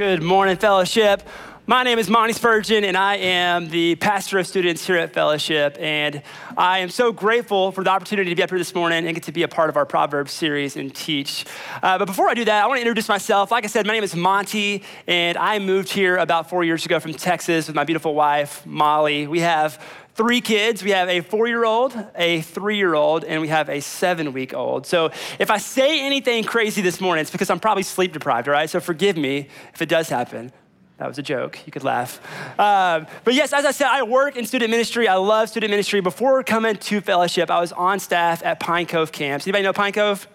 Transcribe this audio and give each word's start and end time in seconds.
Good 0.00 0.22
morning, 0.22 0.56
fellowship. 0.56 1.28
My 1.66 1.82
name 1.82 1.98
is 1.98 2.08
Monty 2.08 2.32
Spurgeon, 2.32 2.84
and 2.84 2.96
I 2.96 3.16
am 3.16 3.68
the 3.68 3.96
pastor 3.96 4.38
of 4.38 4.46
students 4.46 4.86
here 4.86 4.96
at 4.96 5.12
Fellowship. 5.12 5.76
And 5.78 6.22
I 6.56 6.78
am 6.78 6.88
so 6.88 7.12
grateful 7.12 7.70
for 7.70 7.84
the 7.84 7.90
opportunity 7.90 8.30
to 8.30 8.34
be 8.34 8.42
up 8.42 8.48
here 8.48 8.58
this 8.58 8.74
morning 8.74 9.04
and 9.04 9.14
get 9.14 9.24
to 9.24 9.32
be 9.32 9.42
a 9.42 9.48
part 9.48 9.68
of 9.68 9.76
our 9.76 9.84
Proverbs 9.84 10.32
series 10.32 10.76
and 10.76 10.94
teach. 10.94 11.44
Uh, 11.82 11.98
but 11.98 12.06
before 12.06 12.30
I 12.30 12.32
do 12.32 12.46
that, 12.46 12.64
I 12.64 12.66
want 12.66 12.78
to 12.78 12.80
introduce 12.80 13.10
myself. 13.10 13.50
Like 13.50 13.64
I 13.64 13.66
said, 13.66 13.86
my 13.86 13.92
name 13.92 14.02
is 14.02 14.16
Monty, 14.16 14.84
and 15.06 15.36
I 15.36 15.58
moved 15.58 15.90
here 15.90 16.16
about 16.16 16.48
four 16.48 16.64
years 16.64 16.86
ago 16.86 16.98
from 16.98 17.12
Texas 17.12 17.66
with 17.66 17.76
my 17.76 17.84
beautiful 17.84 18.14
wife, 18.14 18.64
Molly. 18.64 19.26
We 19.26 19.40
have 19.40 19.84
three 20.20 20.42
kids. 20.42 20.82
We 20.82 20.90
have 20.90 21.08
a 21.08 21.22
four 21.22 21.46
year 21.46 21.64
old, 21.64 21.96
a 22.14 22.42
three 22.42 22.76
year 22.76 22.94
old, 22.94 23.24
and 23.24 23.40
we 23.40 23.48
have 23.48 23.70
a 23.70 23.80
seven 23.80 24.34
week 24.34 24.52
old. 24.52 24.86
So 24.86 25.10
if 25.38 25.50
I 25.50 25.56
say 25.56 26.04
anything 26.04 26.44
crazy 26.44 26.82
this 26.82 27.00
morning, 27.00 27.22
it's 27.22 27.30
because 27.30 27.48
I'm 27.48 27.58
probably 27.58 27.84
sleep 27.84 28.12
deprived, 28.12 28.46
all 28.46 28.52
right? 28.52 28.68
So 28.68 28.80
forgive 28.80 29.16
me 29.16 29.48
if 29.72 29.80
it 29.80 29.88
does 29.88 30.10
happen. 30.10 30.52
That 30.98 31.08
was 31.08 31.16
a 31.16 31.22
joke. 31.22 31.58
You 31.64 31.72
could 31.72 31.84
laugh. 31.84 32.20
Um, 32.60 33.06
but 33.24 33.32
yes, 33.32 33.54
as 33.54 33.64
I 33.64 33.70
said, 33.70 33.86
I 33.86 34.02
work 34.02 34.36
in 34.36 34.44
student 34.44 34.70
ministry. 34.70 35.08
I 35.08 35.14
love 35.14 35.48
student 35.48 35.70
ministry. 35.70 36.02
Before 36.02 36.42
coming 36.42 36.76
to 36.76 37.00
fellowship, 37.00 37.50
I 37.50 37.58
was 37.58 37.72
on 37.72 37.98
staff 37.98 38.44
at 38.44 38.60
Pine 38.60 38.84
Cove 38.84 39.12
camps. 39.12 39.46
Anybody 39.46 39.64
know 39.64 39.72
Pine 39.72 39.94
Cove? 39.94 40.28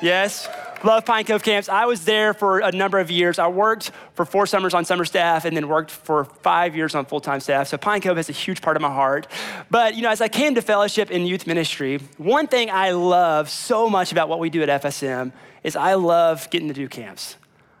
Yes? 0.00 0.48
Love 0.84 1.06
Pine 1.06 1.24
Cove 1.24 1.42
camps. 1.42 1.70
I 1.70 1.86
was 1.86 2.04
there 2.04 2.34
for 2.34 2.58
a 2.58 2.70
number 2.70 2.98
of 2.98 3.10
years. 3.10 3.38
I 3.38 3.48
worked 3.48 3.90
for 4.12 4.26
four 4.26 4.46
summers 4.46 4.74
on 4.74 4.84
summer 4.84 5.06
staff 5.06 5.46
and 5.46 5.56
then 5.56 5.66
worked 5.66 5.90
for 5.90 6.26
five 6.26 6.76
years 6.76 6.94
on 6.94 7.06
full 7.06 7.20
time 7.20 7.40
staff. 7.40 7.68
So 7.68 7.78
Pine 7.78 8.02
Cove 8.02 8.18
has 8.18 8.28
a 8.28 8.32
huge 8.32 8.60
part 8.60 8.76
of 8.76 8.82
my 8.82 8.92
heart. 8.92 9.26
But, 9.70 9.94
you 9.94 10.02
know, 10.02 10.10
as 10.10 10.20
I 10.20 10.28
came 10.28 10.54
to 10.56 10.62
fellowship 10.62 11.10
in 11.10 11.26
youth 11.26 11.46
ministry, 11.46 12.00
one 12.18 12.48
thing 12.48 12.70
I 12.70 12.90
love 12.90 13.48
so 13.48 13.88
much 13.88 14.12
about 14.12 14.28
what 14.28 14.40
we 14.40 14.50
do 14.50 14.62
at 14.62 14.82
FSM 14.82 15.32
is 15.62 15.74
I 15.74 15.94
love 15.94 16.50
getting 16.50 16.68
to 16.68 16.74
do 16.74 16.86
camps. 16.86 17.36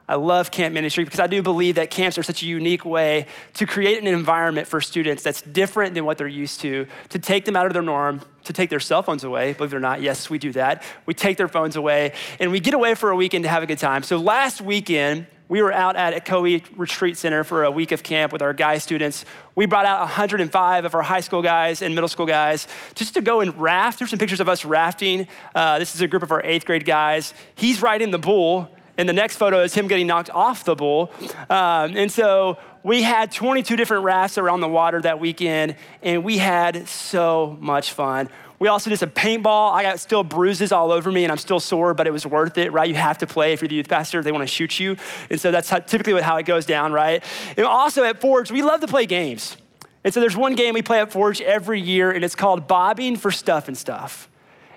I 0.06 0.16
love 0.16 0.50
camp 0.50 0.74
ministry 0.74 1.04
because 1.04 1.20
I 1.20 1.26
do 1.26 1.42
believe 1.42 1.76
that 1.76 1.90
camps 1.90 2.18
are 2.18 2.22
such 2.22 2.42
a 2.42 2.46
unique 2.46 2.84
way 2.84 3.26
to 3.54 3.66
create 3.66 3.98
an 3.98 4.06
environment 4.06 4.68
for 4.68 4.80
students 4.80 5.22
that's 5.22 5.40
different 5.40 5.94
than 5.94 6.04
what 6.04 6.18
they're 6.18 6.28
used 6.28 6.60
to, 6.60 6.86
to 7.08 7.18
take 7.18 7.46
them 7.46 7.56
out 7.56 7.66
of 7.66 7.72
their 7.72 7.82
norm, 7.82 8.20
to 8.44 8.52
take 8.52 8.68
their 8.68 8.80
cell 8.80 9.02
phones 9.02 9.24
away. 9.24 9.54
Believe 9.54 9.72
it 9.72 9.76
or 9.76 9.80
not, 9.80 10.02
yes, 10.02 10.28
we 10.28 10.38
do 10.38 10.52
that. 10.52 10.82
We 11.06 11.14
take 11.14 11.38
their 11.38 11.48
phones 11.48 11.76
away 11.76 12.12
and 12.38 12.52
we 12.52 12.60
get 12.60 12.74
away 12.74 12.94
for 12.94 13.10
a 13.10 13.16
weekend 13.16 13.44
to 13.44 13.48
have 13.48 13.62
a 13.62 13.66
good 13.66 13.78
time. 13.78 14.02
So 14.02 14.18
last 14.18 14.60
weekend, 14.60 15.26
we 15.48 15.62
were 15.62 15.72
out 15.72 15.96
at 15.96 16.24
Ocoee 16.24 16.62
Retreat 16.76 17.18
Center 17.18 17.44
for 17.44 17.64
a 17.64 17.70
week 17.70 17.92
of 17.92 18.02
camp 18.02 18.32
with 18.32 18.40
our 18.40 18.54
guy 18.54 18.78
students. 18.78 19.26
We 19.54 19.66
brought 19.66 19.84
out 19.84 20.00
105 20.00 20.84
of 20.84 20.94
our 20.94 21.02
high 21.02 21.20
school 21.20 21.42
guys 21.42 21.82
and 21.82 21.94
middle 21.94 22.08
school 22.08 22.24
guys 22.24 22.66
just 22.94 23.14
to 23.14 23.20
go 23.20 23.40
and 23.40 23.58
raft. 23.60 23.98
There's 23.98 24.10
some 24.10 24.18
pictures 24.18 24.40
of 24.40 24.48
us 24.48 24.64
rafting. 24.64 25.28
Uh, 25.54 25.78
this 25.78 25.94
is 25.94 26.00
a 26.00 26.08
group 26.08 26.22
of 26.22 26.32
our 26.32 26.42
eighth 26.44 26.64
grade 26.64 26.86
guys. 26.86 27.34
He's 27.56 27.82
riding 27.82 28.10
the 28.10 28.18
bull 28.18 28.70
and 28.96 29.08
the 29.08 29.12
next 29.12 29.36
photo 29.36 29.62
is 29.62 29.74
him 29.74 29.88
getting 29.88 30.06
knocked 30.06 30.30
off 30.30 30.64
the 30.64 30.74
bull. 30.74 31.10
Um, 31.50 31.96
and 31.96 32.10
so 32.10 32.58
we 32.82 33.02
had 33.02 33.32
22 33.32 33.76
different 33.76 34.04
rafts 34.04 34.38
around 34.38 34.60
the 34.60 34.68
water 34.68 35.00
that 35.02 35.18
weekend, 35.18 35.76
and 36.02 36.22
we 36.22 36.38
had 36.38 36.88
so 36.88 37.56
much 37.60 37.92
fun. 37.92 38.28
We 38.58 38.68
also 38.68 38.88
did 38.88 38.98
some 38.98 39.10
paintball. 39.10 39.72
I 39.72 39.82
got 39.82 40.00
still 40.00 40.22
bruises 40.22 40.70
all 40.70 40.92
over 40.92 41.10
me, 41.10 41.24
and 41.24 41.32
I'm 41.32 41.38
still 41.38 41.60
sore, 41.60 41.92
but 41.92 42.06
it 42.06 42.12
was 42.12 42.24
worth 42.24 42.56
it, 42.56 42.72
right? 42.72 42.88
You 42.88 42.94
have 42.94 43.18
to 43.18 43.26
play 43.26 43.52
if 43.52 43.60
you're 43.60 43.68
the 43.68 43.74
youth 43.74 43.88
pastor. 43.88 44.22
They 44.22 44.32
want 44.32 44.42
to 44.42 44.54
shoot 44.54 44.78
you. 44.78 44.96
And 45.28 45.40
so 45.40 45.50
that's 45.50 45.68
how, 45.68 45.80
typically 45.80 46.20
how 46.22 46.36
it 46.36 46.46
goes 46.46 46.64
down, 46.64 46.92
right? 46.92 47.22
And 47.56 47.66
also 47.66 48.04
at 48.04 48.20
Forge, 48.20 48.52
we 48.52 48.62
love 48.62 48.80
to 48.80 48.86
play 48.86 49.06
games. 49.06 49.56
And 50.04 50.12
so 50.12 50.20
there's 50.20 50.36
one 50.36 50.54
game 50.54 50.74
we 50.74 50.82
play 50.82 51.00
at 51.00 51.10
Forge 51.10 51.40
every 51.40 51.80
year, 51.80 52.10
and 52.10 52.24
it's 52.24 52.34
called 52.34 52.68
Bobbing 52.68 53.16
for 53.16 53.30
Stuff 53.30 53.68
and 53.68 53.76
Stuff. 53.76 54.28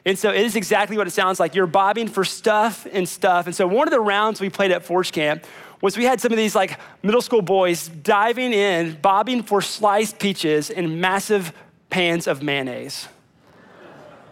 And 0.07 0.17
so 0.17 0.29
it 0.29 0.39
is 0.39 0.55
exactly 0.55 0.97
what 0.97 1.05
it 1.05 1.11
sounds 1.11 1.37
like. 1.37 1.53
You're 1.53 1.67
bobbing 1.67 2.07
for 2.07 2.23
stuff 2.23 2.87
and 2.93 3.07
stuff. 3.07 3.45
And 3.45 3.53
so 3.53 3.67
one 3.67 3.89
of 3.89 3.91
the 3.91 3.99
rounds 3.99 4.39
we 4.39 4.49
played 4.49 4.71
at 4.71 4.85
Forge 4.85 5.11
Camp 5.11 5.45
was 5.81 5.97
we 5.97 6.05
had 6.05 6.21
some 6.21 6.31
of 6.31 6.37
these 6.37 6.55
like 6.55 6.79
middle 7.03 7.21
school 7.21 7.41
boys 7.41 7.89
diving 7.89 8.53
in, 8.53 8.93
bobbing 9.01 9.43
for 9.43 9.61
sliced 9.61 10.17
peaches 10.17 10.69
in 10.69 11.01
massive 11.01 11.51
pans 11.89 12.25
of 12.25 12.41
mayonnaise. 12.41 13.09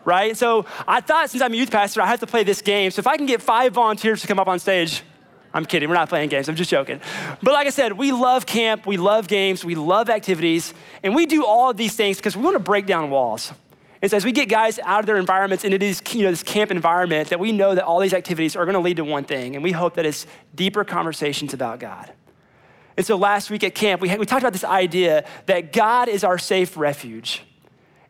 Right? 0.06 0.38
So 0.38 0.66
I 0.88 1.02
thought 1.02 1.30
since 1.30 1.44
I'm 1.44 1.52
a 1.52 1.58
youth 1.58 1.72
pastor, 1.72 2.02
I 2.02 2.08
have 2.08 2.22
to 2.22 2.28
play 2.28 2.46
this 2.46 2.62
game. 2.62 2.90
So 2.90 3.02
if 3.02 3.08
I 3.08 3.18
can 3.18 3.26
get 3.26 3.42
five 3.42 3.74
volunteers 3.74 4.22
to 4.22 4.28
come 4.28 4.40
up 4.40 4.48
on 4.48 4.60
stage, 4.60 5.04
I'm 5.54 5.66
kidding, 5.66 5.90
we're 5.90 5.96
not 5.96 6.08
playing 6.08 6.30
games, 6.30 6.48
I'm 6.48 6.56
just 6.56 6.70
joking. 6.70 7.02
But 7.44 7.54
like 7.54 7.68
I 7.68 7.72
said, 7.72 7.94
we 7.94 8.14
love 8.14 8.46
camp, 8.46 8.86
we 8.86 8.96
love 8.96 9.28
games, 9.28 9.66
we 9.66 9.76
love 9.76 10.10
activities, 10.10 10.74
and 11.04 11.14
we 11.14 11.26
do 11.26 11.46
all 11.46 11.70
of 11.70 11.76
these 11.76 11.96
things 11.96 12.16
because 12.16 12.38
we 12.38 12.44
want 12.44 12.56
to 12.56 12.60
break 12.60 12.86
down 12.86 13.10
walls. 13.10 13.52
And 14.06 14.12
so 14.12 14.18
as 14.18 14.24
we 14.24 14.34
get 14.34 14.50
guys 14.50 14.78
out 14.84 15.00
of 15.00 15.08
their 15.08 15.18
environments 15.18 15.64
into 15.64 15.80
this, 15.80 16.00
you 16.14 16.22
know, 16.22 16.30
this 16.30 16.44
camp 16.44 16.70
environment, 16.70 17.30
that 17.30 17.40
we 17.40 17.52
know 17.52 17.74
that 17.74 17.86
all 17.86 18.00
these 18.00 18.14
activities 18.14 18.56
are 18.56 18.64
going 18.64 18.76
to 18.76 18.80
lead 18.80 18.98
to 18.98 19.04
one 19.04 19.24
thing, 19.24 19.56
and 19.56 19.64
we 19.64 19.72
hope 19.72 19.96
that 19.96 20.06
it's 20.06 20.28
deeper 20.54 20.84
conversations 20.84 21.56
about 21.56 21.80
God. 21.80 22.14
And 22.98 23.04
so 23.04 23.16
last 23.16 23.50
week 23.50 23.64
at 23.64 23.74
camp, 23.74 24.02
we, 24.02 24.10
had, 24.10 24.20
we 24.20 24.28
talked 24.28 24.44
about 24.44 24.54
this 24.54 24.64
idea 24.64 25.26
that 25.48 25.74
God 25.74 26.08
is 26.08 26.24
our 26.24 26.38
safe 26.38 26.78
refuge. 26.78 27.42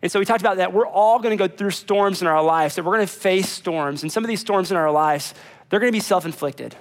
And 0.02 0.12
so 0.12 0.20
we 0.20 0.26
talked 0.26 0.42
about 0.42 0.58
that 0.58 0.74
we're 0.74 0.86
all 0.86 1.20
going 1.20 1.32
to 1.38 1.48
go 1.48 1.56
through 1.56 1.72
storms 1.72 2.22
in 2.22 2.28
our 2.28 2.44
lives, 2.44 2.76
that 2.76 2.84
we're 2.84 2.98
going 2.98 3.08
to 3.08 3.14
face 3.14 3.48
storms. 3.48 4.02
And 4.02 4.12
some 4.12 4.22
of 4.22 4.28
these 4.28 4.42
storms 4.42 4.72
in 4.72 4.76
our 4.76 4.92
lives, 4.92 5.34
they're 5.70 5.80
going 5.80 5.94
to 5.94 5.96
be 5.96 6.02
self 6.02 6.26
inflicted. 6.26 6.76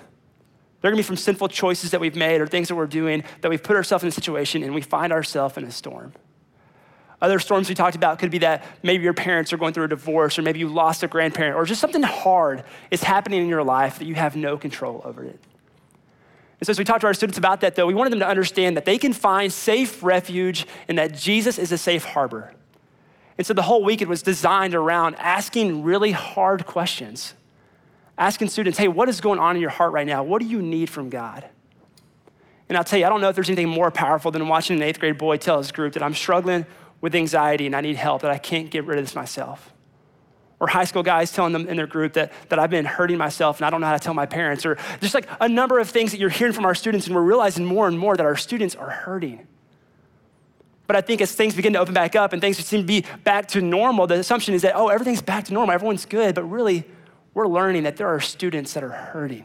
They're 0.81 0.91
going 0.91 1.01
to 1.01 1.05
be 1.05 1.07
from 1.07 1.19
sinful 1.19 1.51
choices 1.51 1.93
that 1.93 2.01
we've 2.01 2.17
made 2.17 2.41
or 2.41 2.49
things 2.49 2.67
that 2.67 2.75
we're 2.75 2.89
doing 2.89 3.23
that 3.43 3.49
we've 3.49 3.63
put 3.63 3.77
ourselves 3.77 4.03
in 4.03 4.09
a 4.09 4.11
situation 4.11 4.65
and 4.65 4.75
we 4.75 4.81
find 4.81 5.13
ourselves 5.13 5.57
in 5.57 5.63
a 5.63 5.71
storm. 5.71 6.15
Other 7.25 7.39
storms 7.39 7.71
we 7.71 7.75
talked 7.75 7.97
about 7.97 8.19
could 8.19 8.31
be 8.31 8.37
that 8.41 8.63
maybe 8.83 9.03
your 9.03 9.15
parents 9.15 9.51
are 9.55 9.57
going 9.57 9.73
through 9.73 9.85
a 9.85 9.89
divorce, 9.89 10.39
or 10.39 10.43
maybe 10.43 10.59
you 10.59 10.69
lost 10.69 11.03
a 11.03 11.09
grandparent, 11.09 11.57
or 11.57 11.65
just 11.65 11.81
something 11.81 12.03
hard 12.03 12.65
is 12.91 13.03
happening 13.03 13.41
in 13.41 13.49
your 13.49 13.65
life 13.65 13.99
that 13.99 14.05
you 14.05 14.15
have 14.15 14.37
no 14.37 14.59
control 14.59 15.01
over 15.07 15.25
it. 15.25 15.41
And 16.61 16.67
so, 16.67 16.71
as 16.73 16.79
we 16.79 16.85
talked 16.85 17.01
to 17.01 17.07
our 17.07 17.15
students 17.15 17.39
about 17.39 17.63
that, 17.63 17.77
though, 17.77 17.87
we 17.87 17.95
wanted 17.95 18.11
them 18.11 18.19
to 18.19 18.29
understand 18.29 18.77
that 18.77 18.85
they 18.85 18.99
can 18.99 19.15
find 19.15 19.51
safe 19.51 20.03
refuge 20.03 20.67
and 20.87 20.99
that 20.99 21.15
Jesus 21.15 21.59
is 21.59 21.73
a 21.73 21.79
safe 21.79 22.05
harbor. 22.05 22.53
And 23.39 23.47
so, 23.47 23.55
the 23.55 23.63
whole 23.63 23.83
weekend 23.83 24.11
was 24.11 24.21
designed 24.21 24.75
around 24.75 25.15
asking 25.15 25.83
really 25.83 26.13
hard 26.13 26.67
questions. 26.67 27.33
Asking 28.19 28.49
students, 28.51 28.79
hey, 28.79 28.89
what 28.89 29.09
is 29.09 29.23
going 29.23 29.39
on 29.39 29.57
in 29.57 29.63
your 29.63 29.71
heart 29.71 29.95
right 29.95 30.07
now? 30.07 30.23
What 30.23 30.43
do 30.43 30.47
you 30.47 30.61
need 30.61 30.91
from 30.91 31.09
God? 31.09 31.49
And 32.69 32.77
I'll 32.77 32.85
tell 32.85 32.99
you, 32.99 33.07
I 33.07 33.09
don't 33.09 33.23
know 33.23 33.31
if 33.31 33.35
there's 33.35 33.49
anything 33.49 33.71
more 33.71 33.91
powerful 33.91 34.31
than 34.31 34.47
watching 34.47 34.77
an 34.77 34.83
eighth 34.83 35.01
grade 35.01 35.17
boy 35.17 35.39
tell 35.39 35.57
his 35.57 35.73
group 35.73 35.95
that 35.95 36.03
I'm 36.03 36.15
struggling 36.15 36.67
with 37.05 37.15
anxiety 37.15 37.67
and 37.67 37.77
I 37.77 37.83
need 37.83 37.97
help, 37.97 38.23
that 38.23 38.31
I 38.31 38.39
can't 38.39 38.71
get 38.71 38.87
rid 38.87 38.99
of 38.99 39.05
this 39.05 39.15
myself. 39.15 39.75
Or 40.59 40.67
high 40.67 40.87
school 40.87 41.03
guys 41.03 41.31
telling 41.31 41.53
them 41.53 41.69
in 41.69 41.77
their 41.77 41.87
group 41.87 42.15
that, 42.15 42.33
that 42.49 42.59
I've 42.59 42.71
been 42.71 42.87
hurting 42.87 43.19
myself 43.19 43.59
and 43.59 43.67
I 43.67 43.71
don't 43.71 43.83
know 43.83 43.87
how 43.87 43.93
to 43.93 43.99
tell 43.99 44.15
my 44.15 44.25
parents. 44.25 44.65
Or 44.65 44.79
just 45.03 45.13
like 45.13 45.29
a 45.39 45.47
number 45.47 45.79
of 45.79 45.91
things 45.91 46.13
that 46.13 46.19
you're 46.19 46.31
hearing 46.31 46.55
from 46.55 46.65
our 46.65 46.75
students, 46.75 47.07
and 47.07 47.15
we're 47.15 47.21
realizing 47.21 47.67
more 47.67 47.87
and 47.89 47.99
more 47.99 48.17
that 48.17 48.25
our 48.25 48.37
students 48.37 48.75
are 48.75 48.89
hurting. 48.89 49.47
But 50.87 50.97
I 50.97 51.03
think 51.03 51.21
as 51.21 51.31
things 51.35 51.55
begin 51.55 51.75
to 51.75 51.79
open 51.79 51.93
back 51.93 52.17
up 52.17 52.33
and 52.33 52.41
things 52.41 52.57
seem 52.57 52.81
to 52.81 52.87
be 52.87 53.05
back 53.23 53.49
to 53.49 53.61
normal, 53.61 54.07
the 54.07 54.15
assumption 54.15 54.55
is 54.55 54.63
that, 54.63 54.75
oh, 54.75 54.89
everything's 54.89 55.21
back 55.21 55.45
to 55.45 55.53
normal, 55.53 55.75
everyone's 55.75 56.07
good. 56.07 56.35
But 56.35 56.45
really, 56.45 56.85
we're 57.35 57.49
learning 57.49 57.83
that 57.83 57.99
there 57.99 58.09
are 58.09 58.21
students 58.21 58.73
that 58.73 58.83
are 58.83 58.89
hurting. 58.89 59.45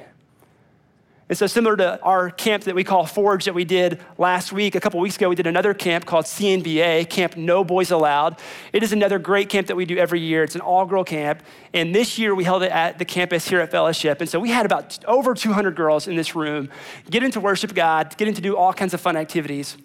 And 1.30 1.38
so, 1.38 1.46
similar 1.46 1.78
to 1.78 2.02
our 2.02 2.32
camp 2.32 2.64
that 2.64 2.74
we 2.74 2.84
call 2.84 3.06
Forge 3.06 3.46
that 3.46 3.54
we 3.54 3.64
did 3.64 4.02
last 4.18 4.52
week, 4.52 4.74
a 4.74 4.80
couple 4.80 5.00
weeks 5.00 5.16
ago, 5.16 5.30
we 5.30 5.36
did 5.36 5.46
another 5.46 5.76
camp 5.76 6.08
called 6.08 6.26
CNBA, 6.26 7.08
Camp 7.08 7.38
No 7.38 7.64
Boys 7.64 7.92
Allowed. 7.92 8.40
It 8.74 8.82
is 8.82 8.94
another 8.94 9.20
great 9.20 9.48
camp 9.48 9.68
that 9.68 9.76
we 9.76 9.86
do 9.86 9.96
every 9.96 10.22
year. 10.22 10.44
It's 10.44 10.56
an 10.56 10.62
all 10.62 10.88
girl 10.88 11.04
camp. 11.04 11.44
And 11.72 11.94
this 11.94 12.18
year, 12.18 12.34
we 12.34 12.46
held 12.46 12.64
it 12.64 12.72
at 12.72 12.98
the 12.98 13.06
campus 13.06 13.48
here 13.48 13.60
at 13.60 13.70
Fellowship. 13.70 14.22
And 14.22 14.28
so, 14.28 14.40
we 14.40 14.50
had 14.50 14.66
about 14.66 14.98
over 15.06 15.36
200 15.36 15.76
girls 15.76 16.08
in 16.08 16.16
this 16.16 16.36
room 16.36 16.68
getting 17.12 17.30
to 17.32 17.40
worship 17.40 17.76
God, 17.76 18.18
getting 18.18 18.34
to 18.34 18.42
do 18.42 18.58
all 18.58 18.74
kinds 18.74 18.96
of 18.96 19.00
fun 19.00 19.16
activities. 19.16 19.78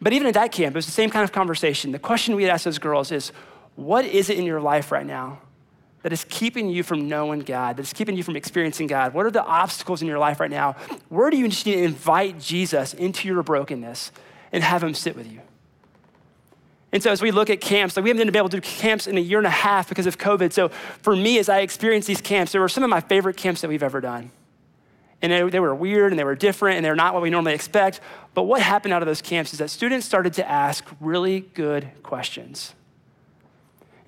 But 0.00 0.14
even 0.14 0.26
at 0.28 0.34
that 0.34 0.50
camp, 0.50 0.74
it 0.74 0.78
was 0.78 0.86
the 0.86 0.92
same 0.92 1.10
kind 1.10 1.24
of 1.24 1.30
conversation. 1.30 1.92
The 1.92 1.98
question 1.98 2.36
we 2.36 2.44
had 2.44 2.52
asked 2.52 2.64
those 2.64 2.78
girls 2.78 3.12
is, 3.12 3.32
What 3.76 4.06
is 4.06 4.30
it 4.30 4.38
in 4.38 4.46
your 4.46 4.62
life 4.62 4.90
right 4.90 5.04
now 5.04 5.40
that 6.02 6.12
is 6.12 6.24
keeping 6.28 6.70
you 6.70 6.82
from 6.82 7.08
knowing 7.08 7.40
God, 7.40 7.76
that 7.76 7.82
is 7.82 7.92
keeping 7.92 8.16
you 8.16 8.22
from 8.22 8.36
experiencing 8.36 8.86
God? 8.86 9.14
What 9.14 9.26
are 9.26 9.30
the 9.30 9.44
obstacles 9.44 10.02
in 10.02 10.08
your 10.08 10.18
life 10.18 10.40
right 10.40 10.50
now? 10.50 10.72
Where 11.08 11.30
do 11.30 11.36
you 11.36 11.44
need 11.44 11.52
to 11.52 11.72
invite 11.72 12.40
Jesus 12.40 12.94
into 12.94 13.28
your 13.28 13.42
brokenness 13.42 14.12
and 14.52 14.64
have 14.64 14.82
him 14.82 14.94
sit 14.94 15.16
with 15.16 15.30
you? 15.30 15.40
And 16.92 17.02
so 17.02 17.10
as 17.10 17.22
we 17.22 17.30
look 17.30 17.50
at 17.50 17.60
camps, 17.60 17.96
like 17.96 18.04
we 18.04 18.10
haven't 18.10 18.26
been 18.26 18.36
able 18.36 18.48
to 18.48 18.56
do 18.56 18.60
camps 18.60 19.06
in 19.06 19.16
a 19.16 19.20
year 19.20 19.38
and 19.38 19.46
a 19.46 19.50
half 19.50 19.88
because 19.88 20.06
of 20.06 20.18
COVID. 20.18 20.52
So 20.52 20.68
for 21.02 21.14
me, 21.14 21.38
as 21.38 21.48
I 21.48 21.60
experienced 21.60 22.08
these 22.08 22.20
camps, 22.20 22.52
there 22.52 22.60
were 22.60 22.68
some 22.68 22.82
of 22.82 22.90
my 22.90 23.00
favorite 23.00 23.36
camps 23.36 23.60
that 23.60 23.68
we've 23.68 23.82
ever 23.82 24.00
done. 24.00 24.32
And 25.22 25.30
they, 25.30 25.48
they 25.50 25.60
were 25.60 25.74
weird 25.74 26.12
and 26.12 26.18
they 26.18 26.24
were 26.24 26.34
different 26.34 26.76
and 26.76 26.84
they're 26.84 26.96
not 26.96 27.12
what 27.14 27.22
we 27.22 27.30
normally 27.30 27.54
expect. 27.54 28.00
But 28.34 28.44
what 28.44 28.62
happened 28.62 28.94
out 28.94 29.02
of 29.02 29.06
those 29.06 29.22
camps 29.22 29.52
is 29.52 29.58
that 29.60 29.68
students 29.68 30.06
started 30.06 30.32
to 30.34 30.50
ask 30.50 30.84
really 30.98 31.40
good 31.40 31.90
questions. 32.02 32.74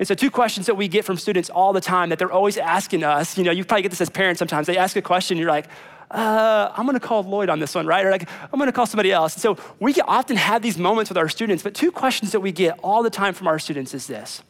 And 0.03 0.09
so, 0.09 0.17
two 0.17 0.33
questions 0.33 0.67
that 0.67 0.75
we 0.75 0.89
get 0.89 1.05
from 1.05 1.17
students 1.17 1.49
all 1.49 1.73
the 1.73 1.81
time 1.81 2.09
that 2.09 2.19
they're 2.19 2.33
always 2.33 2.57
asking 2.57 3.05
us. 3.05 3.39
You 3.39 3.45
know, 3.45 3.53
you 3.53 3.65
probably 3.65 3.83
get 3.83 3.91
this 3.91 4.01
as 4.01 4.11
parents 4.11 4.41
sometimes. 4.41 4.67
They 4.67 4.77
ask 4.77 4.97
a 4.97 5.01
question, 5.01 5.39
you're 5.39 5.49
like, 5.49 5.69
uh, 6.11 6.73
I'm 6.77 6.87
gonna 6.87 6.99
call 6.99 7.23
Lloyd 7.23 7.49
on 7.49 7.61
this 7.61 7.73
one, 7.73 7.87
right? 7.87 8.05
Or 8.05 8.11
like, 8.11 8.29
I'm 8.53 8.59
gonna 8.59 8.73
call 8.73 8.85
somebody 8.85 9.13
else. 9.13 9.35
And 9.35 9.43
so, 9.43 9.57
we 9.79 9.95
often 10.01 10.37
have 10.37 10.61
these 10.61 10.77
moments 10.77 11.09
with 11.09 11.19
our 11.19 11.29
students, 11.29 11.63
but 11.63 11.75
two 11.75 11.93
questions 11.93 12.33
that 12.33 12.41
we 12.41 12.51
get 12.51 12.81
all 12.83 13.05
the 13.05 13.11
time 13.11 13.33
from 13.33 13.47
our 13.47 13.61
students 13.61 13.95
is 13.95 14.09
this. 14.09 14.43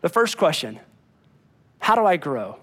The 0.00 0.08
first 0.08 0.38
question 0.38 0.80
How 1.80 1.94
do 1.94 2.06
I 2.06 2.16
grow? 2.16 2.56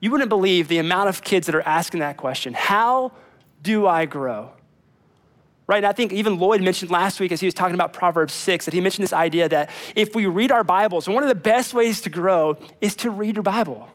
You 0.00 0.10
wouldn't 0.10 0.28
believe 0.28 0.68
the 0.68 0.80
amount 0.80 1.08
of 1.08 1.24
kids 1.24 1.46
that 1.46 1.54
are 1.54 1.62
asking 1.62 2.00
that 2.00 2.18
question. 2.18 2.52
How 2.52 3.12
do 3.62 3.86
I 3.86 4.04
grow? 4.04 4.50
Right? 5.68 5.76
And 5.76 5.86
I 5.86 5.92
think 5.92 6.12
even 6.14 6.38
Lloyd 6.38 6.62
mentioned 6.62 6.90
last 6.90 7.20
week 7.20 7.30
as 7.30 7.40
he 7.40 7.46
was 7.46 7.52
talking 7.52 7.74
about 7.74 7.92
Proverbs 7.92 8.32
6 8.32 8.64
that 8.64 8.74
he 8.74 8.80
mentioned 8.80 9.04
this 9.04 9.12
idea 9.12 9.50
that 9.50 9.68
if 9.94 10.14
we 10.14 10.24
read 10.24 10.50
our 10.50 10.64
Bibles, 10.64 11.06
one 11.06 11.22
of 11.22 11.28
the 11.28 11.34
best 11.34 11.74
ways 11.74 12.00
to 12.00 12.10
grow 12.10 12.56
is 12.80 12.96
to 12.96 13.10
read 13.10 13.36
your 13.36 13.42
Bible. 13.42 13.86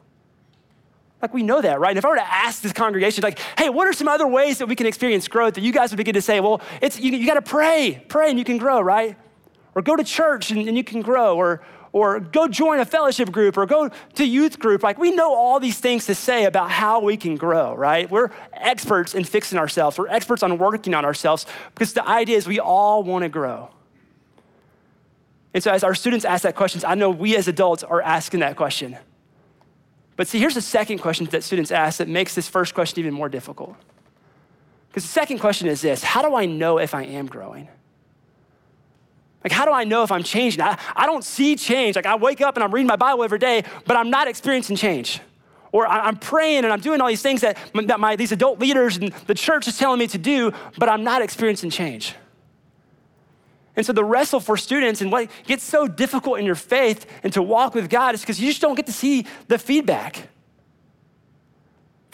Like 1.19 1.33
we 1.33 1.41
know 1.41 1.61
that, 1.61 1.79
right? 1.79 1.89
And 1.89 1.97
if 1.97 2.05
I 2.05 2.09
were 2.09 2.15
to 2.17 2.31
ask 2.31 2.61
this 2.61 2.73
congregation, 2.73 3.23
like, 3.23 3.39
hey, 3.57 3.69
what 3.69 3.87
are 3.87 3.93
some 3.93 4.07
other 4.07 4.27
ways 4.27 4.59
that 4.59 4.67
we 4.67 4.75
can 4.75 4.85
experience 4.85 5.27
growth? 5.27 5.55
That 5.55 5.61
you 5.61 5.71
guys 5.71 5.89
would 5.89 5.97
begin 5.97 6.13
to 6.13 6.21
say, 6.21 6.41
well, 6.41 6.61
it's 6.79 6.99
you, 6.99 7.11
you 7.11 7.25
got 7.25 7.35
to 7.35 7.41
pray, 7.41 8.05
pray, 8.07 8.29
and 8.29 8.37
you 8.37 8.45
can 8.45 8.57
grow, 8.59 8.79
right? 8.79 9.17
Or 9.73 9.81
go 9.81 9.95
to 9.95 10.03
church 10.03 10.51
and, 10.51 10.67
and 10.67 10.77
you 10.77 10.83
can 10.83 11.01
grow, 11.01 11.37
or 11.37 11.63
or 11.93 12.19
go 12.19 12.47
join 12.47 12.79
a 12.79 12.85
fellowship 12.85 13.31
group, 13.31 13.55
or 13.55 13.65
go 13.67 13.89
to 14.15 14.25
youth 14.25 14.59
group. 14.59 14.81
Like 14.83 14.97
we 14.97 15.11
know 15.11 15.33
all 15.33 15.59
these 15.59 15.79
things 15.79 16.07
to 16.07 16.15
say 16.15 16.45
about 16.45 16.71
how 16.71 16.99
we 16.99 17.15
can 17.15 17.37
grow, 17.37 17.75
right? 17.75 18.09
We're 18.09 18.31
experts 18.51 19.13
in 19.13 19.23
fixing 19.23 19.59
ourselves. 19.59 19.97
We're 19.97 20.07
experts 20.07 20.41
on 20.43 20.57
working 20.57 20.95
on 20.95 21.05
ourselves 21.05 21.45
because 21.73 21.93
the 21.93 22.05
idea 22.05 22.35
is 22.35 22.47
we 22.47 22.59
all 22.59 23.03
want 23.03 23.23
to 23.23 23.29
grow. 23.29 23.69
And 25.53 25.63
so 25.63 25.71
as 25.71 25.83
our 25.83 25.93
students 25.93 26.25
ask 26.25 26.43
that 26.43 26.55
question, 26.55 26.81
I 26.85 26.95
know 26.95 27.11
we 27.11 27.35
as 27.35 27.47
adults 27.47 27.83
are 27.83 28.01
asking 28.01 28.39
that 28.39 28.55
question. 28.55 28.97
But 30.15 30.27
see, 30.27 30.39
here's 30.39 30.55
the 30.55 30.61
second 30.61 30.97
question 30.97 31.27
that 31.27 31.43
students 31.43 31.71
ask 31.71 31.99
that 31.99 32.07
makes 32.07 32.33
this 32.33 32.47
first 32.47 32.73
question 32.73 32.99
even 32.99 33.13
more 33.13 33.29
difficult. 33.29 33.75
Because 34.89 35.03
the 35.03 35.09
second 35.09 35.39
question 35.39 35.67
is 35.67 35.81
this 35.81 36.03
How 36.03 36.21
do 36.21 36.35
I 36.35 36.45
know 36.47 36.79
if 36.79 36.95
I 36.95 37.03
am 37.03 37.27
growing? 37.27 37.67
Like, 39.43 39.51
how 39.51 39.65
do 39.65 39.71
I 39.71 39.83
know 39.83 40.03
if 40.03 40.11
I'm 40.11 40.23
changing? 40.23 40.61
I, 40.61 40.77
I 40.95 41.05
don't 41.05 41.23
see 41.23 41.55
change. 41.55 41.95
Like, 41.95 42.05
I 42.05 42.15
wake 42.15 42.41
up 42.41 42.55
and 42.55 42.63
I'm 42.63 42.73
reading 42.73 42.87
my 42.87 42.95
Bible 42.95 43.23
every 43.23 43.39
day, 43.39 43.63
but 43.85 43.97
I'm 43.97 44.09
not 44.09 44.27
experiencing 44.27 44.75
change. 44.75 45.19
Or 45.71 45.85
I, 45.87 46.07
I'm 46.07 46.17
praying 46.17 46.63
and 46.63 46.71
I'm 46.71 46.79
doing 46.79 47.01
all 47.01 47.07
these 47.07 47.21
things 47.21 47.41
that, 47.41 47.57
that 47.73 47.99
my, 47.99 48.15
these 48.15 48.31
adult 48.31 48.59
leaders 48.59 48.97
and 48.97 49.11
the 49.27 49.33
church 49.33 49.67
is 49.67 49.77
telling 49.77 49.99
me 49.99 50.07
to 50.07 50.17
do, 50.17 50.53
but 50.77 50.87
I'm 50.87 51.03
not 51.03 51.21
experiencing 51.21 51.69
change. 51.69 52.15
And 53.75 53.85
so 53.85 53.91
the 53.91 54.03
wrestle 54.03 54.39
for 54.39 54.55
students 54.55 55.01
and 55.01 55.11
what 55.11 55.29
gets 55.45 55.63
so 55.63 55.87
difficult 55.87 56.39
in 56.39 56.45
your 56.45 56.55
faith 56.55 57.05
and 57.23 57.33
to 57.33 57.41
walk 57.41 57.73
with 57.73 57.89
God 57.89 58.13
is 58.13 58.21
because 58.21 58.39
you 58.39 58.47
just 58.47 58.61
don't 58.61 58.75
get 58.75 58.85
to 58.85 58.93
see 58.93 59.25
the 59.47 59.57
feedback. 59.57 60.29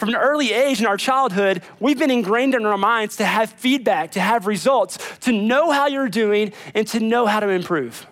From 0.00 0.08
an 0.08 0.16
early 0.16 0.50
age 0.54 0.80
in 0.80 0.86
our 0.86 0.96
childhood, 0.96 1.60
we've 1.78 1.98
been 1.98 2.10
ingrained 2.10 2.54
in 2.54 2.64
our 2.64 2.78
minds 2.78 3.16
to 3.16 3.26
have 3.26 3.50
feedback, 3.50 4.12
to 4.12 4.20
have 4.20 4.46
results, 4.46 4.96
to 5.20 5.30
know 5.30 5.70
how 5.70 5.88
you're 5.88 6.08
doing, 6.08 6.54
and 6.74 6.88
to 6.88 7.00
know 7.00 7.26
how 7.26 7.38
to 7.38 7.50
improve. 7.50 8.06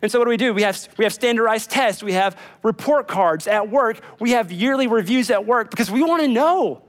And 0.00 0.10
so, 0.10 0.18
what 0.18 0.24
do 0.24 0.30
we 0.30 0.38
do? 0.38 0.54
We 0.54 0.62
have, 0.62 0.88
we 0.96 1.04
have 1.04 1.12
standardized 1.12 1.70
tests, 1.70 2.02
we 2.02 2.14
have 2.14 2.40
report 2.62 3.08
cards 3.08 3.46
at 3.46 3.68
work, 3.68 4.00
we 4.18 4.30
have 4.30 4.50
yearly 4.50 4.86
reviews 4.86 5.30
at 5.30 5.44
work 5.44 5.68
because 5.68 5.90
we 5.90 6.02
want 6.02 6.22
to 6.22 6.28
know. 6.28 6.80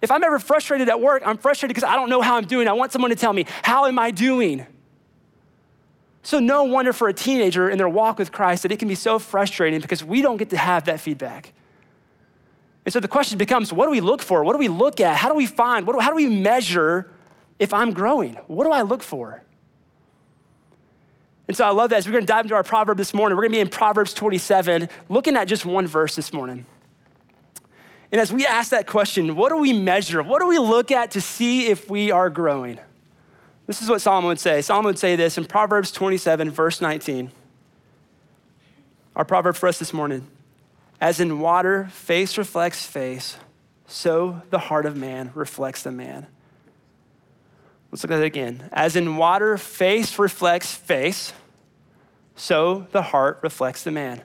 If 0.00 0.10
I'm 0.10 0.24
ever 0.24 0.38
frustrated 0.38 0.88
at 0.88 1.02
work, 1.02 1.22
I'm 1.26 1.36
frustrated 1.36 1.74
because 1.74 1.86
I 1.86 1.96
don't 1.96 2.08
know 2.08 2.22
how 2.22 2.36
I'm 2.36 2.46
doing. 2.46 2.66
I 2.66 2.72
want 2.72 2.92
someone 2.92 3.10
to 3.10 3.16
tell 3.16 3.34
me, 3.34 3.44
how 3.62 3.84
am 3.84 3.98
I 3.98 4.10
doing? 4.10 4.66
So, 6.22 6.38
no 6.38 6.64
wonder 6.64 6.94
for 6.94 7.08
a 7.08 7.12
teenager 7.12 7.68
in 7.68 7.76
their 7.76 7.90
walk 7.90 8.18
with 8.18 8.32
Christ 8.32 8.62
that 8.62 8.72
it 8.72 8.78
can 8.78 8.88
be 8.88 8.94
so 8.94 9.18
frustrating 9.18 9.82
because 9.82 10.02
we 10.02 10.22
don't 10.22 10.38
get 10.38 10.48
to 10.48 10.56
have 10.56 10.86
that 10.86 10.98
feedback. 10.98 11.52
And 12.84 12.92
so 12.92 13.00
the 13.00 13.08
question 13.08 13.38
becomes 13.38 13.72
what 13.72 13.86
do 13.86 13.90
we 13.90 14.00
look 14.00 14.22
for? 14.22 14.42
What 14.42 14.52
do 14.52 14.58
we 14.58 14.68
look 14.68 15.00
at? 15.00 15.16
How 15.16 15.28
do 15.28 15.34
we 15.34 15.46
find? 15.46 15.86
Do, 15.86 15.98
how 15.98 16.10
do 16.10 16.16
we 16.16 16.26
measure 16.26 17.10
if 17.58 17.74
I'm 17.74 17.92
growing? 17.92 18.34
What 18.46 18.64
do 18.64 18.70
I 18.70 18.82
look 18.82 19.02
for? 19.02 19.42
And 21.46 21.56
so 21.56 21.64
I 21.64 21.70
love 21.70 21.90
that 21.90 21.96
as 21.96 22.06
we're 22.06 22.12
going 22.12 22.22
to 22.22 22.32
dive 22.32 22.44
into 22.44 22.54
our 22.54 22.62
proverb 22.62 22.96
this 22.96 23.12
morning. 23.12 23.36
We're 23.36 23.42
going 23.42 23.52
to 23.52 23.56
be 23.56 23.60
in 23.60 23.68
Proverbs 23.68 24.14
27, 24.14 24.88
looking 25.08 25.36
at 25.36 25.46
just 25.46 25.66
one 25.66 25.86
verse 25.86 26.14
this 26.14 26.32
morning. 26.32 26.64
And 28.12 28.20
as 28.20 28.32
we 28.32 28.46
ask 28.46 28.70
that 28.70 28.86
question, 28.86 29.36
what 29.36 29.50
do 29.50 29.56
we 29.56 29.72
measure? 29.72 30.22
What 30.22 30.40
do 30.40 30.46
we 30.46 30.58
look 30.58 30.90
at 30.90 31.10
to 31.12 31.20
see 31.20 31.66
if 31.66 31.90
we 31.90 32.10
are 32.10 32.30
growing? 32.30 32.78
This 33.66 33.82
is 33.82 33.88
what 33.88 34.00
Solomon 34.00 34.28
would 34.28 34.40
say. 34.40 34.62
Solomon 34.62 34.86
would 34.86 34.98
say 34.98 35.16
this 35.16 35.38
in 35.38 35.44
Proverbs 35.44 35.92
27, 35.92 36.50
verse 36.50 36.80
19. 36.80 37.30
Our 39.14 39.24
proverb 39.24 39.56
for 39.56 39.68
us 39.68 39.78
this 39.78 39.92
morning. 39.92 40.26
As 41.00 41.18
in 41.18 41.40
water, 41.40 41.88
face 41.92 42.36
reflects 42.36 42.84
face, 42.84 43.36
so 43.86 44.42
the 44.50 44.58
heart 44.58 44.84
of 44.84 44.96
man 44.96 45.30
reflects 45.34 45.82
the 45.82 45.90
man. 45.90 46.26
Let's 47.90 48.04
look 48.04 48.12
at 48.12 48.20
it 48.20 48.24
again. 48.24 48.68
As 48.72 48.96
in 48.96 49.16
water, 49.16 49.56
face 49.56 50.18
reflects 50.18 50.74
face, 50.74 51.32
so 52.36 52.86
the 52.92 53.02
heart 53.02 53.40
reflects 53.42 53.82
the 53.82 53.90
man. 53.90 54.22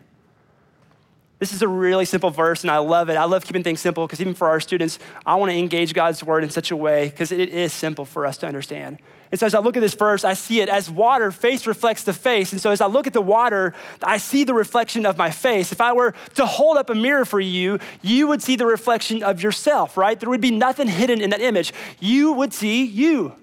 This 1.45 1.53
is 1.53 1.61
a 1.61 1.67
really 1.67 2.05
simple 2.05 2.31
verse, 2.31 2.63
and 2.63 2.71
I 2.71 2.79
love 2.79 3.07
it. 3.07 3.17
I 3.17 3.25
love 3.25 3.45
keeping 3.45 3.61
things 3.61 3.79
simple 3.79 4.07
because 4.07 4.19
even 4.19 4.33
for 4.33 4.47
our 4.47 4.59
students, 4.59 4.97
I 5.27 5.35
want 5.35 5.51
to 5.51 5.55
engage 5.55 5.93
God's 5.93 6.23
word 6.23 6.43
in 6.43 6.49
such 6.49 6.71
a 6.71 6.75
way 6.75 7.09
because 7.09 7.31
it 7.31 7.49
is 7.49 7.71
simple 7.71 8.03
for 8.03 8.25
us 8.25 8.39
to 8.39 8.47
understand. 8.47 8.97
And 9.29 9.39
so 9.39 9.45
as 9.45 9.53
I 9.53 9.59
look 9.59 9.77
at 9.77 9.81
this 9.81 9.93
verse, 9.93 10.23
I 10.23 10.33
see 10.33 10.61
it 10.61 10.69
as 10.69 10.89
water, 10.89 11.31
face 11.31 11.67
reflects 11.67 12.01
the 12.01 12.13
face. 12.13 12.51
And 12.51 12.59
so 12.59 12.71
as 12.71 12.81
I 12.81 12.87
look 12.87 13.05
at 13.05 13.13
the 13.13 13.21
water, 13.21 13.75
I 14.01 14.17
see 14.17 14.43
the 14.43 14.55
reflection 14.55 15.05
of 15.05 15.19
my 15.19 15.29
face. 15.29 15.71
If 15.71 15.81
I 15.81 15.93
were 15.93 16.15
to 16.33 16.47
hold 16.47 16.77
up 16.77 16.89
a 16.89 16.95
mirror 16.95 17.25
for 17.25 17.39
you, 17.39 17.77
you 18.01 18.25
would 18.25 18.41
see 18.41 18.55
the 18.55 18.65
reflection 18.65 19.21
of 19.21 19.43
yourself, 19.43 19.97
right? 19.97 20.19
There 20.19 20.31
would 20.31 20.41
be 20.41 20.49
nothing 20.49 20.87
hidden 20.87 21.21
in 21.21 21.29
that 21.29 21.41
image. 21.41 21.73
You 21.99 22.33
would 22.33 22.53
see 22.53 22.85
you. 22.85 23.35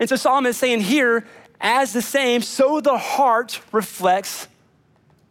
And 0.00 0.08
so 0.08 0.16
Solomon 0.16 0.50
is 0.50 0.56
saying 0.56 0.80
here, 0.80 1.24
as 1.60 1.92
the 1.92 2.02
same, 2.02 2.42
so 2.42 2.80
the 2.80 2.98
heart 2.98 3.60
reflects 3.70 4.48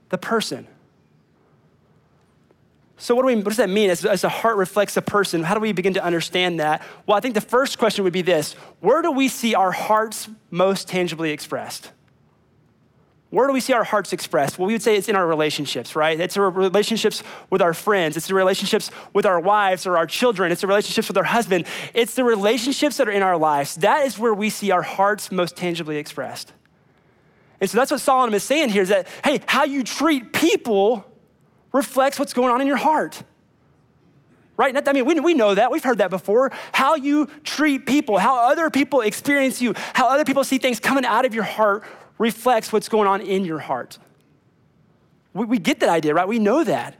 the 0.07 0.17
person. 0.17 0.65
So, 3.01 3.16
what, 3.16 3.24
do 3.24 3.28
we, 3.28 3.36
what 3.38 3.46
does 3.46 3.57
that 3.57 3.69
mean? 3.69 3.90
As, 3.90 4.04
as 4.04 4.22
the 4.22 4.30
heart 4.30 4.57
reflects 4.57 4.98
a 4.98 5.01
person, 5.01 5.42
how 5.42 5.54
do 5.56 5.62
we 5.62 5.72
begin 5.72 5.94
to 5.94 6.04
understand 6.04 6.60
that? 6.60 6.84
Well, 7.06 7.18
I 7.18 7.22
think 7.22 7.34
the 7.34 7.42
first 7.42 7.80
question 7.80 8.04
would 8.04 8.13
be 8.13 8.22
this 8.22 8.54
Where 8.81 9.01
do 9.01 9.12
we 9.12 9.30
see 9.30 9.56
our 9.56 9.72
hearts 9.72 10.30
most 10.51 10.88
tangibly 10.88 11.31
expressed? 11.31 11.92
Where 13.30 13.46
do 13.48 13.54
we 13.54 13.62
see 13.62 13.74
our 13.74 13.84
hearts 13.84 14.12
expressed? 14.12 14.57
Well, 14.57 14.66
we 14.68 14.74
would 14.74 14.81
say 14.81 14.96
it's 14.96 15.07
in 15.07 15.16
our 15.16 15.28
relationships, 15.28 15.96
right? 15.96 16.19
It's 16.19 16.36
our 16.36 16.50
relationships 16.50 17.24
with 17.50 17.62
our 17.62 17.75
friends. 17.75 18.18
It's 18.18 18.28
the 18.28 18.34
relationships 18.34 18.90
with 19.13 19.25
our 19.25 19.40
wives 19.40 19.86
or 19.86 19.98
our 19.98 20.07
children. 20.07 20.51
It's 20.51 20.62
the 20.62 20.68
relationships 20.68 21.07
with 21.07 21.18
our 21.18 21.24
husband. 21.24 21.68
It's 21.94 22.16
the 22.16 22.24
relationships 22.24 22.98
that 22.98 23.07
are 23.07 23.12
in 23.12 23.22
our 23.22 23.38
lives. 23.38 23.75
That 23.75 24.07
is 24.07 24.18
where 24.18 24.34
we 24.34 24.50
see 24.50 24.72
our 24.72 24.81
hearts 24.81 25.31
most 25.31 25.56
tangibly 25.56 25.98
expressed. 25.98 26.54
And 27.62 27.69
so 27.69 27.78
that's 27.78 27.92
what 27.92 28.01
Solomon 28.01 28.34
is 28.34 28.44
saying 28.44 28.69
here 28.69 28.81
is 28.81 28.90
that, 28.90 29.07
hey, 29.24 29.42
how 29.46 29.63
you 29.63 29.84
treat 29.84 30.34
people 30.34 31.06
reflects 31.71 32.19
what's 32.19 32.33
going 32.33 32.51
on 32.51 32.62
in 32.62 32.68
your 32.68 32.77
heart. 32.77 33.21
Right? 34.57 34.75
I 34.88 34.92
mean, 34.92 35.06
we, 35.06 35.19
we 35.19 35.33
know 35.33 35.56
that. 35.56 35.71
We've 35.71 35.83
heard 35.83 36.00
that 36.00 36.10
before. 36.10 36.51
How 36.74 36.95
you 36.95 37.27
treat 37.44 37.86
people, 37.86 38.18
how 38.18 38.50
other 38.50 38.70
people 38.70 39.01
experience 39.01 39.62
you, 39.62 39.74
how 39.93 40.10
other 40.10 40.25
people 40.25 40.43
see 40.43 40.58
things 40.58 40.79
coming 40.82 41.05
out 41.05 41.25
of 41.25 41.34
your 41.34 41.46
heart 41.46 41.84
reflects 42.17 42.74
what's 42.74 42.89
going 42.89 43.08
on 43.08 43.22
in 43.22 43.46
your 43.46 43.60
heart. 43.60 43.98
We, 45.34 45.46
we 45.46 45.60
get 45.60 45.79
that 45.79 45.89
idea, 45.89 46.13
right? 46.13 46.27
We 46.27 46.39
know 46.39 46.63
that. 46.65 46.96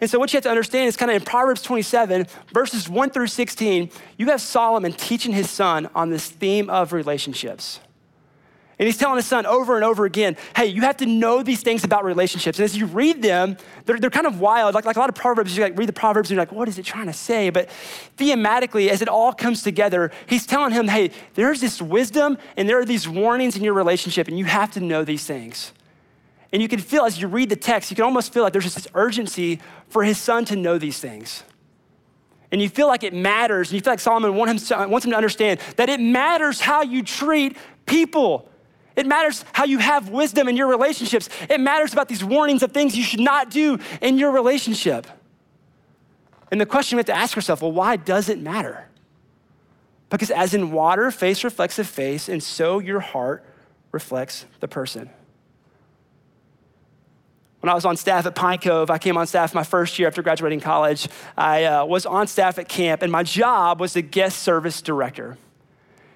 And 0.00 0.10
so, 0.10 0.18
what 0.18 0.32
you 0.32 0.36
have 0.36 0.44
to 0.44 0.50
understand 0.50 0.88
is 0.88 0.96
kind 0.96 1.10
of 1.10 1.16
in 1.16 1.22
Proverbs 1.22 1.62
27, 1.62 2.26
verses 2.52 2.88
1 2.88 3.10
through 3.10 3.28
16, 3.28 3.90
you 4.16 4.26
have 4.26 4.40
Solomon 4.40 4.92
teaching 4.92 5.32
his 5.32 5.48
son 5.48 5.88
on 5.94 6.10
this 6.10 6.28
theme 6.28 6.68
of 6.68 6.92
relationships. 6.92 7.78
And 8.82 8.88
he's 8.88 8.96
telling 8.96 9.14
his 9.14 9.26
son 9.26 9.46
over 9.46 9.76
and 9.76 9.84
over 9.84 10.06
again, 10.06 10.36
hey, 10.56 10.66
you 10.66 10.80
have 10.80 10.96
to 10.96 11.06
know 11.06 11.44
these 11.44 11.62
things 11.62 11.84
about 11.84 12.04
relationships. 12.04 12.58
And 12.58 12.64
as 12.64 12.76
you 12.76 12.86
read 12.86 13.22
them, 13.22 13.56
they're, 13.84 13.96
they're 13.96 14.10
kind 14.10 14.26
of 14.26 14.40
wild. 14.40 14.74
Like, 14.74 14.84
like 14.84 14.96
a 14.96 14.98
lot 14.98 15.08
of 15.08 15.14
Proverbs, 15.14 15.56
you 15.56 15.62
like 15.62 15.78
read 15.78 15.88
the 15.88 15.92
Proverbs 15.92 16.30
and 16.30 16.34
you're 16.34 16.42
like, 16.42 16.50
what 16.50 16.66
is 16.66 16.80
it 16.80 16.84
trying 16.84 17.06
to 17.06 17.12
say? 17.12 17.50
But 17.50 17.70
thematically, 18.16 18.88
as 18.88 19.00
it 19.00 19.06
all 19.06 19.32
comes 19.32 19.62
together, 19.62 20.10
he's 20.26 20.46
telling 20.46 20.72
him, 20.72 20.88
hey, 20.88 21.12
there's 21.34 21.60
this 21.60 21.80
wisdom 21.80 22.36
and 22.56 22.68
there 22.68 22.80
are 22.80 22.84
these 22.84 23.08
warnings 23.08 23.54
in 23.56 23.62
your 23.62 23.74
relationship, 23.74 24.26
and 24.26 24.36
you 24.36 24.46
have 24.46 24.72
to 24.72 24.80
know 24.80 25.04
these 25.04 25.24
things. 25.24 25.72
And 26.52 26.60
you 26.60 26.66
can 26.66 26.80
feel 26.80 27.04
as 27.04 27.20
you 27.20 27.28
read 27.28 27.50
the 27.50 27.54
text, 27.54 27.88
you 27.88 27.94
can 27.94 28.04
almost 28.04 28.32
feel 28.34 28.42
like 28.42 28.52
there's 28.52 28.64
just 28.64 28.74
this 28.74 28.88
urgency 28.96 29.60
for 29.90 30.02
his 30.02 30.18
son 30.18 30.44
to 30.46 30.56
know 30.56 30.76
these 30.76 30.98
things. 30.98 31.44
And 32.50 32.60
you 32.60 32.68
feel 32.68 32.88
like 32.88 33.04
it 33.04 33.14
matters, 33.14 33.68
and 33.68 33.76
you 33.76 33.80
feel 33.80 33.92
like 33.92 34.00
Solomon 34.00 34.34
wants 34.34 34.68
him 34.72 35.10
to 35.12 35.16
understand 35.16 35.60
that 35.76 35.88
it 35.88 36.00
matters 36.00 36.60
how 36.60 36.82
you 36.82 37.04
treat 37.04 37.56
people. 37.86 38.48
It 38.96 39.06
matters 39.06 39.44
how 39.52 39.64
you 39.64 39.78
have 39.78 40.08
wisdom 40.08 40.48
in 40.48 40.56
your 40.56 40.68
relationships. 40.68 41.28
It 41.48 41.60
matters 41.60 41.92
about 41.92 42.08
these 42.08 42.22
warnings 42.22 42.62
of 42.62 42.72
things 42.72 42.96
you 42.96 43.02
should 43.02 43.20
not 43.20 43.50
do 43.50 43.78
in 44.00 44.18
your 44.18 44.32
relationship. 44.32 45.06
And 46.50 46.60
the 46.60 46.66
question 46.66 46.96
we 46.96 47.00
have 47.00 47.06
to 47.06 47.16
ask 47.16 47.36
ourselves 47.36 47.62
well, 47.62 47.72
why 47.72 47.96
does 47.96 48.28
it 48.28 48.38
matter? 48.38 48.86
Because 50.10 50.30
as 50.30 50.52
in 50.52 50.72
water, 50.72 51.10
face 51.10 51.42
reflects 51.42 51.76
the 51.76 51.84
face, 51.84 52.28
and 52.28 52.42
so 52.42 52.78
your 52.78 53.00
heart 53.00 53.42
reflects 53.92 54.44
the 54.60 54.68
person. 54.68 55.08
When 57.60 57.70
I 57.70 57.74
was 57.74 57.84
on 57.84 57.96
staff 57.96 58.26
at 58.26 58.34
Pine 58.34 58.58
Cove, 58.58 58.90
I 58.90 58.98
came 58.98 59.16
on 59.16 59.26
staff 59.26 59.54
my 59.54 59.62
first 59.62 59.98
year 59.98 60.08
after 60.08 60.20
graduating 60.20 60.60
college. 60.60 61.08
I 61.38 61.64
uh, 61.64 61.84
was 61.86 62.04
on 62.04 62.26
staff 62.26 62.58
at 62.58 62.68
camp, 62.68 63.02
and 63.02 63.10
my 63.10 63.22
job 63.22 63.80
was 63.80 63.94
the 63.94 64.02
guest 64.02 64.40
service 64.40 64.82
director. 64.82 65.38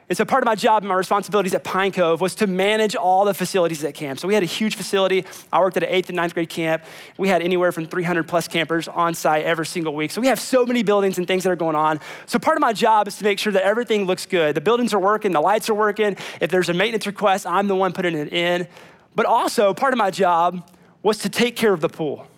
And 0.08 0.16
so 0.16 0.24
part 0.24 0.42
of 0.42 0.46
my 0.46 0.54
job 0.54 0.84
and 0.84 0.88
my 0.88 0.94
responsibilities 0.94 1.52
at 1.52 1.64
Pine 1.64 1.90
Cove 1.90 2.20
was 2.20 2.36
to 2.36 2.46
manage 2.46 2.94
all 2.94 3.24
the 3.24 3.34
facilities 3.34 3.82
at 3.82 3.94
camp. 3.94 4.20
So 4.20 4.28
we 4.28 4.34
had 4.34 4.44
a 4.44 4.46
huge 4.46 4.76
facility. 4.76 5.24
I 5.52 5.58
worked 5.58 5.76
at 5.76 5.82
an 5.82 5.88
eighth 5.88 6.08
and 6.08 6.16
ninth 6.16 6.32
grade 6.32 6.48
camp. 6.48 6.84
We 7.18 7.28
had 7.28 7.42
anywhere 7.42 7.72
from 7.72 7.86
300 7.86 8.28
plus 8.28 8.46
campers 8.46 8.86
on 8.86 9.14
site 9.14 9.44
every 9.44 9.66
single 9.66 9.96
week. 9.96 10.12
So 10.12 10.20
we 10.20 10.28
have 10.28 10.38
so 10.38 10.64
many 10.64 10.84
buildings 10.84 11.18
and 11.18 11.26
things 11.26 11.42
that 11.42 11.50
are 11.50 11.56
going 11.56 11.74
on. 11.74 11.98
So 12.26 12.38
part 12.38 12.56
of 12.56 12.60
my 12.60 12.72
job 12.72 13.08
is 13.08 13.16
to 13.16 13.24
make 13.24 13.40
sure 13.40 13.52
that 13.52 13.64
everything 13.64 14.04
looks 14.04 14.26
good. 14.26 14.54
The 14.54 14.60
buildings 14.60 14.94
are 14.94 15.00
working, 15.00 15.32
the 15.32 15.40
lights 15.40 15.68
are 15.68 15.74
working. 15.74 16.16
If 16.40 16.50
there's 16.50 16.68
a 16.68 16.74
maintenance 16.74 17.06
request, 17.06 17.44
I'm 17.44 17.66
the 17.66 17.74
one 17.74 17.92
putting 17.92 18.14
it 18.14 18.32
in. 18.32 18.68
But 19.16 19.26
also 19.26 19.74
part 19.74 19.92
of 19.92 19.98
my 19.98 20.12
job 20.12 20.70
was 21.02 21.18
to 21.18 21.28
take 21.28 21.56
care 21.56 21.72
of 21.72 21.80
the 21.80 21.88
pool. 21.88 22.28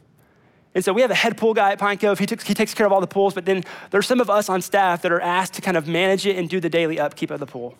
And 0.78 0.84
so 0.84 0.92
we 0.92 1.02
have 1.02 1.10
a 1.10 1.14
head 1.16 1.36
pool 1.36 1.54
guy 1.54 1.72
at 1.72 1.80
Pine 1.80 1.98
Cove. 1.98 2.20
He, 2.20 2.26
took, 2.26 2.40
he 2.40 2.54
takes 2.54 2.72
care 2.72 2.86
of 2.86 2.92
all 2.92 3.00
the 3.00 3.08
pools, 3.08 3.34
but 3.34 3.44
then 3.44 3.64
there's 3.90 4.06
some 4.06 4.20
of 4.20 4.30
us 4.30 4.48
on 4.48 4.62
staff 4.62 5.02
that 5.02 5.10
are 5.10 5.20
asked 5.20 5.54
to 5.54 5.60
kind 5.60 5.76
of 5.76 5.88
manage 5.88 6.24
it 6.24 6.36
and 6.36 6.48
do 6.48 6.60
the 6.60 6.68
daily 6.68 7.00
upkeep 7.00 7.32
of 7.32 7.40
the 7.40 7.46
pool. 7.46 7.76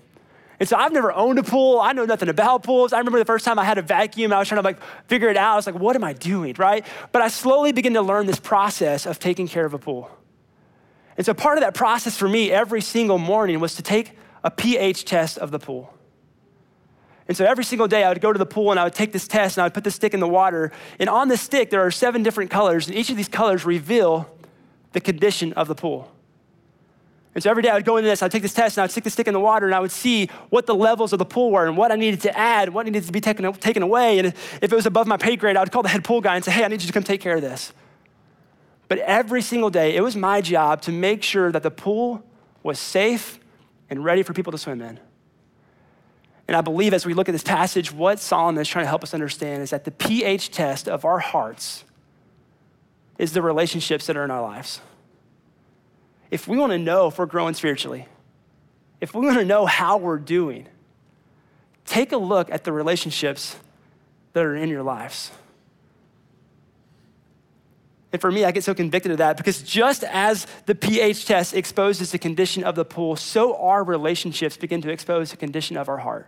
And 0.59 0.69
so 0.69 0.77
I've 0.77 0.93
never 0.93 1.13
owned 1.13 1.39
a 1.39 1.45
pool. 1.45 1.79
I 1.79 1.93
know 1.93 2.07
nothing 2.07 2.29
about 2.29 2.65
pools. 2.65 2.93
I 2.93 2.99
remember 2.99 3.21
the 3.21 3.25
first 3.25 3.45
time 3.45 3.57
I 3.57 3.63
had 3.63 3.79
a 3.79 3.83
vacuum, 3.83 4.33
I 4.33 4.41
was 4.41 4.49
trying 4.49 4.61
to 4.61 4.65
like 4.65 4.81
figure 5.07 5.29
it 5.29 5.37
out. 5.37 5.53
I 5.53 5.55
was 5.55 5.67
like, 5.67 5.77
what 5.77 5.95
am 5.95 6.03
I 6.03 6.13
doing, 6.13 6.57
right? 6.59 6.85
But 7.13 7.23
I 7.23 7.29
slowly 7.29 7.71
began 7.71 7.95
to 7.95 8.03
learn 8.03 8.27
this 8.27 8.41
process 8.41 9.07
of 9.07 9.21
taking 9.21 9.47
care 9.47 9.65
of 9.65 9.75
a 9.75 9.79
pool. 9.79 10.11
And 11.17 11.25
so 11.25 11.35
part 11.35 11.57
of 11.57 11.63
that 11.63 11.75
process 11.75 12.17
for 12.17 12.29
me 12.29 12.51
every 12.51 12.81
single 12.81 13.19
morning 13.19 13.61
was 13.61 13.77
to 13.77 13.83
take 13.83 14.19
a 14.43 14.51
pH 14.51 15.05
test 15.05 15.39
of 15.39 15.53
the 15.53 15.61
pool. 15.61 15.95
And 17.29 17.37
so 17.37 17.45
every 17.45 17.65
single 17.65 17.87
day 17.87 18.05
I 18.05 18.09
would 18.09 18.23
go 18.23 18.33
to 18.33 18.39
the 18.39 18.47
pool 18.47 18.71
and 18.71 18.81
I 18.81 18.85
would 18.85 18.95
take 18.95 19.13
this 19.13 19.29
test 19.29 19.59
and 19.59 19.63
I 19.63 19.67
would 19.67 19.75
put 19.75 19.85
the 19.85 19.91
stick 19.91 20.15
in 20.15 20.21
the 20.21 20.29
water. 20.29 20.73
And 20.99 21.11
on 21.11 21.29
the 21.29 21.37
stick, 21.37 21.69
there 21.69 21.83
are 21.83 21.91
seven 21.91 22.23
different 22.23 22.51
colors, 22.51 22.89
and 22.89 22.97
each 22.97 23.11
of 23.11 23.17
these 23.17 23.29
colors 23.29 23.65
reveal 23.67 24.35
the 24.93 25.01
condition 25.01 25.53
of 25.53 25.69
the 25.69 25.75
pool. 25.75 26.11
And 27.35 27.43
so 27.43 27.51
every 27.51 27.63
day 27.63 27.69
I 27.69 27.75
would 27.75 27.85
go 27.85 27.99
into 27.99 28.09
this, 28.09 28.23
I'd 28.23 28.33
take 28.33 28.43
this 28.43 28.55
test 28.55 28.77
and 28.77 28.83
I 28.83 28.85
would 28.85 28.91
stick 28.91 29.05
the 29.05 29.11
stick 29.11 29.29
in 29.29 29.35
the 29.35 29.41
water 29.41 29.67
and 29.67 29.75
I 29.75 29.81
would 29.81 29.93
see 29.93 30.29
what 30.49 30.67
the 30.67 30.75
levels 30.75 31.13
of 31.13 31.21
the 31.21 31.25
pool 31.25 31.53
were 31.53 31.67
and 31.67 31.77
what 31.77 31.93
I 31.93 31.97
needed 31.97 32.23
to 32.23 32.37
add, 32.37 32.71
what 32.71 32.87
needed 32.87 33.05
to 33.05 33.13
be 33.13 33.21
taken, 33.21 33.53
taken 33.53 33.83
away. 33.83 34.19
And 34.19 34.29
if 34.29 34.63
it 34.63 34.73
was 34.73 34.87
above 34.87 35.07
my 35.07 35.19
pay 35.19 35.37
grade, 35.37 35.57
I 35.57 35.61
would 35.61 35.71
call 35.71 35.83
the 35.83 35.89
head 35.89 36.03
pool 36.03 36.21
guy 36.21 36.35
and 36.35 36.45
say, 36.45 36.51
hey, 36.51 36.65
I 36.65 36.69
need 36.69 36.81
you 36.81 36.87
to 36.87 36.93
come 36.93 37.05
take 37.05 37.21
care 37.21 37.37
of 37.37 37.43
this. 37.43 37.73
But 38.89 38.99
every 39.01 39.43
single 39.43 39.71
day, 39.71 39.95
it 39.95 40.01
was 40.01 40.17
my 40.17 40.41
job 40.41 40.81
to 40.83 40.93
make 40.93 41.23
sure 41.23 41.53
that 41.53 41.63
the 41.63 41.71
pool 41.71 42.25
was 42.63 42.81
safe 42.81 43.39
and 43.91 44.03
ready 44.03 44.23
for 44.23 44.33
people 44.33 44.51
to 44.51 44.59
swim 44.59 44.81
in. 44.81 44.99
And 46.49 46.57
I 46.57 46.63
believe 46.63 46.95
as 46.95 47.05
we 47.05 47.13
look 47.13 47.29
at 47.29 47.33
this 47.33 47.43
passage, 47.43 47.93
what 47.93 48.19
Solomon 48.19 48.61
is 48.61 48.67
trying 48.67 48.87
to 48.87 48.89
help 48.89 49.05
us 49.05 49.13
understand 49.13 49.63
is 49.63 49.71
that 49.71 49.85
the 49.85 49.91
pH 49.91 50.51
test 50.51 50.89
of 50.89 51.05
our 51.05 51.19
hearts 51.19 51.85
is 53.19 53.35
the 53.35 53.43
relationships 53.43 54.07
that 54.07 54.17
are 54.17 54.25
in 54.25 54.31
our 54.31 54.41
lives. 54.41 54.81
If 56.31 56.49
we 56.49 56.57
want 56.57 56.73
to 56.73 56.79
know 56.79 57.09
if 57.09 57.19
we're 57.19 57.27
growing 57.27 57.53
spiritually, 57.53 58.07
if 59.01 59.15
we 59.15 59.27
want 59.27 59.39
to 59.39 59.45
know 59.45 59.67
how 59.67 59.99
we're 59.99 60.19
doing, 60.19 60.67
take 61.85 62.13
a 62.13 62.17
look 62.17 62.51
at 62.51 62.65
the 62.65 62.73
relationships 62.73 63.57
that 64.33 64.43
are 64.45 64.57
in 64.57 64.71
your 64.71 64.83
lives. 64.83 65.31
And 68.11 68.23
for 68.23 68.33
me, 68.33 68.47
I 68.47 68.53
get 68.53 68.65
so 68.65 68.75
convicted 68.75 69.13
of 69.13 69.19
that 69.19 69.37
because 69.37 69.61
just 69.61 70.03
as 70.05 70.47
the 70.65 70.75
pH 70.75 71.27
test 71.27 71.53
exposes 71.53 72.11
the 72.11 72.19
condition 72.19 72.65
of 72.65 72.75
the 72.75 72.87
pool, 72.87 73.17
so 73.17 73.55
our 73.57 73.85
relationships 73.85 74.57
begin 74.57 74.81
to 74.81 74.91
expose 74.91 75.31
the 75.31 75.37
condition 75.37 75.77
of 75.77 75.91
our 75.91 75.99
heart. 75.99 76.27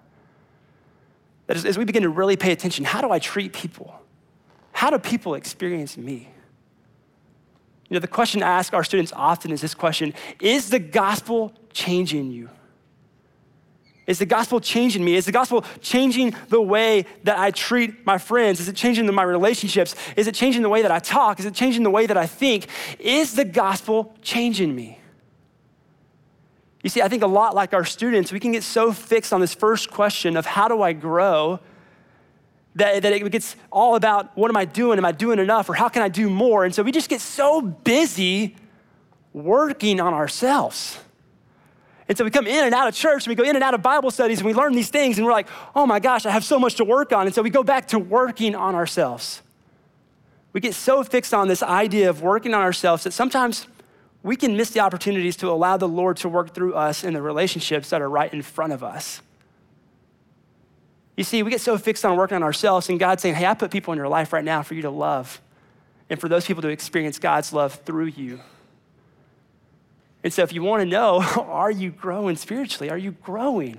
That 1.51 1.57
as, 1.57 1.65
as 1.65 1.77
we 1.77 1.85
begin 1.85 2.05
to 2.05 2.09
really 2.09 2.37
pay 2.37 2.53
attention, 2.53 2.85
how 2.85 3.01
do 3.01 3.11
I 3.11 3.19
treat 3.19 3.53
people? 3.53 3.93
How 4.71 4.89
do 4.89 5.01
people 5.01 5.35
experience 5.35 5.97
me? 5.97 6.29
You 7.89 7.95
know, 7.95 7.99
the 7.99 8.07
question 8.07 8.41
I 8.41 8.47
ask 8.47 8.73
our 8.73 8.85
students 8.85 9.13
often 9.17 9.51
is 9.51 9.61
this 9.61 9.75
question 9.75 10.15
Is 10.41 10.71
the 10.71 10.79
gospel 10.79 11.53
changing 11.73 12.31
you? 12.31 12.51
Is 14.07 14.21
the 14.21 14.27
gospel 14.27 14.61
changing 14.61 15.05
me? 15.05 15.17
Is 15.17 15.25
the 15.25 15.33
gospel 15.33 15.65
changing 15.81 16.37
the 16.51 16.61
way 16.63 17.05
that 17.25 17.37
I 17.37 17.51
treat 17.51 18.07
my 18.07 18.19
friends? 18.19 18.61
Is 18.61 18.69
it 18.69 18.77
changing 18.77 19.13
my 19.13 19.25
relationships? 19.25 19.97
Is 20.17 20.29
it 20.29 20.37
changing 20.37 20.63
the 20.63 20.69
way 20.69 20.83
that 20.83 20.93
I 20.93 21.01
talk? 21.01 21.41
Is 21.41 21.47
it 21.47 21.55
changing 21.55 21.83
the 21.83 21.91
way 21.91 22.07
that 22.07 22.17
I 22.17 22.27
think? 22.27 22.69
Is 23.01 23.35
the 23.35 23.45
gospel 23.45 24.15
changing 24.23 24.73
me? 24.73 25.00
You 26.83 26.91
see, 26.91 27.03
I 27.03 27.09
think 27.09 27.23
a 27.23 27.27
lot 27.27 27.55
like 27.55 27.75
our 27.75 27.85
students, 27.85 28.33
we 28.33 28.41
can 28.41 28.53
get 28.53 28.63
so 28.63 28.93
fixed 28.93 29.33
on 29.33 29.41
this 29.41 29.55
first 29.55 29.91
question 29.91 30.37
of 30.37 30.47
how 30.47 30.69
do 30.69 30.83
I 30.83 30.93
grow 30.93 31.61
that, 32.77 33.03
that 33.03 33.13
it 33.13 33.31
gets 33.31 33.57
all 33.71 33.97
about 33.97 34.37
what 34.37 34.51
am 34.51 34.57
I 34.57 34.65
doing? 34.65 34.99
Am 34.99 35.05
I 35.05 35.13
doing 35.13 35.39
enough? 35.39 35.69
Or 35.69 35.75
how 35.75 35.89
can 35.89 36.03
I 36.03 36.09
do 36.09 36.31
more? 36.31 36.65
And 36.65 36.75
so 36.75 36.83
we 36.83 36.93
just 36.93 37.09
get 37.09 37.21
so 37.21 37.61
busy 37.61 38.57
working 39.33 40.01
on 40.01 40.15
ourselves. 40.15 40.99
And 42.09 42.17
so 42.17 42.25
we 42.25 42.31
come 42.31 42.47
in 42.47 42.65
and 42.65 42.75
out 42.75 42.89
of 42.89 42.95
church 42.95 43.27
and 43.27 43.31
we 43.31 43.35
go 43.37 43.49
in 43.49 43.55
and 43.55 43.63
out 43.63 43.75
of 43.75 43.83
Bible 43.83 44.11
studies 44.11 44.39
and 44.39 44.47
we 44.47 44.55
learn 44.55 44.75
these 44.75 44.89
things 44.89 45.19
and 45.19 45.27
we're 45.27 45.33
like, 45.33 45.49
oh 45.77 45.87
my 45.87 46.01
gosh, 46.01 46.27
I 46.27 46.31
have 46.31 46.45
so 46.45 46.59
much 46.59 46.77
to 46.77 46.85
work 46.85 47.13
on. 47.13 47.27
And 47.27 47.35
so 47.35 47.43
we 47.43 47.51
go 47.51 47.63
back 47.63 47.89
to 47.89 47.99
working 47.99 48.55
on 48.55 48.75
ourselves. 48.75 49.43
We 50.53 50.61
get 50.61 50.75
so 50.75 51.05
fixed 51.05 51.33
on 51.33 51.47
this 51.47 51.63
idea 51.63 52.11
of 52.11 52.23
working 52.23 52.53
on 52.55 52.63
ourselves 52.63 53.05
that 53.05 53.13
sometimes 53.13 53.69
we 54.23 54.37
can 54.37 54.57
miss 54.57 54.71
the 54.71 54.81
opportunities 54.81 55.37
to 55.39 55.49
allow 55.49 55.77
the 55.77 55.89
Lord 55.89 56.19
to 56.19 56.29
work 56.29 56.55
through 56.55 56.75
us 56.75 57.05
in 57.05 57.15
the 57.15 57.23
relationships 57.23 57.91
that 57.91 58.03
are 58.03 58.11
right 58.11 58.33
in 58.33 58.43
front 58.43 58.73
of 58.73 58.85
us. 58.85 59.23
You 61.17 61.25
see, 61.25 61.43
we 61.43 61.51
get 61.51 61.61
so 61.61 61.77
fixed 61.79 62.05
on 62.05 62.17
working 62.17 62.37
on 62.37 62.43
ourselves, 62.43 62.89
and 62.89 62.99
God's 62.99 63.23
saying, 63.23 63.35
Hey, 63.35 63.47
I 63.47 63.55
put 63.55 63.71
people 63.71 63.93
in 63.93 63.99
your 63.99 64.09
life 64.09 64.33
right 64.33 64.45
now 64.45 64.63
for 64.63 64.75
you 64.75 64.83
to 64.83 64.91
love, 64.91 65.41
and 66.09 66.21
for 66.21 66.29
those 66.29 66.47
people 66.47 66.63
to 66.63 66.69
experience 66.69 67.19
God's 67.19 67.53
love 67.53 67.75
through 67.85 68.07
you. 68.07 68.41
And 70.23 70.33
so, 70.33 70.43
if 70.43 70.53
you 70.53 70.63
want 70.63 70.83
to 70.83 70.87
know, 70.87 71.23
are 71.49 71.71
you 71.71 71.91
growing 71.91 72.37
spiritually? 72.37 72.91
Are 72.91 72.99
you 72.99 73.13
growing? 73.13 73.79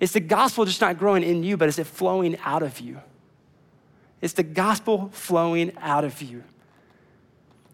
Is 0.00 0.12
the 0.12 0.20
gospel 0.20 0.64
just 0.64 0.80
not 0.80 0.98
growing 0.98 1.22
in 1.22 1.44
you, 1.44 1.56
but 1.56 1.68
is 1.68 1.78
it 1.78 1.86
flowing 1.86 2.38
out 2.44 2.62
of 2.62 2.80
you? 2.80 3.00
Is 4.22 4.32
the 4.32 4.42
gospel 4.42 5.10
flowing 5.12 5.72
out 5.78 6.04
of 6.04 6.22
you? 6.22 6.44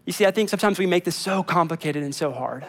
You 0.07 0.13
see, 0.13 0.25
I 0.25 0.31
think 0.31 0.49
sometimes 0.49 0.79
we 0.79 0.87
make 0.87 1.05
this 1.05 1.17
so 1.17 1.43
complicated 1.43 2.03
and 2.03 2.15
so 2.15 2.33
hard. 2.33 2.65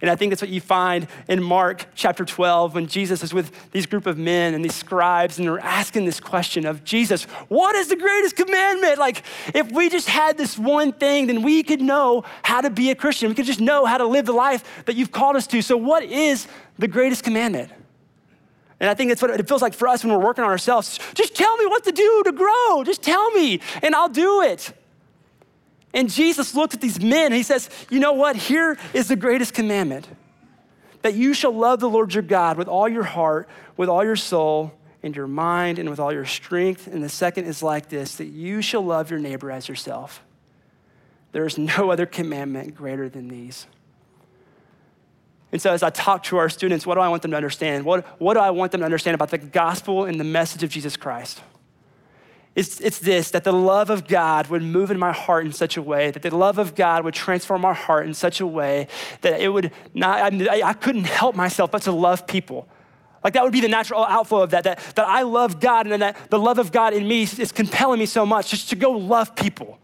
And 0.00 0.08
I 0.08 0.16
think 0.16 0.30
that's 0.30 0.40
what 0.40 0.50
you 0.50 0.62
find 0.62 1.06
in 1.28 1.42
Mark 1.42 1.86
chapter 1.94 2.24
12 2.24 2.74
when 2.74 2.86
Jesus 2.86 3.22
is 3.22 3.34
with 3.34 3.70
these 3.72 3.84
group 3.84 4.06
of 4.06 4.16
men 4.16 4.54
and 4.54 4.64
these 4.64 4.74
scribes 4.74 5.38
and 5.38 5.46
they're 5.46 5.58
asking 5.58 6.06
this 6.06 6.20
question 6.20 6.64
of 6.64 6.84
Jesus, 6.84 7.24
what 7.48 7.76
is 7.76 7.88
the 7.88 7.96
greatest 7.96 8.34
commandment? 8.34 8.98
Like, 8.98 9.22
if 9.52 9.70
we 9.72 9.90
just 9.90 10.08
had 10.08 10.38
this 10.38 10.56
one 10.58 10.92
thing, 10.92 11.26
then 11.26 11.42
we 11.42 11.62
could 11.62 11.82
know 11.82 12.24
how 12.42 12.62
to 12.62 12.70
be 12.70 12.90
a 12.90 12.94
Christian. 12.94 13.28
We 13.28 13.34
could 13.34 13.44
just 13.44 13.60
know 13.60 13.84
how 13.84 13.98
to 13.98 14.06
live 14.06 14.24
the 14.24 14.32
life 14.32 14.84
that 14.86 14.96
you've 14.96 15.12
called 15.12 15.36
us 15.36 15.46
to. 15.48 15.60
So, 15.60 15.76
what 15.76 16.02
is 16.02 16.48
the 16.78 16.88
greatest 16.88 17.22
commandment? 17.22 17.70
And 18.78 18.88
I 18.88 18.94
think 18.94 19.10
that's 19.10 19.20
what 19.20 19.30
it 19.30 19.46
feels 19.46 19.60
like 19.60 19.74
for 19.74 19.86
us 19.86 20.02
when 20.02 20.14
we're 20.14 20.24
working 20.24 20.42
on 20.42 20.48
ourselves. 20.48 20.98
Just 21.12 21.36
tell 21.36 21.54
me 21.58 21.66
what 21.66 21.84
to 21.84 21.92
do 21.92 22.22
to 22.24 22.32
grow. 22.32 22.82
Just 22.84 23.02
tell 23.02 23.30
me, 23.32 23.60
and 23.82 23.94
I'll 23.94 24.08
do 24.08 24.40
it. 24.40 24.72
And 25.92 26.08
Jesus 26.08 26.54
looked 26.54 26.74
at 26.74 26.80
these 26.80 27.00
men 27.00 27.26
and 27.26 27.34
he 27.34 27.42
says, 27.42 27.68
You 27.90 27.98
know 28.00 28.12
what? 28.12 28.36
Here 28.36 28.78
is 28.94 29.08
the 29.08 29.16
greatest 29.16 29.54
commandment 29.54 30.06
that 31.02 31.14
you 31.14 31.34
shall 31.34 31.52
love 31.52 31.80
the 31.80 31.88
Lord 31.88 32.14
your 32.14 32.22
God 32.22 32.56
with 32.56 32.68
all 32.68 32.88
your 32.88 33.02
heart, 33.04 33.48
with 33.76 33.88
all 33.88 34.04
your 34.04 34.16
soul, 34.16 34.72
and 35.02 35.16
your 35.16 35.26
mind, 35.26 35.78
and 35.78 35.88
with 35.88 35.98
all 35.98 36.12
your 36.12 36.26
strength. 36.26 36.86
And 36.86 37.02
the 37.02 37.08
second 37.08 37.46
is 37.46 37.62
like 37.62 37.88
this 37.88 38.16
that 38.16 38.26
you 38.26 38.62
shall 38.62 38.82
love 38.82 39.10
your 39.10 39.18
neighbor 39.18 39.50
as 39.50 39.68
yourself. 39.68 40.22
There 41.32 41.46
is 41.46 41.58
no 41.58 41.90
other 41.90 42.06
commandment 42.06 42.74
greater 42.74 43.08
than 43.08 43.28
these. 43.28 43.66
And 45.52 45.60
so, 45.60 45.72
as 45.72 45.82
I 45.82 45.90
talk 45.90 46.22
to 46.24 46.36
our 46.36 46.48
students, 46.48 46.86
what 46.86 46.94
do 46.94 47.00
I 47.00 47.08
want 47.08 47.22
them 47.22 47.32
to 47.32 47.36
understand? 47.36 47.84
What, 47.84 48.06
what 48.20 48.34
do 48.34 48.40
I 48.40 48.50
want 48.50 48.70
them 48.70 48.82
to 48.82 48.84
understand 48.84 49.16
about 49.16 49.30
the 49.30 49.38
gospel 49.38 50.04
and 50.04 50.20
the 50.20 50.24
message 50.24 50.62
of 50.62 50.70
Jesus 50.70 50.96
Christ? 50.96 51.40
It's, 52.56 52.80
it's 52.80 52.98
this 52.98 53.30
that 53.30 53.44
the 53.44 53.52
love 53.52 53.90
of 53.90 54.08
God 54.08 54.48
would 54.48 54.62
move 54.62 54.90
in 54.90 54.98
my 54.98 55.12
heart 55.12 55.46
in 55.46 55.52
such 55.52 55.76
a 55.76 55.82
way, 55.82 56.10
that 56.10 56.22
the 56.22 56.36
love 56.36 56.58
of 56.58 56.74
God 56.74 57.04
would 57.04 57.14
transform 57.14 57.64
our 57.64 57.74
heart 57.74 58.06
in 58.06 58.14
such 58.14 58.40
a 58.40 58.46
way 58.46 58.88
that 59.20 59.40
it 59.40 59.48
would 59.48 59.72
not, 59.94 60.32
I, 60.34 60.62
I 60.62 60.72
couldn't 60.72 61.04
help 61.04 61.36
myself 61.36 61.70
but 61.70 61.82
to 61.82 61.92
love 61.92 62.26
people. 62.26 62.68
Like 63.22 63.34
that 63.34 63.44
would 63.44 63.52
be 63.52 63.60
the 63.60 63.68
natural 63.68 64.04
outflow 64.04 64.42
of 64.42 64.50
that, 64.50 64.64
that, 64.64 64.80
that 64.96 65.06
I 65.06 65.22
love 65.22 65.60
God 65.60 65.86
and 65.86 66.02
that 66.02 66.30
the 66.30 66.38
love 66.38 66.58
of 66.58 66.72
God 66.72 66.92
in 66.94 67.06
me 67.06 67.22
is 67.22 67.52
compelling 67.52 68.00
me 68.00 68.06
so 68.06 68.24
much 68.24 68.50
just 68.50 68.70
to 68.70 68.76
go 68.76 68.92
love 68.92 69.36
people. 69.36 69.78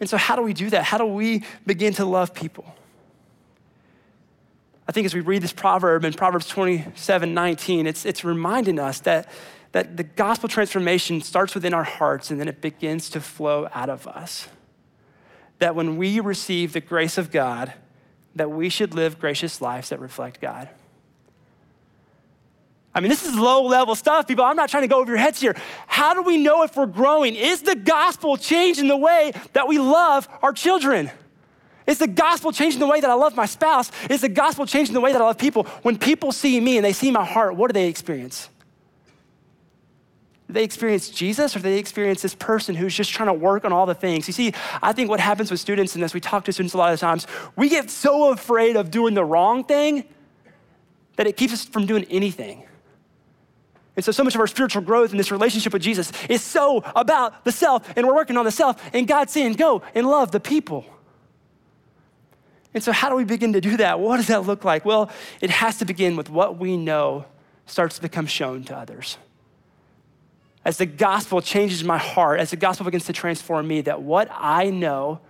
And 0.00 0.08
so, 0.08 0.16
how 0.16 0.34
do 0.34 0.42
we 0.42 0.54
do 0.54 0.70
that? 0.70 0.84
How 0.84 0.96
do 0.96 1.04
we 1.04 1.44
begin 1.66 1.92
to 1.94 2.06
love 2.06 2.32
people? 2.32 2.64
I 4.88 4.92
think 4.92 5.04
as 5.04 5.14
we 5.14 5.20
read 5.20 5.42
this 5.42 5.52
proverb 5.52 6.04
in 6.04 6.14
Proverbs 6.14 6.46
27 6.46 7.34
19, 7.34 7.86
it's, 7.86 8.06
it's 8.06 8.24
reminding 8.24 8.78
us 8.78 9.00
that 9.00 9.28
that 9.72 9.96
the 9.96 10.04
gospel 10.04 10.48
transformation 10.48 11.20
starts 11.20 11.54
within 11.54 11.72
our 11.74 11.84
hearts 11.84 12.30
and 12.30 12.40
then 12.40 12.48
it 12.48 12.60
begins 12.60 13.08
to 13.10 13.20
flow 13.20 13.68
out 13.72 13.88
of 13.88 14.06
us. 14.06 14.48
That 15.58 15.74
when 15.74 15.96
we 15.96 16.20
receive 16.20 16.72
the 16.72 16.80
grace 16.80 17.18
of 17.18 17.30
God, 17.30 17.72
that 18.34 18.50
we 18.50 18.68
should 18.68 18.94
live 18.94 19.18
gracious 19.18 19.60
lives 19.60 19.90
that 19.90 20.00
reflect 20.00 20.40
God. 20.40 20.68
I 22.92 23.00
mean, 23.00 23.08
this 23.08 23.24
is 23.24 23.36
low 23.36 23.66
level 23.66 23.94
stuff, 23.94 24.26
people. 24.26 24.44
I'm 24.44 24.56
not 24.56 24.68
trying 24.68 24.82
to 24.82 24.88
go 24.88 24.98
over 24.98 25.10
your 25.10 25.18
heads 25.18 25.40
here. 25.40 25.54
How 25.86 26.12
do 26.12 26.22
we 26.22 26.38
know 26.38 26.64
if 26.64 26.76
we're 26.76 26.86
growing? 26.86 27.36
Is 27.36 27.62
the 27.62 27.76
gospel 27.76 28.36
changing 28.36 28.88
the 28.88 28.96
way 28.96 29.32
that 29.52 29.68
we 29.68 29.78
love 29.78 30.28
our 30.42 30.52
children? 30.52 31.10
Is 31.86 31.98
the 31.98 32.08
gospel 32.08 32.50
changing 32.50 32.80
the 32.80 32.88
way 32.88 33.00
that 33.00 33.08
I 33.08 33.14
love 33.14 33.36
my 33.36 33.46
spouse? 33.46 33.92
Is 34.08 34.22
the 34.22 34.28
gospel 34.28 34.66
changing 34.66 34.94
the 34.94 35.00
way 35.00 35.12
that 35.12 35.20
I 35.20 35.24
love 35.24 35.38
people? 35.38 35.64
When 35.82 35.98
people 35.98 36.32
see 36.32 36.58
me 36.60 36.76
and 36.76 36.84
they 36.84 36.92
see 36.92 37.12
my 37.12 37.24
heart, 37.24 37.54
what 37.54 37.68
do 37.68 37.74
they 37.74 37.88
experience? 37.88 38.48
They 40.52 40.64
experience 40.64 41.10
Jesus 41.10 41.54
or 41.54 41.60
they 41.60 41.78
experience 41.78 42.22
this 42.22 42.34
person 42.34 42.74
who's 42.74 42.94
just 42.94 43.10
trying 43.10 43.28
to 43.28 43.34
work 43.34 43.64
on 43.64 43.72
all 43.72 43.86
the 43.86 43.94
things? 43.94 44.26
You 44.26 44.32
see, 44.32 44.52
I 44.82 44.92
think 44.92 45.08
what 45.08 45.20
happens 45.20 45.50
with 45.50 45.60
students 45.60 45.94
in 45.94 46.00
this, 46.00 46.14
we 46.14 46.20
talk 46.20 46.44
to 46.46 46.52
students 46.52 46.74
a 46.74 46.78
lot 46.78 46.92
of 46.92 47.00
times, 47.00 47.26
we 47.56 47.68
get 47.68 47.90
so 47.90 48.32
afraid 48.32 48.76
of 48.76 48.90
doing 48.90 49.14
the 49.14 49.24
wrong 49.24 49.64
thing 49.64 50.04
that 51.16 51.26
it 51.26 51.36
keeps 51.36 51.52
us 51.52 51.64
from 51.64 51.86
doing 51.86 52.04
anything. 52.10 52.64
And 53.96 54.04
so, 54.04 54.12
so 54.12 54.24
much 54.24 54.34
of 54.34 54.40
our 54.40 54.46
spiritual 54.46 54.82
growth 54.82 55.10
in 55.10 55.18
this 55.18 55.30
relationship 55.30 55.72
with 55.72 55.82
Jesus 55.82 56.12
is 56.28 56.42
so 56.42 56.82
about 56.96 57.44
the 57.44 57.52
self, 57.52 57.92
and 57.96 58.06
we're 58.06 58.14
working 58.14 58.36
on 58.36 58.44
the 58.44 58.50
self, 58.50 58.82
and 58.94 59.06
God's 59.06 59.32
saying, 59.32 59.54
go 59.54 59.82
and 59.94 60.06
love 60.06 60.32
the 60.32 60.40
people. 60.40 60.84
And 62.72 62.82
so, 62.82 62.92
how 62.92 63.10
do 63.10 63.16
we 63.16 63.24
begin 63.24 63.52
to 63.52 63.60
do 63.60 63.76
that? 63.78 64.00
What 64.00 64.16
does 64.16 64.28
that 64.28 64.46
look 64.46 64.64
like? 64.64 64.84
Well, 64.84 65.10
it 65.40 65.50
has 65.50 65.78
to 65.78 65.84
begin 65.84 66.16
with 66.16 66.30
what 66.30 66.58
we 66.58 66.76
know 66.76 67.26
starts 67.66 67.96
to 67.96 68.02
become 68.02 68.26
shown 68.26 68.64
to 68.64 68.76
others 68.76 69.18
as 70.64 70.76
the 70.76 70.86
gospel 70.86 71.40
changes 71.40 71.82
my 71.82 71.98
heart, 71.98 72.40
as 72.40 72.50
the 72.50 72.56
gospel 72.56 72.84
begins 72.84 73.06
to 73.06 73.12
transform 73.12 73.66
me, 73.66 73.80
that 73.82 74.02
what 74.02 74.28
I 74.32 74.70
know 74.70 75.20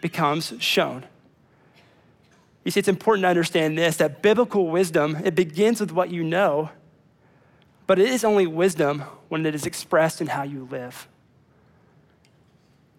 becomes 0.00 0.52
shown. 0.58 1.04
You 2.64 2.70
see, 2.70 2.80
it's 2.80 2.88
important 2.88 3.24
to 3.24 3.28
understand 3.28 3.78
this 3.78 3.96
that 3.96 4.22
biblical 4.22 4.68
wisdom, 4.68 5.18
it 5.24 5.34
begins 5.34 5.80
with 5.80 5.92
what 5.92 6.10
you 6.10 6.22
know, 6.22 6.70
but 7.86 7.98
it 7.98 8.08
is 8.08 8.24
only 8.24 8.46
wisdom 8.46 9.00
when 9.28 9.46
it 9.46 9.54
is 9.54 9.66
expressed 9.66 10.20
in 10.20 10.28
how 10.28 10.42
you 10.42 10.68
live. 10.70 11.08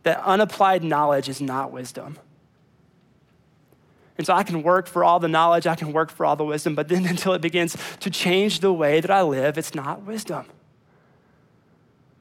That 0.03 0.21
unapplied 0.23 0.83
knowledge 0.83 1.29
is 1.29 1.39
not 1.39 1.71
wisdom. 1.71 2.17
And 4.17 4.27
so 4.27 4.33
I 4.33 4.43
can 4.43 4.61
work 4.63 4.87
for 4.87 5.03
all 5.03 5.19
the 5.19 5.27
knowledge, 5.27 5.65
I 5.65 5.75
can 5.75 5.91
work 5.91 6.11
for 6.11 6.25
all 6.25 6.35
the 6.35 6.43
wisdom, 6.43 6.75
but 6.75 6.87
then 6.87 7.05
until 7.07 7.33
it 7.33 7.41
begins 7.41 7.75
to 8.01 8.09
change 8.09 8.59
the 8.59 8.71
way 8.71 9.01
that 9.01 9.11
I 9.11 9.21
live, 9.21 9.57
it's 9.57 9.73
not 9.73 10.03
wisdom. 10.03 10.45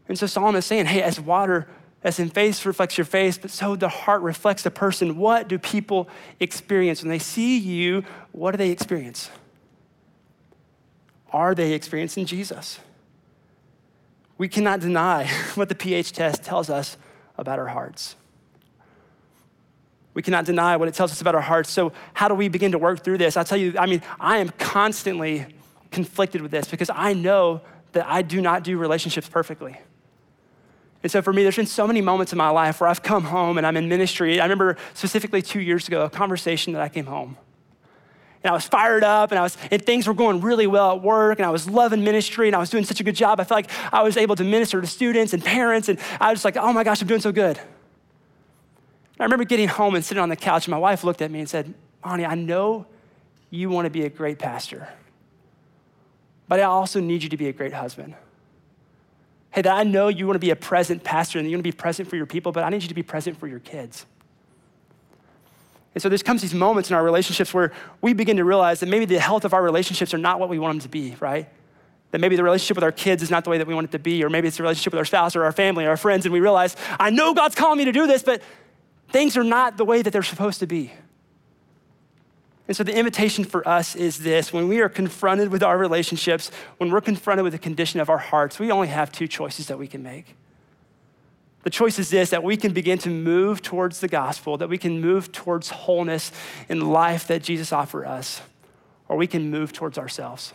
And 0.09 0.19
so 0.19 0.27
Solomon 0.27 0.59
is 0.59 0.67
saying, 0.67 0.87
hey, 0.87 1.03
as 1.03 1.21
water, 1.21 1.69
as 2.05 2.19
in 2.19 2.31
face 2.31 2.65
reflects 2.67 2.99
your 2.99 3.05
face, 3.05 3.39
but 3.39 3.51
so 3.51 3.77
the 3.77 3.89
heart 3.89 4.23
reflects 4.23 4.63
the 4.63 4.71
person. 4.71 5.17
What 5.17 5.49
do 5.49 5.59
people 5.59 6.09
experience? 6.41 7.03
When 7.03 7.11
they 7.11 7.19
see 7.19 7.59
you, 7.59 8.05
what 8.33 8.53
do 8.53 8.57
they 8.57 8.71
experience? 8.71 9.31
Are 11.33 11.55
they 11.55 11.73
experiencing 11.73 12.27
Jesus? 12.27 12.79
We 14.37 14.49
cannot 14.49 14.81
deny 14.81 15.27
what 15.55 15.69
the 15.69 15.75
pH 15.75 16.13
test 16.13 16.43
tells 16.43 16.69
us 16.69 16.97
about 17.39 17.59
our 17.59 17.69
hearts. 17.69 18.17
We 20.15 20.21
cannot 20.21 20.45
deny 20.45 20.77
what 20.77 20.89
it 20.89 20.95
tells 20.95 21.11
us 21.11 21.21
about 21.23 21.35
our 21.35 21.41
hearts. 21.41 21.71
So, 21.71 21.93
how 22.13 22.29
do 22.29 22.35
we 22.35 22.49
begin 22.49 22.73
to 22.73 22.79
work 22.79 23.03
through 23.03 23.17
this? 23.19 23.37
I 23.39 23.45
tell 23.45 23.57
you, 23.57 23.75
I 23.79 23.87
mean, 23.87 24.03
I 24.21 24.39
am 24.39 24.51
constantly 24.51 25.47
conflicted 25.91 26.43
with 26.43 26.51
this 26.51 26.69
because 26.69 26.91
I 26.93 27.15
know 27.15 27.63
that 27.93 28.07
I 28.07 28.21
do 28.23 28.43
not 28.43 28.63
do 28.63 28.77
relationships 28.77 29.29
perfectly. 29.29 29.79
And 31.03 31.11
so 31.11 31.21
for 31.21 31.33
me, 31.33 31.43
there's 31.43 31.57
been 31.57 31.67
so 31.67 31.87
many 31.87 32.01
moments 32.01 32.33
in 32.33 32.39
my 32.39 32.51
life 32.51 32.81
where 32.81 32.89
I've 32.89 33.03
come 33.03 33.25
home 33.25 33.59
and 33.59 33.67
I'm 33.67 33.77
in 33.77 33.89
ministry. 33.89 34.41
I 34.41 34.45
remember 34.45 34.77
specifically 34.95 35.43
two 35.43 35.61
years 35.61 35.89
ago, 35.89 36.05
a 36.05 36.11
conversation 36.11 36.73
that 36.75 36.83
I 36.83 36.89
came 36.89 37.07
home. 37.07 37.37
And 38.45 38.51
I 38.51 38.55
was 38.55 38.67
fired 38.67 39.05
up 39.05 39.31
and 39.31 39.39
I 39.39 39.43
was 39.43 39.57
and 39.71 39.85
things 39.85 40.07
were 40.07 40.15
going 40.15 40.41
really 40.41 40.67
well 40.67 40.97
at 40.97 41.03
work 41.03 41.39
and 41.39 41.47
I 41.47 41.51
was 41.51 41.69
loving 41.69 42.03
ministry 42.03 42.49
and 42.49 42.57
I 42.57 42.59
was 42.59 42.71
doing 42.71 42.85
such 42.85 43.01
a 43.01 43.05
good 43.05 43.15
job. 43.15 43.39
I 43.39 43.45
felt 43.45 43.59
like 43.59 43.71
I 43.93 44.03
was 44.03 44.17
able 44.17 44.35
to 44.37 44.45
minister 44.45 44.81
to 44.81 44.87
students 44.87 45.33
and 45.33 45.45
parents 45.45 45.89
and 45.89 45.99
I 46.21 46.31
was 46.31 46.43
just 46.43 46.45
like, 46.45 46.57
oh 46.57 46.73
my 46.73 46.83
gosh, 46.83 47.01
I'm 47.01 47.09
doing 47.09 47.21
so 47.21 47.31
good. 47.31 47.57
And 47.57 49.21
I 49.21 49.25
remember 49.25 49.45
getting 49.45 49.69
home 49.69 49.95
and 49.95 50.05
sitting 50.05 50.21
on 50.21 50.29
the 50.29 50.37
couch 50.37 50.67
and 50.67 50.73
my 50.73 50.79
wife 50.79 51.05
looked 51.05 51.23
at 51.23 51.31
me 51.31 51.39
and 51.39 51.49
said, 51.49 51.73
Monty, 52.05 52.27
I 52.27 52.35
know 52.35 52.87
you 53.51 53.71
want 53.71 53.87
to 53.87 53.91
be 53.91 54.05
a 54.05 54.09
great 54.09 54.41
pastor, 54.41 54.89
but 56.49 56.59
I 56.59 56.65
also 56.65 56.99
need 57.01 57.23
you 57.23 57.29
to 57.29 57.37
be 57.37 57.47
a 57.47 57.53
great 57.53 57.73
husband. 57.73 58.15
Hey, 59.53 59.63
that 59.63 59.77
I 59.77 59.85
know 59.85 60.09
you 60.09 60.27
want 60.27 60.37
to 60.37 60.41
be 60.41 60.51
a 60.51 60.57
present 60.57 61.05
pastor 61.05 61.39
and 61.39 61.49
you 61.49 61.57
want 61.57 61.65
to 61.65 61.71
be 61.71 61.77
present 61.77 62.09
for 62.09 62.17
your 62.17 62.27
people, 62.27 62.53
but 62.53 62.65
I 62.65 62.71
need 62.71 62.83
you 62.83 62.89
to 62.89 62.95
be 62.95 63.03
present 63.03 63.39
for 63.39 63.47
your 63.47 63.61
kids. 63.61 64.07
And 65.95 66.01
so 66.01 66.09
there 66.09 66.17
comes 66.19 66.41
these 66.41 66.55
moments 66.55 66.89
in 66.89 66.97
our 66.97 67.05
relationships 67.05 67.53
where 67.53 67.71
we 68.01 68.15
begin 68.15 68.39
to 68.39 68.45
realize 68.45 68.81
that 68.81 68.89
maybe 68.89 69.05
the 69.05 69.19
health 69.19 69.45
of 69.45 69.53
our 69.53 69.63
relationships 69.63 70.15
are 70.15 70.19
not 70.19 70.41
what 70.41 70.49
we 70.49 70.59
want 70.59 70.73
them 70.73 70.81
to 70.81 70.89
be, 70.89 71.17
right? 71.21 71.49
That 72.13 72.21
maybe 72.21 72.35
the 72.35 72.43
relationship 72.43 72.77
with 72.77 72.85
our 72.85 72.93
kids 72.93 73.23
is 73.23 73.31
not 73.31 73.45
the 73.45 73.51
way 73.51 73.59
that 73.59 73.67
we 73.67 73.75
want 73.75 73.87
it 73.87 73.93
to 73.93 73.99
be, 73.99 74.25
or 74.25 74.31
maybe 74.31 74.49
it's 74.49 74.57
the 74.57 74.63
relationship 74.63 74.95
with 74.95 74.99
our 74.99 75.05
spouse 75.05 75.37
or 75.37 75.45
our 75.45 75.53
family 75.53 75.85
or 75.85 75.91
our 75.91 75.97
friends, 75.99 76.25
and 76.25 76.33
we 76.33 76.41
realize, 76.41 76.77
I 76.99 77.11
know 77.11 77.35
God's 77.35 77.55
calling 77.55 77.77
me 77.77 77.85
to 77.85 77.93
do 77.93 78.07
this, 78.07 78.23
but 78.23 78.43
things 79.11 79.37
are 79.37 79.45
not 79.45 79.77
the 79.77 79.85
way 79.85 80.01
that 80.01 80.13
they're 80.13 80.23
supposed 80.23 80.61
to 80.61 80.67
be. 80.67 80.93
And 82.69 82.77
so 82.77 82.85
the 82.85 82.97
invitation 82.97 83.45
for 83.45 83.67
us 83.67 83.97
is 83.97 84.19
this 84.19 84.53
when 84.53 84.69
we 84.69 84.81
are 84.81 84.89
confronted 84.89 85.51
with 85.51 85.63
our 85.63 85.77
relationships, 85.77 86.51
when 86.79 86.91
we're 86.91 87.01
confronted 87.01 87.45
with 87.45 87.53
the 87.53 87.59
condition 87.59 88.01
of 88.01 88.09
our 88.09 88.19
hearts, 88.19 88.59
we 88.59 88.71
only 88.71 88.89
have 88.89 89.11
two 89.11 89.27
choices 89.27 89.67
that 89.67 89.79
we 89.79 89.89
can 89.89 90.03
make. 90.03 90.37
The 91.65 91.71
choice 91.71 91.99
is 91.99 92.11
this 92.11 92.31
that 92.31 92.43
we 92.43 92.57
can 92.57 92.73
begin 92.73 92.99
to 92.99 93.09
move 93.09 93.63
towards 93.63 94.01
the 94.01 94.09
gospel, 94.09 94.57
that 94.59 94.69
we 94.69 94.79
can 94.79 95.01
move 95.01 95.33
towards 95.33 95.71
wholeness 95.71 96.33
in 96.69 96.91
life 96.91 97.27
that 97.29 97.43
Jesus 97.43 97.73
offers 97.73 98.07
us, 98.07 98.43
or 99.09 99.17
we 99.17 99.27
can 99.27 99.51
move 99.51 99.73
towards 99.73 99.99
ourselves 99.99 100.53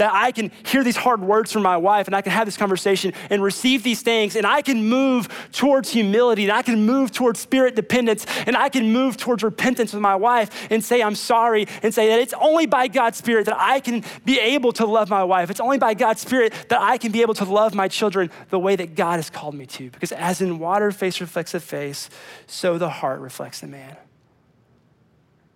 that 0.00 0.14
I 0.14 0.32
can 0.32 0.50
hear 0.64 0.82
these 0.82 0.96
hard 0.96 1.20
words 1.20 1.52
from 1.52 1.62
my 1.62 1.76
wife 1.76 2.06
and 2.08 2.16
I 2.16 2.22
can 2.22 2.32
have 2.32 2.46
this 2.46 2.56
conversation 2.56 3.12
and 3.28 3.42
receive 3.42 3.82
these 3.82 4.00
things 4.00 4.34
and 4.34 4.46
I 4.46 4.62
can 4.62 4.88
move 4.88 5.28
towards 5.52 5.90
humility 5.90 6.44
and 6.44 6.52
I 6.52 6.62
can 6.62 6.86
move 6.86 7.12
towards 7.12 7.38
spirit 7.38 7.76
dependence 7.76 8.24
and 8.46 8.56
I 8.56 8.70
can 8.70 8.94
move 8.94 9.18
towards 9.18 9.42
repentance 9.42 9.92
with 9.92 10.00
my 10.00 10.16
wife 10.16 10.68
and 10.70 10.82
say, 10.82 11.02
I'm 11.02 11.14
sorry 11.14 11.66
and 11.82 11.92
say 11.92 12.08
that 12.08 12.18
it's 12.18 12.32
only 12.40 12.64
by 12.64 12.88
God's 12.88 13.18
Spirit 13.18 13.44
that 13.44 13.56
I 13.58 13.80
can 13.80 14.02
be 14.24 14.40
able 14.40 14.72
to 14.72 14.86
love 14.86 15.10
my 15.10 15.22
wife. 15.22 15.50
It's 15.50 15.60
only 15.60 15.78
by 15.78 15.92
God's 15.92 16.22
Spirit 16.22 16.54
that 16.70 16.80
I 16.80 16.96
can 16.96 17.12
be 17.12 17.20
able 17.20 17.34
to 17.34 17.44
love 17.44 17.74
my 17.74 17.86
children 17.86 18.30
the 18.48 18.58
way 18.58 18.76
that 18.76 18.94
God 18.94 19.16
has 19.16 19.28
called 19.28 19.54
me 19.54 19.66
to. 19.66 19.90
Because 19.90 20.12
as 20.12 20.40
in 20.40 20.58
water, 20.58 20.90
face 20.92 21.20
reflects 21.20 21.52
the 21.52 21.60
face, 21.60 22.08
so 22.46 22.78
the 22.78 22.88
heart 22.88 23.20
reflects 23.20 23.60
the 23.60 23.66
man. 23.66 23.98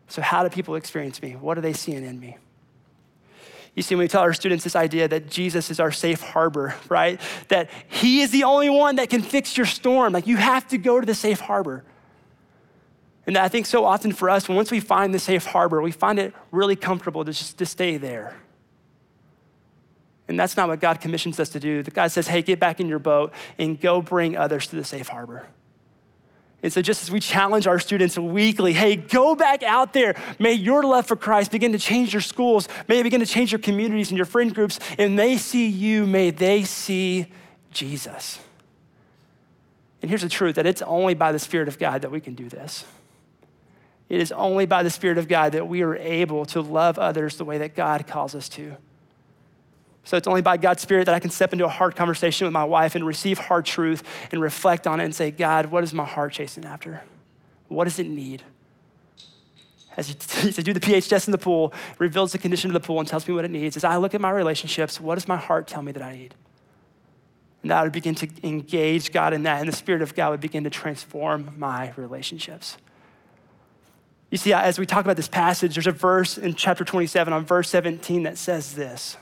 So, 0.08 0.20
how 0.20 0.42
do 0.42 0.50
people 0.50 0.74
experience 0.74 1.22
me? 1.22 1.32
What 1.32 1.56
are 1.56 1.62
they 1.62 1.72
seeing 1.72 2.04
in 2.04 2.20
me? 2.20 2.36
You 3.74 3.82
see, 3.82 3.94
when 3.96 4.04
we 4.04 4.08
tell 4.08 4.22
our 4.22 4.32
students 4.32 4.62
this 4.62 4.76
idea 4.76 5.08
that 5.08 5.28
Jesus 5.28 5.68
is 5.70 5.80
our 5.80 5.90
safe 5.90 6.20
harbor, 6.20 6.76
right? 6.88 7.20
That 7.48 7.70
he 7.88 8.20
is 8.20 8.30
the 8.30 8.44
only 8.44 8.70
one 8.70 8.96
that 8.96 9.10
can 9.10 9.20
fix 9.20 9.56
your 9.56 9.66
storm. 9.66 10.12
Like 10.12 10.26
you 10.26 10.36
have 10.36 10.68
to 10.68 10.78
go 10.78 11.00
to 11.00 11.06
the 11.06 11.14
safe 11.14 11.40
harbor. 11.40 11.84
And 13.26 13.36
I 13.36 13.48
think 13.48 13.66
so 13.66 13.84
often 13.84 14.12
for 14.12 14.30
us, 14.30 14.48
once 14.48 14.70
we 14.70 14.80
find 14.80 15.12
the 15.12 15.18
safe 15.18 15.46
harbor, 15.46 15.82
we 15.82 15.90
find 15.90 16.18
it 16.18 16.34
really 16.52 16.76
comfortable 16.76 17.24
to 17.24 17.32
just 17.32 17.58
to 17.58 17.66
stay 17.66 17.96
there. 17.96 18.36
And 20.28 20.38
that's 20.38 20.56
not 20.56 20.68
what 20.68 20.80
God 20.80 21.00
commissions 21.00 21.40
us 21.40 21.48
to 21.50 21.60
do. 21.60 21.82
The 21.82 21.90
God 21.90 22.10
says, 22.12 22.28
hey, 22.28 22.42
get 22.42 22.60
back 22.60 22.80
in 22.80 22.88
your 22.88 22.98
boat 22.98 23.32
and 23.58 23.80
go 23.80 24.00
bring 24.00 24.36
others 24.36 24.66
to 24.68 24.76
the 24.76 24.84
safe 24.84 25.08
harbor. 25.08 25.46
And 26.64 26.72
so, 26.72 26.80
just 26.80 27.02
as 27.02 27.10
we 27.10 27.20
challenge 27.20 27.66
our 27.66 27.78
students 27.78 28.16
weekly, 28.16 28.72
hey, 28.72 28.96
go 28.96 29.34
back 29.34 29.62
out 29.62 29.92
there. 29.92 30.16
May 30.38 30.54
your 30.54 30.82
love 30.82 31.06
for 31.06 31.14
Christ 31.14 31.50
begin 31.50 31.72
to 31.72 31.78
change 31.78 32.14
your 32.14 32.22
schools. 32.22 32.68
May 32.88 33.00
it 33.00 33.02
begin 33.02 33.20
to 33.20 33.26
change 33.26 33.52
your 33.52 33.58
communities 33.58 34.08
and 34.08 34.16
your 34.16 34.24
friend 34.24 34.54
groups. 34.54 34.80
And 34.96 35.18
they 35.18 35.36
see 35.36 35.66
you, 35.68 36.06
may 36.06 36.30
they 36.30 36.64
see 36.64 37.26
Jesus. 37.70 38.38
And 40.00 40.08
here's 40.08 40.22
the 40.22 40.28
truth 40.30 40.54
that 40.54 40.64
it's 40.64 40.80
only 40.80 41.12
by 41.12 41.32
the 41.32 41.38
Spirit 41.38 41.68
of 41.68 41.78
God 41.78 42.00
that 42.00 42.10
we 42.10 42.20
can 42.20 42.34
do 42.34 42.48
this. 42.48 42.86
It 44.08 44.22
is 44.22 44.32
only 44.32 44.64
by 44.64 44.82
the 44.82 44.90
Spirit 44.90 45.18
of 45.18 45.28
God 45.28 45.52
that 45.52 45.68
we 45.68 45.82
are 45.82 45.96
able 45.96 46.46
to 46.46 46.62
love 46.62 46.98
others 46.98 47.36
the 47.36 47.44
way 47.44 47.58
that 47.58 47.74
God 47.74 48.06
calls 48.06 48.34
us 48.34 48.48
to. 48.50 48.78
So 50.04 50.18
it's 50.18 50.28
only 50.28 50.42
by 50.42 50.58
God's 50.58 50.82
Spirit 50.82 51.06
that 51.06 51.14
I 51.14 51.18
can 51.18 51.30
step 51.30 51.52
into 51.52 51.64
a 51.64 51.68
hard 51.68 51.96
conversation 51.96 52.46
with 52.46 52.52
my 52.52 52.64
wife 52.64 52.94
and 52.94 53.06
receive 53.06 53.38
hard 53.38 53.64
truth 53.64 54.02
and 54.30 54.40
reflect 54.40 54.86
on 54.86 55.00
it 55.00 55.04
and 55.04 55.14
say, 55.14 55.30
God, 55.30 55.66
what 55.66 55.82
is 55.82 55.94
my 55.94 56.04
heart 56.04 56.32
chasing 56.32 56.64
after? 56.66 57.02
What 57.68 57.84
does 57.84 57.98
it 57.98 58.06
need? 58.06 58.42
As 59.96 60.08
you, 60.08 60.52
do 60.62 60.72
the 60.74 60.80
pH 60.80 61.08
test 61.08 61.26
in 61.26 61.32
the 61.32 61.38
pool, 61.38 61.72
reveals 61.98 62.32
the 62.32 62.38
condition 62.38 62.68
of 62.70 62.74
the 62.74 62.86
pool 62.86 62.98
and 62.98 63.08
tells 63.08 63.26
me 63.26 63.34
what 63.34 63.46
it 63.46 63.50
needs. 63.50 63.76
As 63.76 63.84
I 63.84 63.96
look 63.96 64.14
at 64.14 64.20
my 64.20 64.30
relationships, 64.30 65.00
what 65.00 65.14
does 65.14 65.26
my 65.26 65.36
heart 65.36 65.66
tell 65.66 65.82
me 65.82 65.92
that 65.92 66.02
I 66.02 66.16
need? 66.16 66.34
And 67.62 67.72
I 67.72 67.82
would 67.82 67.92
begin 67.92 68.14
to 68.16 68.28
engage 68.42 69.10
God 69.10 69.32
in 69.32 69.44
that, 69.44 69.60
and 69.60 69.68
the 69.68 69.76
Spirit 69.76 70.02
of 70.02 70.14
God 70.14 70.32
would 70.32 70.40
begin 70.40 70.64
to 70.64 70.70
transform 70.70 71.54
my 71.56 71.94
relationships. 71.96 72.76
You 74.30 74.36
see, 74.36 74.52
as 74.52 74.78
we 74.78 74.84
talk 74.84 75.04
about 75.04 75.16
this 75.16 75.28
passage, 75.28 75.74
there's 75.74 75.86
a 75.86 75.92
verse 75.92 76.36
in 76.36 76.54
chapter 76.54 76.84
27 76.84 77.32
on 77.32 77.46
verse 77.46 77.70
17 77.70 78.24
that 78.24 78.36
says 78.36 78.74
this 78.74 79.16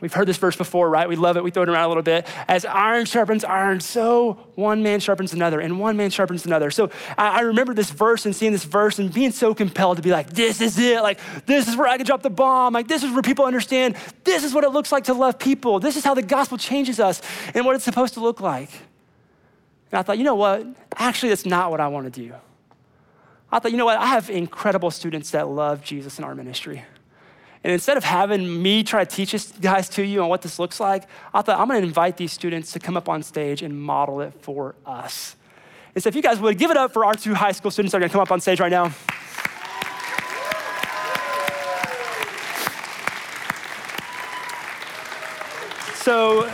We've 0.00 0.12
heard 0.12 0.28
this 0.28 0.36
verse 0.36 0.54
before, 0.54 0.88
right? 0.88 1.08
We 1.08 1.16
love 1.16 1.36
it. 1.36 1.42
We 1.42 1.50
throw 1.50 1.64
it 1.64 1.68
around 1.68 1.84
a 1.84 1.88
little 1.88 2.02
bit. 2.02 2.26
As 2.46 2.64
iron 2.64 3.04
sharpens 3.04 3.42
iron, 3.44 3.80
so 3.80 4.38
one 4.54 4.82
man 4.82 5.00
sharpens 5.00 5.32
another, 5.32 5.60
and 5.60 5.80
one 5.80 5.96
man 5.96 6.10
sharpens 6.10 6.46
another. 6.46 6.70
So 6.70 6.90
I, 7.16 7.38
I, 7.38 7.40
remember 7.40 7.74
this 7.74 7.90
verse 7.90 8.24
and 8.24 8.34
seeing 8.34 8.52
this 8.52 8.64
verse 8.64 8.98
and 8.98 9.12
being 9.12 9.32
so 9.32 9.54
compelled 9.54 9.96
to 9.96 10.02
be 10.02 10.10
like, 10.10 10.30
this 10.30 10.60
is 10.60 10.78
it. 10.78 11.02
Like, 11.02 11.18
this 11.46 11.66
is 11.66 11.76
where 11.76 11.88
I 11.88 11.96
can 11.96 12.06
drop 12.06 12.22
the 12.22 12.30
bomb. 12.30 12.74
Like, 12.74 12.86
this 12.86 13.02
is 13.02 13.12
where 13.12 13.22
people 13.22 13.44
understand 13.44 13.96
this 14.24 14.44
is 14.44 14.54
what 14.54 14.64
it 14.64 14.70
looks 14.70 14.92
like 14.92 15.04
to 15.04 15.14
love 15.14 15.38
people. 15.38 15.80
This 15.80 15.96
is 15.96 16.04
how 16.04 16.14
the 16.14 16.22
gospel 16.22 16.58
changes 16.58 17.00
us 17.00 17.20
and 17.54 17.66
what 17.66 17.74
it's 17.74 17.84
supposed 17.84 18.14
to 18.14 18.20
look 18.20 18.40
like. 18.40 18.70
And 19.90 19.98
I 19.98 20.02
thought, 20.02 20.18
you 20.18 20.24
know 20.24 20.34
what? 20.34 20.66
Actually, 20.96 21.30
that's 21.30 21.46
not 21.46 21.70
what 21.70 21.80
I 21.80 21.88
want 21.88 22.12
to 22.12 22.20
do. 22.20 22.34
I 23.50 23.58
thought, 23.58 23.72
you 23.72 23.78
know 23.78 23.86
what? 23.86 23.98
I 23.98 24.06
have 24.06 24.28
incredible 24.28 24.90
students 24.90 25.30
that 25.30 25.48
love 25.48 25.82
Jesus 25.82 26.18
in 26.18 26.24
our 26.24 26.34
ministry. 26.34 26.84
And 27.64 27.72
instead 27.72 27.96
of 27.96 28.04
having 28.04 28.62
me 28.62 28.82
try 28.84 29.04
to 29.04 29.16
teach 29.16 29.32
this 29.32 29.52
guys 29.60 29.88
to 29.90 30.02
you 30.02 30.22
on 30.22 30.28
what 30.28 30.42
this 30.42 30.58
looks 30.58 30.78
like, 30.78 31.04
I 31.34 31.42
thought 31.42 31.58
I'm 31.58 31.68
going 31.68 31.80
to 31.80 31.86
invite 31.86 32.16
these 32.16 32.32
students 32.32 32.72
to 32.72 32.78
come 32.78 32.96
up 32.96 33.08
on 33.08 33.22
stage 33.22 33.62
and 33.62 33.80
model 33.80 34.20
it 34.20 34.32
for 34.40 34.76
us. 34.86 35.36
And 35.94 36.02
so 36.02 36.08
if 36.08 36.14
you 36.14 36.22
guys 36.22 36.38
would 36.38 36.58
give 36.58 36.70
it 36.70 36.76
up 36.76 36.92
for 36.92 37.04
our 37.04 37.14
two 37.14 37.34
high 37.34 37.52
school 37.52 37.70
students 37.70 37.92
that 37.92 37.98
are 37.98 38.00
going 38.00 38.10
to 38.10 38.12
come 38.12 38.22
up 38.22 38.30
on 38.30 38.40
stage 38.40 38.60
right 38.60 38.70
now. 38.70 38.94
So 46.02 46.48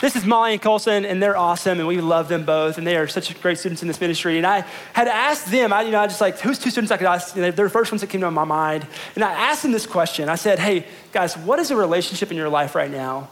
this 0.00 0.14
is 0.14 0.24
Molly 0.24 0.52
and 0.52 0.62
Colson, 0.62 1.04
and 1.04 1.22
they're 1.22 1.36
awesome, 1.36 1.78
and 1.78 1.88
we 1.88 2.00
love 2.00 2.28
them 2.28 2.44
both, 2.44 2.78
and 2.78 2.86
they 2.86 2.96
are 2.96 3.08
such 3.08 3.40
great 3.40 3.58
students 3.58 3.82
in 3.82 3.88
this 3.88 4.00
ministry. 4.00 4.36
And 4.36 4.46
I 4.46 4.64
had 4.92 5.08
asked 5.08 5.50
them, 5.50 5.72
I, 5.72 5.82
you 5.82 5.90
know, 5.90 6.00
I 6.00 6.06
just 6.06 6.20
like, 6.20 6.38
who's 6.38 6.58
two 6.58 6.70
students 6.70 6.92
I 6.92 6.96
could 6.96 7.06
ask? 7.06 7.34
they're 7.34 7.50
the 7.50 7.70
first 7.70 7.90
ones 7.90 8.00
that 8.02 8.10
came 8.10 8.20
to 8.20 8.30
my 8.30 8.44
mind. 8.44 8.86
And 9.14 9.24
I 9.24 9.32
asked 9.32 9.62
them 9.62 9.72
this 9.72 9.86
question. 9.86 10.28
I 10.28 10.36
said, 10.36 10.58
hey, 10.58 10.86
guys, 11.12 11.36
what 11.36 11.58
is 11.58 11.70
a 11.70 11.76
relationship 11.76 12.30
in 12.30 12.36
your 12.36 12.48
life 12.48 12.74
right 12.74 12.90
now 12.90 13.28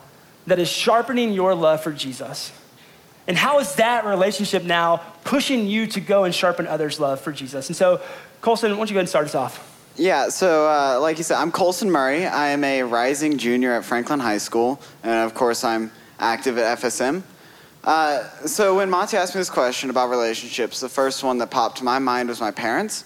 that 0.47 0.59
is 0.59 0.69
sharpening 0.69 1.33
your 1.33 1.55
love 1.55 1.83
for 1.83 1.93
Jesus? 1.93 2.53
And 3.29 3.37
how 3.37 3.59
is 3.59 3.75
that 3.77 4.05
relationship 4.05 4.63
now 4.63 4.99
pushing 5.25 5.67
you 5.67 5.87
to 5.89 6.01
go 6.01 6.25
and 6.25 6.35
sharpen 6.35 6.67
others' 6.67 7.01
love 7.01 7.21
for 7.21 7.33
Jesus? 7.33 7.69
And 7.69 7.77
so, 7.77 8.01
Colson, 8.41 8.71
why 8.73 8.77
don't 8.77 8.91
you 8.91 8.95
go 8.95 8.99
ahead 8.99 9.01
and 9.01 9.09
start 9.09 9.25
us 9.25 9.35
off? 9.35 9.73
Yeah, 9.97 10.29
so 10.29 10.69
uh, 10.69 11.01
like 11.01 11.17
you 11.17 11.25
said, 11.25 11.39
I'm 11.39 11.51
Colson 11.51 11.91
Murray. 11.91 12.27
I 12.27 12.49
am 12.49 12.63
a 12.65 12.83
rising 12.83 13.39
junior 13.39 13.73
at 13.73 13.85
Franklin 13.85 14.21
High 14.21 14.39
School, 14.39 14.79
and 15.03 15.25
of 15.25 15.33
course, 15.35 15.65
I'm 15.65 15.91
active 16.19 16.59
at 16.59 16.79
FSM. 16.79 17.23
Uh, 17.85 18.29
so 18.47 18.77
when 18.77 18.91
Monty 18.91 19.17
asked 19.17 19.35
me 19.35 19.41
this 19.41 19.51
question 19.51 19.91
about 19.91 20.11
relationships, 20.11 20.81
the 20.81 20.89
first 20.89 21.23
one 21.23 21.39
that 21.39 21.51
popped 21.51 21.79
to 21.79 21.85
my 21.85 21.99
mind 21.99 22.29
was 22.29 22.41
my 22.41 22.51
parents. 22.51 23.05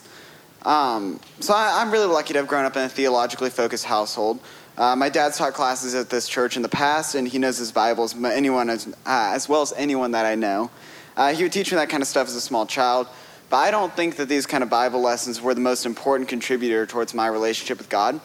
Um, 0.65 1.21
so 1.41 1.55
I, 1.55 1.83
am 1.83 1.91
really 1.91 2.07
lucky 2.07 2.33
to 2.33 2.39
have 2.39 2.49
grown 2.49 2.65
up 2.65 2.77
in 2.77 2.83
a 2.83 2.89
theologically 2.89 3.51
focused 3.51 3.85
household. 3.85 4.41
Uh, 4.77 4.97
my 4.97 5.09
dad's 5.09 5.37
taught 5.37 5.53
classes 5.53 5.95
at 5.95 6.09
this 6.09 6.29
church 6.29 6.57
in 6.57 6.63
the 6.63 6.69
past, 6.69 7.15
and 7.15 7.29
he 7.29 7.39
knows 7.39 7.59
his 7.59 7.73
Bible 7.73 8.05
as, 8.05 8.15
anyone 8.25 8.71
as, 8.71 8.87
uh, 8.87 9.33
as 9.35 9.49
well 9.49 9.63
as 9.63 9.73
anyone 9.77 10.13
that 10.13 10.25
I 10.25 10.35
know. 10.35 10.71
Uh, 11.17 11.35
he 11.35 11.43
would 11.43 11.53
teach 11.53 11.71
me 11.71 11.77
that 11.77 11.89
kind 11.89 12.03
of 12.03 12.09
stuff 12.09 12.29
as 12.29 12.35
a 12.35 12.41
small 12.41 12.67
child, 12.67 13.07
but 13.51 13.57
I 13.57 13.71
don't 13.71 13.93
think 13.95 14.17
that 14.17 14.29
these 14.29 14.47
kind 14.47 14.63
of 14.63 14.71
Bible 14.71 15.01
lessons 15.01 15.43
were 15.43 15.55
the 15.55 15.61
most 15.61 15.85
important 15.85 16.29
contributor 16.29 16.87
towards 16.87 17.13
my 17.13 17.27
relationship 17.27 17.79
with 17.79 17.91
God. 17.91 18.21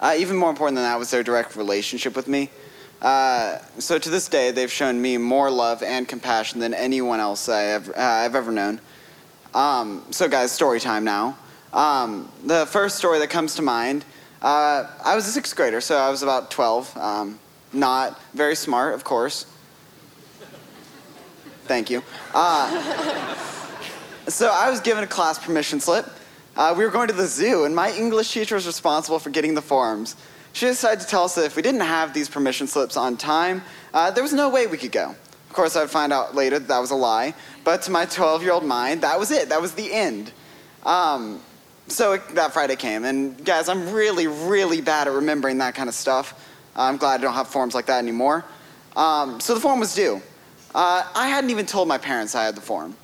Uh, 0.00 0.14
even 0.18 0.36
more 0.36 0.50
important 0.50 0.76
than 0.76 0.84
that 0.84 0.98
was 0.98 1.10
their 1.10 1.22
direct 1.22 1.56
relationship 1.56 2.16
with 2.16 2.28
me. 2.28 2.50
Uh, 3.02 3.58
so 3.80 3.98
to 3.98 4.08
this 4.10 4.28
day, 4.28 4.52
they've 4.52 4.70
shown 4.70 5.02
me 5.02 5.18
more 5.18 5.50
love 5.50 5.82
and 5.82 6.06
compassion 6.06 6.60
than 6.60 6.72
anyone 6.72 7.18
else 7.18 7.48
I 7.48 7.62
have, 7.62 7.88
uh, 7.88 7.94
I've 7.96 8.36
ever 8.36 8.52
known. 8.52 8.80
Um, 9.54 10.04
so, 10.10 10.28
guys, 10.28 10.52
story 10.52 10.78
time 10.78 11.02
now. 11.02 11.36
Um, 11.72 12.30
the 12.44 12.64
first 12.66 12.96
story 12.96 13.18
that 13.18 13.28
comes 13.28 13.56
to 13.56 13.62
mind 13.62 14.04
uh, 14.40 14.88
I 15.04 15.14
was 15.14 15.28
a 15.28 15.30
sixth 15.30 15.54
grader, 15.54 15.80
so 15.80 15.96
I 15.96 16.10
was 16.10 16.24
about 16.24 16.50
12. 16.50 16.96
Um, 16.96 17.38
not 17.72 18.20
very 18.34 18.56
smart, 18.56 18.94
of 18.94 19.04
course. 19.04 19.46
Thank 21.66 21.90
you. 21.90 22.02
Uh, 22.34 23.34
so, 24.28 24.50
I 24.52 24.68
was 24.68 24.80
given 24.80 25.04
a 25.04 25.06
class 25.06 25.38
permission 25.38 25.78
slip. 25.80 26.06
Uh, 26.56 26.74
we 26.76 26.84
were 26.84 26.90
going 26.90 27.08
to 27.08 27.14
the 27.14 27.26
zoo, 27.26 27.64
and 27.64 27.74
my 27.74 27.92
English 27.92 28.32
teacher 28.32 28.56
was 28.56 28.66
responsible 28.66 29.18
for 29.18 29.30
getting 29.30 29.54
the 29.54 29.62
forms 29.62 30.16
she 30.52 30.66
decided 30.66 31.00
to 31.00 31.06
tell 31.06 31.24
us 31.24 31.34
that 31.36 31.44
if 31.44 31.56
we 31.56 31.62
didn't 31.62 31.80
have 31.80 32.12
these 32.12 32.28
permission 32.28 32.66
slips 32.66 32.96
on 32.96 33.16
time, 33.16 33.62
uh, 33.94 34.10
there 34.10 34.22
was 34.22 34.32
no 34.32 34.48
way 34.48 34.66
we 34.66 34.76
could 34.76 34.92
go. 34.92 35.10
Of 35.10 35.52
course, 35.52 35.76
I'd 35.76 35.90
find 35.90 36.12
out 36.12 36.34
later 36.34 36.58
that 36.58 36.68
that 36.68 36.78
was 36.78 36.90
a 36.90 36.94
lie, 36.94 37.34
but 37.64 37.82
to 37.82 37.90
my 37.90 38.06
12 38.06 38.42
year 38.42 38.52
old 38.52 38.64
mind, 38.64 39.02
that 39.02 39.18
was 39.18 39.30
it. 39.30 39.48
That 39.48 39.60
was 39.60 39.72
the 39.72 39.92
end. 39.92 40.32
Um, 40.84 41.40
so 41.88 42.12
it, 42.12 42.26
that 42.34 42.52
Friday 42.52 42.76
came, 42.76 43.04
and 43.04 43.44
guys, 43.44 43.68
I'm 43.68 43.92
really, 43.92 44.26
really 44.26 44.80
bad 44.80 45.08
at 45.08 45.14
remembering 45.14 45.58
that 45.58 45.74
kind 45.74 45.88
of 45.88 45.94
stuff. 45.94 46.48
I'm 46.74 46.96
glad 46.96 47.20
I 47.20 47.22
don't 47.22 47.34
have 47.34 47.48
forms 47.48 47.74
like 47.74 47.86
that 47.86 47.98
anymore. 47.98 48.44
Um, 48.96 49.40
so 49.40 49.54
the 49.54 49.60
form 49.60 49.80
was 49.80 49.94
due. 49.94 50.22
Uh, 50.74 51.04
I 51.14 51.28
hadn't 51.28 51.50
even 51.50 51.66
told 51.66 51.86
my 51.86 51.98
parents 51.98 52.34
I 52.34 52.44
had 52.44 52.54
the 52.54 52.62
form. 52.62 52.96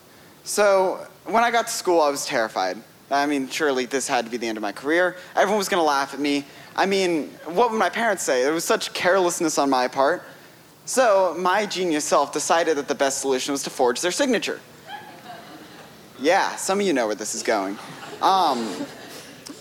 So 0.44 1.06
when 1.26 1.44
I 1.44 1.50
got 1.50 1.66
to 1.66 1.72
school, 1.72 2.00
I 2.00 2.08
was 2.08 2.24
terrified. 2.24 2.78
I 3.10 3.26
mean, 3.26 3.48
surely 3.48 3.86
this 3.86 4.08
had 4.08 4.24
to 4.24 4.30
be 4.30 4.36
the 4.36 4.46
end 4.46 4.56
of 4.56 4.62
my 4.62 4.72
career. 4.72 5.16
Everyone 5.34 5.58
was 5.58 5.68
going 5.68 5.80
to 5.80 5.86
laugh 5.86 6.14
at 6.14 6.20
me. 6.20 6.44
I 6.78 6.86
mean, 6.86 7.30
what 7.44 7.72
would 7.72 7.76
my 7.76 7.90
parents 7.90 8.22
say? 8.22 8.44
There 8.44 8.52
was 8.52 8.64
such 8.64 8.94
carelessness 8.94 9.58
on 9.58 9.68
my 9.68 9.88
part. 9.88 10.22
So, 10.84 11.34
my 11.36 11.66
genius 11.66 12.04
self 12.04 12.32
decided 12.32 12.76
that 12.76 12.86
the 12.86 12.94
best 12.94 13.20
solution 13.20 13.50
was 13.50 13.64
to 13.64 13.70
forge 13.70 14.00
their 14.00 14.12
signature. 14.12 14.60
Yeah, 16.20 16.54
some 16.54 16.78
of 16.78 16.86
you 16.86 16.92
know 16.92 17.06
where 17.06 17.16
this 17.16 17.34
is 17.34 17.42
going. 17.42 17.76
Um, 18.22 18.86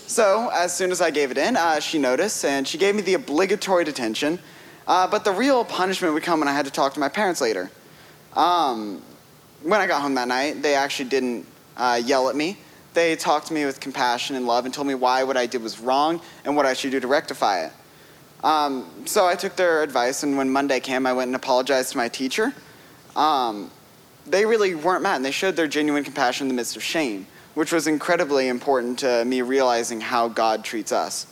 so, 0.06 0.48
as 0.54 0.72
soon 0.72 0.92
as 0.92 1.00
I 1.00 1.10
gave 1.10 1.32
it 1.32 1.38
in, 1.38 1.56
uh, 1.56 1.80
she 1.80 1.98
noticed 1.98 2.44
and 2.44 2.66
she 2.66 2.78
gave 2.78 2.94
me 2.94 3.02
the 3.02 3.14
obligatory 3.14 3.84
detention. 3.84 4.38
Uh, 4.86 5.08
but 5.08 5.24
the 5.24 5.32
real 5.32 5.64
punishment 5.64 6.14
would 6.14 6.22
come 6.22 6.38
when 6.38 6.48
I 6.48 6.52
had 6.52 6.66
to 6.66 6.70
talk 6.70 6.94
to 6.94 7.00
my 7.00 7.08
parents 7.08 7.40
later. 7.40 7.68
Um, 8.34 9.02
when 9.64 9.80
I 9.80 9.88
got 9.88 10.02
home 10.02 10.14
that 10.14 10.28
night, 10.28 10.62
they 10.62 10.76
actually 10.76 11.08
didn't 11.08 11.46
uh, 11.76 12.00
yell 12.02 12.28
at 12.28 12.36
me. 12.36 12.58
They 12.94 13.16
talked 13.16 13.46
to 13.48 13.54
me 13.54 13.64
with 13.64 13.80
compassion 13.80 14.36
and 14.36 14.46
love 14.46 14.64
and 14.64 14.74
told 14.74 14.86
me 14.86 14.94
why 14.94 15.22
what 15.22 15.36
I 15.36 15.46
did 15.46 15.62
was 15.62 15.78
wrong 15.78 16.20
and 16.44 16.56
what 16.56 16.66
I 16.66 16.74
should 16.74 16.90
do 16.90 17.00
to 17.00 17.06
rectify 17.06 17.66
it. 17.66 17.72
Um, 18.44 18.90
so 19.04 19.26
I 19.26 19.34
took 19.34 19.56
their 19.56 19.82
advice, 19.82 20.22
and 20.22 20.36
when 20.36 20.48
Monday 20.50 20.80
came, 20.80 21.06
I 21.06 21.12
went 21.12 21.28
and 21.28 21.36
apologized 21.36 21.92
to 21.92 21.96
my 21.96 22.08
teacher. 22.08 22.54
Um, 23.16 23.70
they 24.26 24.44
really 24.44 24.74
weren't 24.74 25.02
mad, 25.02 25.16
and 25.16 25.24
they 25.24 25.30
showed 25.30 25.56
their 25.56 25.66
genuine 25.66 26.04
compassion 26.04 26.44
in 26.44 26.48
the 26.48 26.54
midst 26.54 26.76
of 26.76 26.82
shame, 26.82 27.26
which 27.54 27.72
was 27.72 27.86
incredibly 27.86 28.48
important 28.48 29.00
to 29.00 29.24
me 29.24 29.42
realizing 29.42 30.00
how 30.00 30.28
God 30.28 30.64
treats 30.64 30.92
us. 30.92 31.26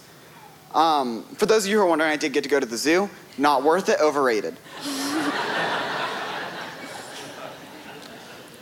Um, 0.75 1.23
for 1.37 1.47
those 1.47 1.65
of 1.65 1.71
you 1.71 1.79
who 1.79 1.85
are 1.85 1.89
wondering, 1.89 2.11
I 2.11 2.17
did 2.17 2.33
get 2.33 2.43
to 2.43 2.51
go 2.51 2.61
to 2.61 2.67
the 2.67 2.77
zoo. 2.77 3.09
Not 3.39 3.63
worth 3.63 3.89
it, 3.89 4.01
overrated. 4.01 4.57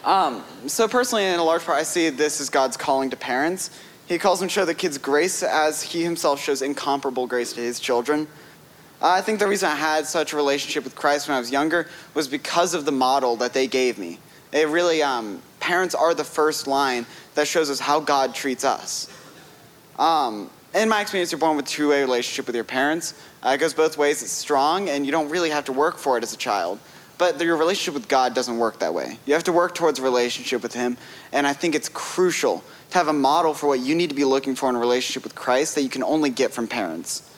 Um, 0.05 0.45
so 0.67 0.87
personally, 0.87 1.25
in 1.25 1.41
a 1.41 1.45
large 1.45 1.65
part, 1.65 1.79
I 1.79 1.83
see 1.83 2.11
this 2.11 2.41
as 2.41 2.51
God's 2.51 2.77
calling 2.77 3.09
to 3.11 3.17
parents. 3.17 3.71
He 4.07 4.19
calls 4.19 4.39
them 4.39 4.49
to 4.49 4.53
show 4.53 4.67
the 4.67 4.75
kids 4.75 4.99
grace 4.99 5.43
as 5.43 5.83
he 5.83 6.05
himself 6.05 6.41
shows 6.41 6.61
incomparable 6.61 7.27
grace 7.27 7.55
to 7.55 7.61
his 7.61 7.81
children. 7.81 8.29
I 9.01 9.23
think 9.23 9.39
the 9.39 9.49
reason 9.49 9.71
I 9.71 9.77
had 9.77 10.07
such 10.07 10.35
a 10.35 10.37
relationship 10.37 10.85
with 10.85 10.95
Christ 10.95 11.27
when 11.27 11.37
I 11.37 11.41
was 11.41 11.51
younger 11.51 11.89
was 12.13 12.29
because 12.29 12.75
of 12.75 12.85
the 12.85 12.93
model 12.93 13.37
that 13.37 13.55
they 13.55 13.67
gave 13.67 13.99
me. 13.99 14.19
It 14.53 14.69
really, 14.69 15.03
um, 15.03 15.41
parents 15.59 15.95
are 15.95 16.15
the 16.15 16.25
first 16.25 16.67
line 16.67 17.07
that 17.35 17.49
shows 17.49 17.71
us 17.71 17.81
how 17.81 18.01
God 18.01 18.35
treats 18.35 18.65
us. 18.65 19.11
Um, 19.99 20.51
in 20.75 20.89
my 20.89 21.01
experience, 21.01 21.33
you're 21.33 21.39
born 21.39 21.57
with 21.57 21.67
a 21.67 21.69
two-way 21.69 22.03
relationship 22.03 22.47
with 22.47 22.55
your 22.55 22.65
parents. 22.65 23.15
Uh, 23.43 23.51
it 23.51 23.59
goes 23.59 23.73
both 23.73 23.97
ways. 23.97 24.23
It's 24.23 24.33
strong, 24.33 24.89
and 24.89 25.07
you 25.07 25.13
don't 25.13 25.29
really 25.29 25.51
have 25.51 25.65
to 25.65 25.73
work 25.73 25.97
for 25.99 26.19
it 26.19 26.23
as 26.23 26.33
a 26.35 26.37
child. 26.37 26.79
But 27.17 27.41
your 27.41 27.57
relationship 27.57 27.95
with 27.95 28.09
God 28.09 28.35
doesn't 28.35 28.59
work 28.59 28.81
that 28.81 28.93
way. 28.93 29.19
You 29.25 29.35
have 29.35 29.45
to 29.45 29.53
work 29.53 29.75
towards 29.75 29.99
a 29.99 30.03
relationship 30.03 30.63
with 30.63 30.75
Him. 30.75 30.97
And 31.33 31.47
I 31.47 31.53
think 31.53 31.75
it's 31.75 31.89
crucial 31.89 32.65
to 32.91 32.99
have 32.99 33.09
a 33.09 33.13
model 33.13 33.55
for 33.55 33.69
what 33.69 33.81
you 33.81 33.95
need 33.95 34.11
to 34.11 34.17
be 34.17 34.25
looking 34.25 34.55
for 34.55 34.69
in 34.69 34.75
a 34.75 34.79
relationship 34.79 35.23
with 35.23 35.35
Christ 35.35 35.77
that 35.77 35.83
you 35.83 35.89
can 35.89 36.03
only 36.03 36.31
get 36.31 36.53
from 36.53 36.67
parents. 36.67 37.31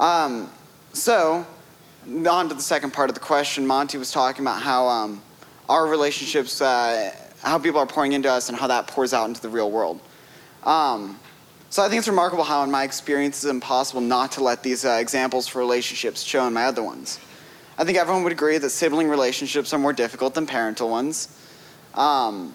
Um, 0.00 0.50
so, 0.92 1.46
on 2.06 2.48
to 2.48 2.54
the 2.54 2.62
second 2.62 2.92
part 2.92 3.10
of 3.10 3.14
the 3.14 3.20
question, 3.20 3.66
Monty 3.66 3.98
was 3.98 4.10
talking 4.10 4.42
about 4.44 4.62
how 4.62 4.88
um, 4.88 5.22
our 5.68 5.86
relationships, 5.86 6.60
uh, 6.60 7.14
how 7.42 7.58
people 7.58 7.80
are 7.80 7.86
pouring 7.86 8.12
into 8.12 8.30
us, 8.30 8.48
and 8.48 8.58
how 8.58 8.66
that 8.66 8.86
pours 8.86 9.12
out 9.12 9.28
into 9.28 9.40
the 9.40 9.48
real 9.48 9.70
world. 9.70 10.00
Um, 10.64 11.18
so 11.70 11.84
I 11.84 11.88
think 11.88 11.98
it's 11.98 12.08
remarkable 12.08 12.44
how, 12.44 12.62
in 12.64 12.70
my 12.70 12.84
experience, 12.84 13.44
it's 13.44 13.50
impossible 13.50 14.00
not 14.00 14.32
to 14.32 14.42
let 14.42 14.62
these 14.62 14.84
uh, 14.84 14.98
examples 15.00 15.46
for 15.46 15.58
relationships 15.58 16.22
show 16.22 16.46
in 16.46 16.52
my 16.52 16.64
other 16.64 16.82
ones. 16.82 17.20
I 17.78 17.84
think 17.84 17.96
everyone 17.96 18.24
would 18.24 18.32
agree 18.32 18.58
that 18.58 18.70
sibling 18.70 19.08
relationships 19.08 19.72
are 19.72 19.78
more 19.78 19.92
difficult 19.92 20.34
than 20.34 20.46
parental 20.46 20.90
ones. 20.90 21.28
Um, 21.94 22.52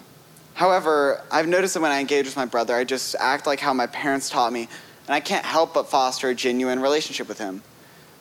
however, 0.52 1.22
I've 1.32 1.48
noticed 1.48 1.72
that 1.74 1.80
when 1.80 1.90
I 1.90 2.00
engage 2.00 2.26
with 2.26 2.36
my 2.36 2.44
brother, 2.44 2.74
I 2.76 2.84
just 2.84 3.16
act 3.18 3.46
like 3.46 3.58
how 3.58 3.72
my 3.72 3.86
parents 3.86 4.28
taught 4.28 4.52
me, 4.52 4.68
and 5.06 5.14
I 5.14 5.20
can't 5.20 5.44
help 5.44 5.72
but 5.72 5.88
foster 5.88 6.28
a 6.28 6.34
genuine 6.34 6.78
relationship 6.78 7.26
with 7.26 7.38
him. 7.38 7.62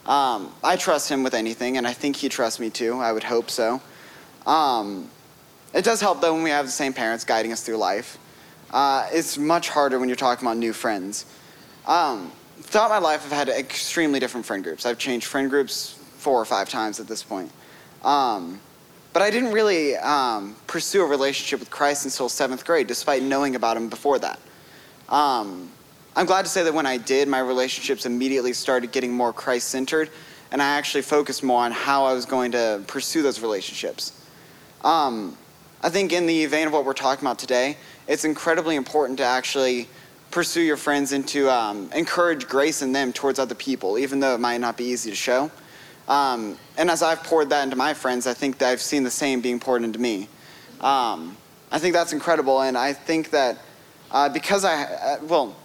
Um, 0.05 0.53
I 0.63 0.77
trust 0.77 1.09
him 1.09 1.23
with 1.23 1.33
anything, 1.33 1.75
and 1.75 1.85
I 1.85 1.91
think 1.91 2.15
he 2.15 2.29
trusts 2.29 2.57
me 2.57 2.69
too. 2.69 2.97
I 2.99 3.11
would 3.11 3.23
hope 3.23 3.49
so. 3.49 3.81
Um, 4.47 5.09
it 5.73 5.83
does 5.83 5.99
help 5.99 6.21
though 6.21 6.33
when 6.33 6.43
we 6.43 6.51
have 6.51 6.65
the 6.65 6.71
same 6.71 6.93
parents 6.93 7.25
guiding 7.25 7.51
us 7.51 7.63
through 7.63 7.77
life. 7.77 8.17
Uh, 8.71 9.07
it's 9.11 9.37
much 9.37 9.69
harder 9.69 9.99
when 9.99 10.07
you're 10.07 10.15
talking 10.15 10.47
about 10.47 10.57
new 10.57 10.71
friends. 10.71 11.25
Um, 11.85 12.31
throughout 12.59 12.89
my 12.89 12.99
life, 12.99 13.25
I've 13.25 13.31
had 13.31 13.49
extremely 13.49 14.21
different 14.21 14.45
friend 14.45 14.63
groups. 14.63 14.85
I've 14.85 14.97
changed 14.97 15.27
friend 15.27 15.49
groups 15.49 15.99
four 16.23 16.41
or 16.41 16.45
five 16.45 16.69
times 16.69 16.99
at 16.99 17.07
this 17.07 17.21
point. 17.21 17.51
Um, 18.03 18.59
but 19.11 19.21
I 19.21 19.29
didn't 19.29 19.51
really 19.51 19.95
um, 19.97 20.55
pursue 20.65 21.03
a 21.03 21.05
relationship 21.05 21.59
with 21.59 21.69
Christ 21.69 22.05
until 22.05 22.29
seventh 22.29 22.65
grade, 22.65 22.87
despite 22.87 23.21
knowing 23.21 23.55
about 23.55 23.77
him 23.77 23.89
before 23.89 24.17
that. 24.19 24.39
Um, 25.09 25.69
I'm 26.15 26.25
glad 26.25 26.43
to 26.43 26.49
say 26.49 26.63
that 26.63 26.73
when 26.73 26.85
I 26.85 26.97
did, 26.97 27.27
my 27.27 27.39
relationships 27.39 28.05
immediately 28.05 28.53
started 28.53 28.91
getting 28.91 29.11
more 29.11 29.33
Christ 29.33 29.67
centered, 29.67 30.09
and 30.51 30.61
I 30.61 30.77
actually 30.77 31.03
focused 31.03 31.43
more 31.43 31.61
on 31.63 31.71
how 31.71 32.05
I 32.05 32.13
was 32.13 32.25
going 32.25 32.53
to 32.53 32.81
pursue 32.87 33.21
those 33.21 33.41
relationships. 33.41 34.25
Um, 34.83 35.37
I 35.81 35.89
think 35.89 36.13
in 36.13 36.25
the 36.25 36.45
vein 36.45 36.67
of 36.67 36.73
what 36.73 36.85
we're 36.85 36.93
talking 36.93 37.25
about 37.25 37.37
today, 37.37 37.77
it's 38.07 38.25
incredibly 38.25 38.75
important 38.75 39.17
to 39.19 39.25
actually 39.25 39.87
pursue 40.31 40.61
your 40.61 40.77
friends 40.77 41.11
and 41.11 41.27
to 41.27 41.49
um, 41.51 41.91
encourage 41.93 42.47
grace 42.47 42.81
in 42.81 42.91
them 42.91 43.13
towards 43.13 43.37
other 43.37 43.55
people, 43.55 43.99
even 43.99 44.19
though 44.19 44.33
it 44.33 44.39
might 44.39 44.59
not 44.59 44.77
be 44.77 44.85
easy 44.85 45.09
to 45.09 45.15
show. 45.15 45.51
Um, 46.07 46.57
and 46.77 46.89
as 46.89 47.01
I've 47.01 47.23
poured 47.23 47.49
that 47.49 47.63
into 47.63 47.75
my 47.75 47.93
friends, 47.93 48.27
I 48.27 48.33
think 48.33 48.57
that 48.57 48.69
I've 48.69 48.81
seen 48.81 49.03
the 49.03 49.11
same 49.11 49.41
being 49.41 49.59
poured 49.59 49.83
into 49.83 49.99
me. 49.99 50.27
Um, 50.81 51.37
I 51.71 51.79
think 51.79 51.93
that's 51.93 52.13
incredible, 52.13 52.61
and 52.61 52.77
I 52.77 52.93
think 52.93 53.29
that 53.31 53.57
uh, 54.11 54.29
because 54.29 54.63
I, 54.63 54.83
uh, 54.83 55.17
well, 55.23 55.55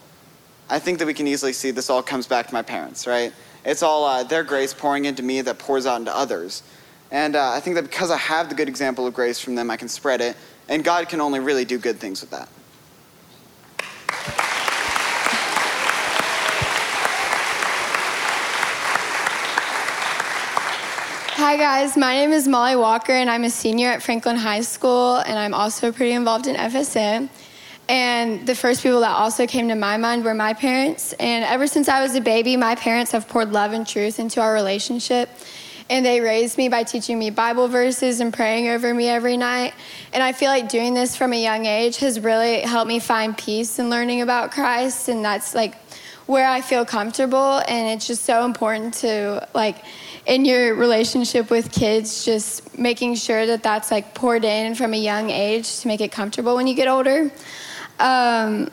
I 0.71 0.79
think 0.79 0.99
that 1.01 1.07
we 1.07 1.15
can 1.15 1.27
easily 1.27 1.53
see 1.53 1.71
this 1.71 1.91
all 1.91 2.03
comes 2.03 2.27
back 2.27 2.47
to 2.47 2.55
my 2.55 2.63
parents, 2.63 3.07
right? 3.07 3.33
It's 3.65 3.83
all 3.83 4.05
uh, 4.05 4.23
their 4.23 4.43
grace 4.43 4.73
pouring 4.73 5.05
into 5.05 5.23
me 5.23 5.43
that 5.43 5.59
pours 5.59 5.87
out 5.87 5.99
into 5.99 6.17
others. 6.17 6.63
And 7.11 7.37
uh, 7.37 7.51
I 7.51 7.61
think 7.61 7.77
that 7.77 7.83
because 7.83 8.11
I 8.11 8.17
have 8.17 8.49
the 8.49 8.55
good 8.55 8.69
example 8.69 9.07
of 9.07 9.15
grace 9.15 9.39
from 9.39 9.55
them, 9.55 9.71
I 9.71 9.77
can 9.77 9.89
spread 9.89 10.21
it, 10.21 10.37
and 10.69 10.83
God 10.83 11.09
can 11.09 11.21
only 11.21 11.41
really 11.41 11.65
do 11.65 11.79
good 11.79 11.97
things 11.97 12.21
with 12.21 12.31
that. 12.31 12.49
Hi, 21.39 21.57
guys. 21.57 21.97
My 21.97 22.15
name 22.15 22.33
is 22.33 22.49
Molly 22.49 22.75
Walker, 22.75 23.13
and 23.13 23.31
I'm 23.31 23.45
a 23.45 23.51
senior 23.51 23.91
at 23.91 24.03
Franklin 24.03 24.35
High 24.35 24.63
School, 24.63 25.19
and 25.19 25.39
I'm 25.39 25.55
also 25.55 25.93
pretty 25.93 26.11
involved 26.11 26.49
in 26.49 26.57
FSM. 26.57 27.29
And 27.89 28.45
the 28.45 28.57
first 28.57 28.83
people 28.83 28.99
that 29.03 29.13
also 29.13 29.47
came 29.47 29.69
to 29.69 29.77
my 29.77 29.99
mind 29.99 30.25
were 30.25 30.35
my 30.35 30.53
parents. 30.53 31.13
And 31.13 31.45
ever 31.45 31.69
since 31.69 31.89
I 31.89 32.03
was 32.03 32.17
a 32.17 32.21
baby, 32.21 32.57
my 32.57 32.75
parents 32.75 33.13
have 33.13 33.29
poured 33.29 33.53
love 33.53 33.73
and 33.73 33.87
truth 33.87 34.19
into 34.19 34.41
our 34.41 34.53
relationship. 34.53 35.31
And 35.89 36.05
they 36.05 36.21
raised 36.21 36.59
me 36.59 36.69
by 36.69 36.83
teaching 36.83 37.21
me 37.21 37.31
Bible 37.31 37.69
verses 37.69 38.19
and 38.19 38.35
praying 38.35 38.67
over 38.67 38.93
me 38.93 39.09
every 39.09 39.37
night. 39.37 39.75
And 40.13 40.25
I 40.25 40.33
feel 40.33 40.49
like 40.49 40.69
doing 40.69 40.93
this 40.93 41.15
from 41.15 41.33
a 41.33 41.41
young 41.41 41.67
age 41.67 41.99
has 41.99 42.19
really 42.19 42.63
helped 42.63 42.89
me 42.89 42.99
find 42.99 43.39
peace 43.39 43.79
in 43.79 43.91
learning 43.91 44.23
about 44.23 44.51
Christ. 44.51 45.09
And 45.09 45.25
that's 45.25 45.55
like 45.55 45.77
where 46.27 46.49
I 46.49 46.63
feel 46.63 46.85
comfortable. 46.85 47.63
And 47.69 47.97
it's 47.97 48.09
just 48.09 48.25
so 48.25 48.45
important 48.45 48.95
to, 48.95 49.47
like, 49.55 49.85
in 50.29 50.45
your 50.45 50.75
relationship 50.75 51.51
with 51.51 51.73
kids, 51.73 52.25
just 52.25 52.79
making 52.79 53.15
sure 53.15 53.47
that 53.47 53.63
that's 53.63 53.91
like 53.91 54.15
poured 54.15 54.45
in 54.45 54.75
from 54.75 54.93
a 54.93 54.99
young 54.99 55.31
age 55.31 55.81
to 55.81 55.89
make 55.89 56.03
it 56.03 56.13
comfortable 56.13 56.55
when 56.55 56.67
you 56.67 56.75
get 56.75 56.87
older. 56.87 57.33
Um, 57.99 58.71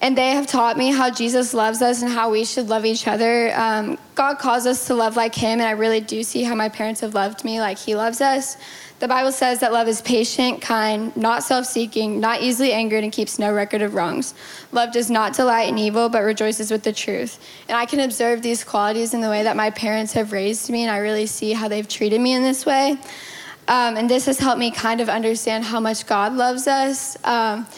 and 0.00 0.16
they 0.16 0.30
have 0.30 0.46
taught 0.46 0.78
me 0.78 0.92
how 0.92 1.10
Jesus 1.10 1.52
loves 1.52 1.82
us 1.82 2.02
and 2.02 2.12
how 2.12 2.30
we 2.30 2.44
should 2.44 2.68
love 2.68 2.86
each 2.86 3.08
other. 3.08 3.52
Um, 3.56 3.98
God 4.14 4.38
calls 4.38 4.64
us 4.64 4.86
to 4.86 4.94
love 4.94 5.16
like 5.16 5.34
Him, 5.34 5.58
and 5.58 5.62
I 5.62 5.72
really 5.72 6.00
do 6.00 6.22
see 6.22 6.44
how 6.44 6.54
my 6.54 6.68
parents 6.68 7.00
have 7.00 7.12
loved 7.12 7.44
me 7.44 7.60
like 7.60 7.78
He 7.78 7.96
loves 7.96 8.20
us. 8.20 8.56
The 8.98 9.06
Bible 9.06 9.30
says 9.30 9.60
that 9.60 9.72
love 9.72 9.86
is 9.86 10.02
patient, 10.02 10.60
kind, 10.60 11.16
not 11.16 11.44
self 11.44 11.66
seeking, 11.66 12.18
not 12.18 12.42
easily 12.42 12.72
angered, 12.72 13.04
and 13.04 13.12
keeps 13.12 13.38
no 13.38 13.52
record 13.52 13.80
of 13.80 13.94
wrongs. 13.94 14.34
Love 14.72 14.92
does 14.92 15.08
not 15.08 15.34
delight 15.34 15.68
in 15.68 15.78
evil, 15.78 16.08
but 16.08 16.22
rejoices 16.22 16.72
with 16.72 16.82
the 16.82 16.92
truth. 16.92 17.38
And 17.68 17.76
I 17.76 17.86
can 17.86 18.00
observe 18.00 18.42
these 18.42 18.64
qualities 18.64 19.14
in 19.14 19.20
the 19.20 19.28
way 19.28 19.44
that 19.44 19.56
my 19.56 19.70
parents 19.70 20.14
have 20.14 20.32
raised 20.32 20.68
me, 20.68 20.82
and 20.82 20.90
I 20.90 20.98
really 20.98 21.26
see 21.26 21.52
how 21.52 21.68
they've 21.68 21.86
treated 21.86 22.20
me 22.20 22.32
in 22.32 22.42
this 22.42 22.66
way. 22.66 22.98
Um, 23.68 23.96
and 23.96 24.10
this 24.10 24.26
has 24.26 24.38
helped 24.38 24.58
me 24.58 24.72
kind 24.72 25.00
of 25.00 25.08
understand 25.08 25.62
how 25.62 25.78
much 25.78 26.06
God 26.06 26.32
loves 26.32 26.66
us. 26.66 27.16
Um, 27.24 27.68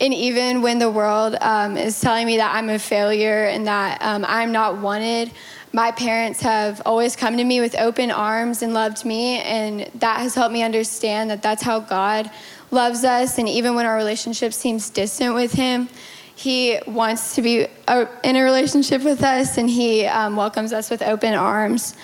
and 0.00 0.14
even 0.14 0.62
when 0.62 0.78
the 0.78 0.90
world 0.90 1.36
um, 1.40 1.76
is 1.76 2.00
telling 2.00 2.26
me 2.26 2.36
that 2.36 2.54
I'm 2.54 2.68
a 2.68 2.78
failure 2.78 3.46
and 3.46 3.66
that 3.66 4.00
um, 4.00 4.24
I'm 4.28 4.52
not 4.52 4.78
wanted, 4.78 5.32
my 5.72 5.90
parents 5.90 6.40
have 6.40 6.80
always 6.86 7.14
come 7.14 7.36
to 7.36 7.44
me 7.44 7.60
with 7.60 7.78
open 7.78 8.10
arms 8.10 8.62
and 8.62 8.72
loved 8.72 9.04
me. 9.04 9.40
And 9.40 9.90
that 9.96 10.20
has 10.20 10.34
helped 10.34 10.52
me 10.52 10.62
understand 10.62 11.30
that 11.30 11.42
that's 11.42 11.62
how 11.62 11.80
God 11.80 12.30
loves 12.70 13.04
us. 13.04 13.38
And 13.38 13.48
even 13.48 13.74
when 13.74 13.86
our 13.86 13.96
relationship 13.96 14.52
seems 14.52 14.90
distant 14.90 15.34
with 15.34 15.52
Him, 15.52 15.88
He 16.34 16.78
wants 16.86 17.34
to 17.34 17.42
be 17.42 17.66
uh, 17.86 18.06
in 18.24 18.36
a 18.36 18.42
relationship 18.42 19.02
with 19.02 19.22
us 19.22 19.58
and 19.58 19.68
He 19.68 20.06
um, 20.06 20.36
welcomes 20.36 20.72
us 20.72 20.90
with 20.90 21.02
open 21.02 21.34
arms. 21.34 21.94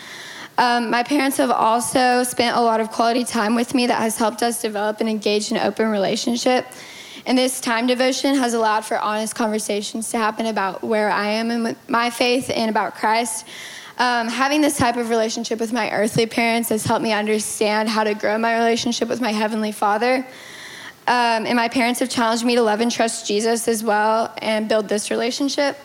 Um, 0.57 0.91
my 0.91 1.03
parents 1.03 1.39
have 1.39 1.51
also 1.51 2.23
spent 2.23 2.57
a 2.57 2.61
lot 2.61 2.81
of 2.81 2.91
quality 2.91 3.25
time 3.25 3.57
with 3.57 3.75
me 3.75 3.89
that 3.89 4.01
has 4.01 4.17
helped 4.17 4.43
us 4.43 4.63
develop 4.63 5.01
and 5.01 5.09
engage 5.09 5.51
in 5.51 5.57
an 5.57 5.67
open 5.67 5.91
relationship. 5.91 6.67
And 7.27 7.39
this 7.39 7.61
time 7.61 7.87
devotion 7.87 8.35
has 8.35 8.53
allowed 8.53 8.85
for 8.85 8.99
honest 8.99 9.35
conversations 9.35 10.11
to 10.11 10.19
happen 10.19 10.47
about 10.47 10.85
where 10.85 11.11
I 11.11 11.29
am 11.29 11.51
in 11.51 11.77
my 11.89 12.11
faith 12.11 12.51
and 12.55 12.69
about 12.69 12.97
Christ. 12.97 13.47
Um, 13.97 14.29
having 14.29 14.61
this 14.61 14.77
type 14.77 14.97
of 14.97 15.09
relationship 15.09 15.59
with 15.59 15.73
my 15.73 15.91
earthly 15.91 16.27
parents 16.27 16.69
has 16.69 16.85
helped 16.85 17.03
me 17.03 17.13
understand 17.13 17.89
how 17.89 18.05
to 18.05 18.13
grow 18.15 18.37
my 18.37 18.57
relationship 18.57 19.09
with 19.09 19.21
my 19.21 19.33
heavenly 19.33 19.73
Father. 19.73 20.27
Um, 21.07 21.47
and 21.47 21.57
my 21.57 21.69
parents 21.69 22.01
have 22.01 22.11
challenged 22.11 22.45
me 22.45 22.57
to 22.57 22.63
love 22.63 22.81
and 22.81 22.91
trust 22.91 23.27
Jesus 23.27 23.69
as 23.69 23.85
well 23.85 24.35
and 24.39 24.69
build 24.69 24.89
this 24.89 25.11
relationship. 25.11 25.79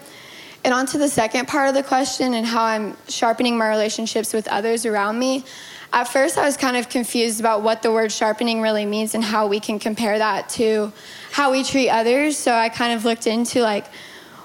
And 0.65 0.73
on 0.73 0.85
to 0.87 0.97
the 0.97 1.07
second 1.07 1.47
part 1.47 1.69
of 1.69 1.75
the 1.75 1.83
question 1.83 2.33
and 2.33 2.45
how 2.45 2.63
I'm 2.63 2.97
sharpening 3.07 3.57
my 3.57 3.69
relationships 3.69 4.33
with 4.33 4.47
others 4.49 4.85
around 4.85 5.17
me. 5.19 5.45
At 5.91 6.03
first, 6.03 6.37
I 6.37 6.45
was 6.45 6.55
kind 6.55 6.77
of 6.77 6.87
confused 6.87 7.39
about 7.39 7.63
what 7.63 7.81
the 7.81 7.91
word 7.91 8.11
sharpening 8.11 8.61
really 8.61 8.85
means 8.85 9.15
and 9.15 9.23
how 9.23 9.47
we 9.47 9.59
can 9.59 9.79
compare 9.79 10.17
that 10.19 10.47
to 10.49 10.91
how 11.31 11.51
we 11.51 11.63
treat 11.63 11.89
others. 11.89 12.37
So 12.37 12.53
I 12.53 12.69
kind 12.69 12.93
of 12.93 13.05
looked 13.05 13.25
into 13.25 13.61
like 13.61 13.85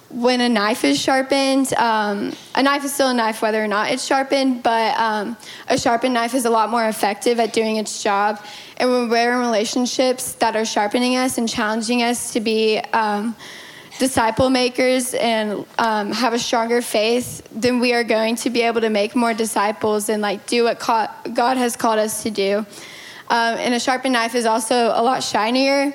when 0.09 0.41
a 0.41 0.49
knife 0.49 0.85
is 0.85 0.99
sharpened, 0.99 1.75
um, 1.75 2.33
a 2.55 2.63
knife 2.63 2.85
is 2.85 2.95
still 2.95 3.09
a 3.09 3.15
knife 3.15 3.43
whether 3.43 3.63
or 3.63 3.67
not 3.67 3.91
it's 3.91 4.07
sharpened, 4.07 4.63
but 4.63 4.97
um, 4.99 5.37
a 5.69 5.77
sharpened 5.77 6.15
knife 6.15 6.35
is 6.35 6.45
a 6.45 6.51
lot 6.51 6.71
more 6.71 6.89
effective 6.89 7.39
at 7.41 7.53
doing 7.53 7.77
its 7.77 8.03
job. 8.03 8.41
And 8.77 8.91
when 8.91 9.09
we're 9.11 9.33
in 9.33 9.41
relationships 9.41 10.35
that 10.35 10.57
are 10.57 10.65
sharpening 10.65 11.17
us 11.17 11.37
and 11.37 11.49
challenging 11.49 12.03
us 12.03 12.33
to 12.33 12.41
be 12.41 12.79
um, 12.93 13.35
disciple 13.99 14.51
makers 14.51 15.15
and 15.15 15.65
um, 15.79 16.13
have 16.13 16.33
a 16.33 16.39
stronger 16.39 16.83
faith, 16.83 17.47
then 17.53 17.79
we 17.81 17.93
are 17.93 18.05
going 18.05 18.37
to 18.37 18.51
be 18.51 18.63
able 18.63 18.81
to 18.81 18.91
make 18.91 19.15
more 19.15 19.35
disciples 19.35 20.09
and 20.09 20.21
like 20.21 20.47
do 20.47 20.65
what 20.65 20.79
God 20.79 21.57
has 21.57 21.77
called 21.77 21.99
us 21.99 22.23
to 22.25 22.31
do. 22.31 22.59
Um, 23.31 23.57
and 23.57 23.73
a 23.75 23.81
sharpened 23.81 24.13
knife 24.13 24.35
is 24.35 24.47
also 24.47 24.89
a 24.89 25.03
lot 25.03 25.23
shinier 25.23 25.95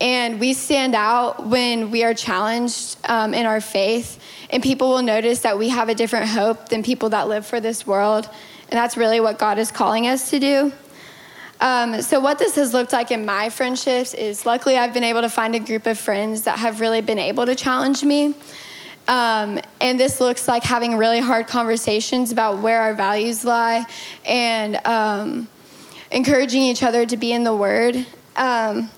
and 0.00 0.40
we 0.40 0.54
stand 0.54 0.94
out 0.94 1.46
when 1.46 1.90
we 1.90 2.04
are 2.04 2.14
challenged 2.14 2.96
um, 3.04 3.34
in 3.34 3.44
our 3.44 3.60
faith, 3.60 4.18
and 4.48 4.62
people 4.62 4.88
will 4.88 5.02
notice 5.02 5.40
that 5.40 5.58
we 5.58 5.68
have 5.68 5.90
a 5.90 5.94
different 5.94 6.28
hope 6.28 6.70
than 6.70 6.82
people 6.82 7.10
that 7.10 7.28
live 7.28 7.46
for 7.46 7.60
this 7.60 7.86
world. 7.86 8.28
And 8.70 8.78
that's 8.78 8.96
really 8.96 9.20
what 9.20 9.38
God 9.38 9.58
is 9.58 9.70
calling 9.70 10.06
us 10.06 10.30
to 10.30 10.38
do. 10.38 10.72
Um, 11.60 12.00
so, 12.00 12.20
what 12.20 12.38
this 12.38 12.54
has 12.56 12.72
looked 12.72 12.92
like 12.92 13.10
in 13.10 13.26
my 13.26 13.50
friendships 13.50 14.14
is 14.14 14.46
luckily 14.46 14.78
I've 14.78 14.94
been 14.94 15.04
able 15.04 15.20
to 15.20 15.28
find 15.28 15.54
a 15.54 15.58
group 15.58 15.86
of 15.86 15.98
friends 15.98 16.42
that 16.42 16.58
have 16.58 16.80
really 16.80 17.02
been 17.02 17.18
able 17.18 17.44
to 17.44 17.54
challenge 17.54 18.02
me. 18.02 18.34
Um, 19.08 19.60
and 19.80 20.00
this 20.00 20.20
looks 20.20 20.48
like 20.48 20.62
having 20.62 20.96
really 20.96 21.20
hard 21.20 21.48
conversations 21.48 22.32
about 22.32 22.58
where 22.60 22.80
our 22.80 22.94
values 22.94 23.44
lie 23.44 23.84
and 24.24 24.76
um, 24.86 25.48
encouraging 26.10 26.62
each 26.62 26.82
other 26.82 27.04
to 27.04 27.16
be 27.16 27.32
in 27.32 27.44
the 27.44 27.54
Word. 27.54 28.06
Um, 28.36 28.88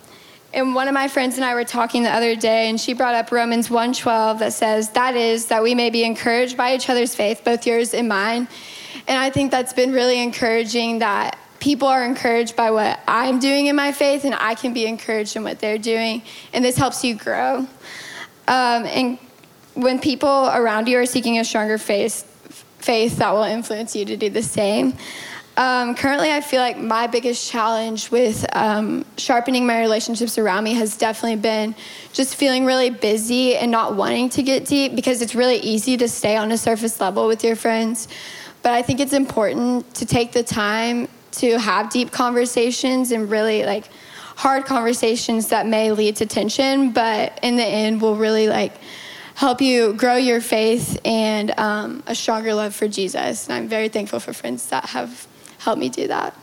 and 0.54 0.74
one 0.74 0.86
of 0.86 0.94
my 0.94 1.08
friends 1.08 1.36
and 1.36 1.44
I 1.44 1.54
were 1.54 1.64
talking 1.64 2.02
the 2.02 2.14
other 2.14 2.36
day, 2.36 2.68
and 2.68 2.78
she 2.78 2.92
brought 2.92 3.14
up 3.14 3.32
Romans 3.32 3.70
1:12 3.70 4.38
that 4.38 4.52
says, 4.52 4.90
"That 4.90 5.16
is 5.16 5.46
that 5.46 5.64
we 5.64 5.74
may 5.74 5.90
be 5.90 6.04
encouraged 6.04 6.56
by 6.56 6.74
each 6.74 6.88
other's 6.88 7.14
faith, 7.14 7.42
both 7.42 7.66
yours 7.66 7.92
and 7.92 8.08
mine." 8.08 8.46
And 9.08 9.18
I 9.18 9.30
think 9.30 9.50
that's 9.50 9.72
been 9.72 9.92
really 9.92 10.22
encouraging 10.22 11.00
that 11.00 11.36
people 11.62 11.86
are 11.86 12.04
encouraged 12.04 12.56
by 12.56 12.72
what 12.72 12.98
I'm 13.06 13.38
doing 13.38 13.66
in 13.66 13.76
my 13.76 13.92
faith, 13.92 14.24
and 14.24 14.34
I 14.34 14.56
can 14.56 14.74
be 14.74 14.84
encouraged 14.84 15.36
in 15.36 15.44
what 15.44 15.60
they're 15.60 15.78
doing, 15.78 16.22
and 16.52 16.64
this 16.64 16.76
helps 16.76 17.04
you 17.04 17.14
grow. 17.14 17.58
Um, 18.48 18.84
and 18.84 19.16
when 19.74 20.00
people 20.00 20.50
around 20.52 20.88
you 20.88 20.98
are 20.98 21.06
seeking 21.06 21.38
a 21.38 21.44
stronger 21.44 21.78
faith, 21.78 22.24
faith 22.80 23.18
that 23.18 23.30
will 23.30 23.44
influence 23.44 23.94
you 23.94 24.04
to 24.06 24.16
do 24.16 24.28
the 24.28 24.42
same. 24.42 24.94
Um, 25.56 25.94
currently, 25.94 26.32
I 26.32 26.40
feel 26.40 26.60
like 26.60 26.78
my 26.78 27.06
biggest 27.06 27.48
challenge 27.48 28.10
with 28.10 28.44
um, 28.56 29.04
sharpening 29.16 29.64
my 29.64 29.78
relationships 29.78 30.38
around 30.38 30.64
me 30.64 30.74
has 30.74 30.96
definitely 30.96 31.36
been 31.36 31.76
just 32.12 32.34
feeling 32.34 32.64
really 32.64 32.90
busy 32.90 33.54
and 33.54 33.70
not 33.70 33.94
wanting 33.94 34.30
to 34.30 34.42
get 34.42 34.66
deep 34.66 34.96
because 34.96 35.22
it's 35.22 35.36
really 35.36 35.58
easy 35.58 35.96
to 35.98 36.08
stay 36.08 36.36
on 36.36 36.50
a 36.50 36.58
surface 36.58 37.00
level 37.00 37.28
with 37.28 37.44
your 37.44 37.54
friends. 37.54 38.08
But 38.62 38.72
I 38.72 38.82
think 38.82 38.98
it's 38.98 39.12
important 39.12 39.94
to 39.94 40.06
take 40.06 40.32
the 40.32 40.42
time 40.42 41.08
to 41.32 41.58
have 41.58 41.90
deep 41.90 42.10
conversations 42.10 43.10
and 43.10 43.30
really 43.30 43.64
like 43.64 43.88
hard 44.36 44.64
conversations 44.64 45.48
that 45.48 45.66
may 45.66 45.92
lead 45.92 46.16
to 46.16 46.26
tension, 46.26 46.92
but 46.92 47.38
in 47.42 47.56
the 47.56 47.64
end 47.64 48.00
will 48.00 48.16
really 48.16 48.48
like 48.48 48.72
help 49.34 49.60
you 49.60 49.94
grow 49.94 50.16
your 50.16 50.40
faith 50.40 51.00
and 51.04 51.52
um, 51.58 52.02
a 52.06 52.14
stronger 52.14 52.54
love 52.54 52.74
for 52.74 52.88
Jesus. 52.88 53.48
And 53.48 53.54
I'm 53.54 53.68
very 53.68 53.88
thankful 53.88 54.20
for 54.20 54.32
friends 54.32 54.68
that 54.68 54.86
have 54.86 55.26
helped 55.58 55.80
me 55.80 55.88
do 55.88 56.08
that. 56.08 56.36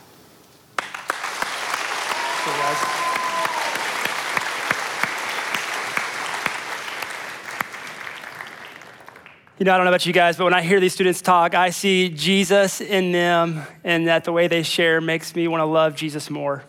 You 9.60 9.66
know, 9.66 9.74
I 9.74 9.76
don't 9.76 9.84
know 9.84 9.90
about 9.90 10.06
you 10.06 10.14
guys, 10.14 10.38
but 10.38 10.44
when 10.44 10.54
I 10.54 10.62
hear 10.62 10.80
these 10.80 10.94
students 10.94 11.20
talk, 11.20 11.54
I 11.54 11.68
see 11.68 12.08
Jesus 12.08 12.80
in 12.80 13.12
them, 13.12 13.60
and 13.84 14.08
that 14.08 14.24
the 14.24 14.32
way 14.32 14.48
they 14.48 14.62
share 14.62 15.02
makes 15.02 15.34
me 15.34 15.46
want 15.48 15.60
to 15.60 15.66
love 15.66 15.94
Jesus 15.94 16.30
more. 16.30 16.64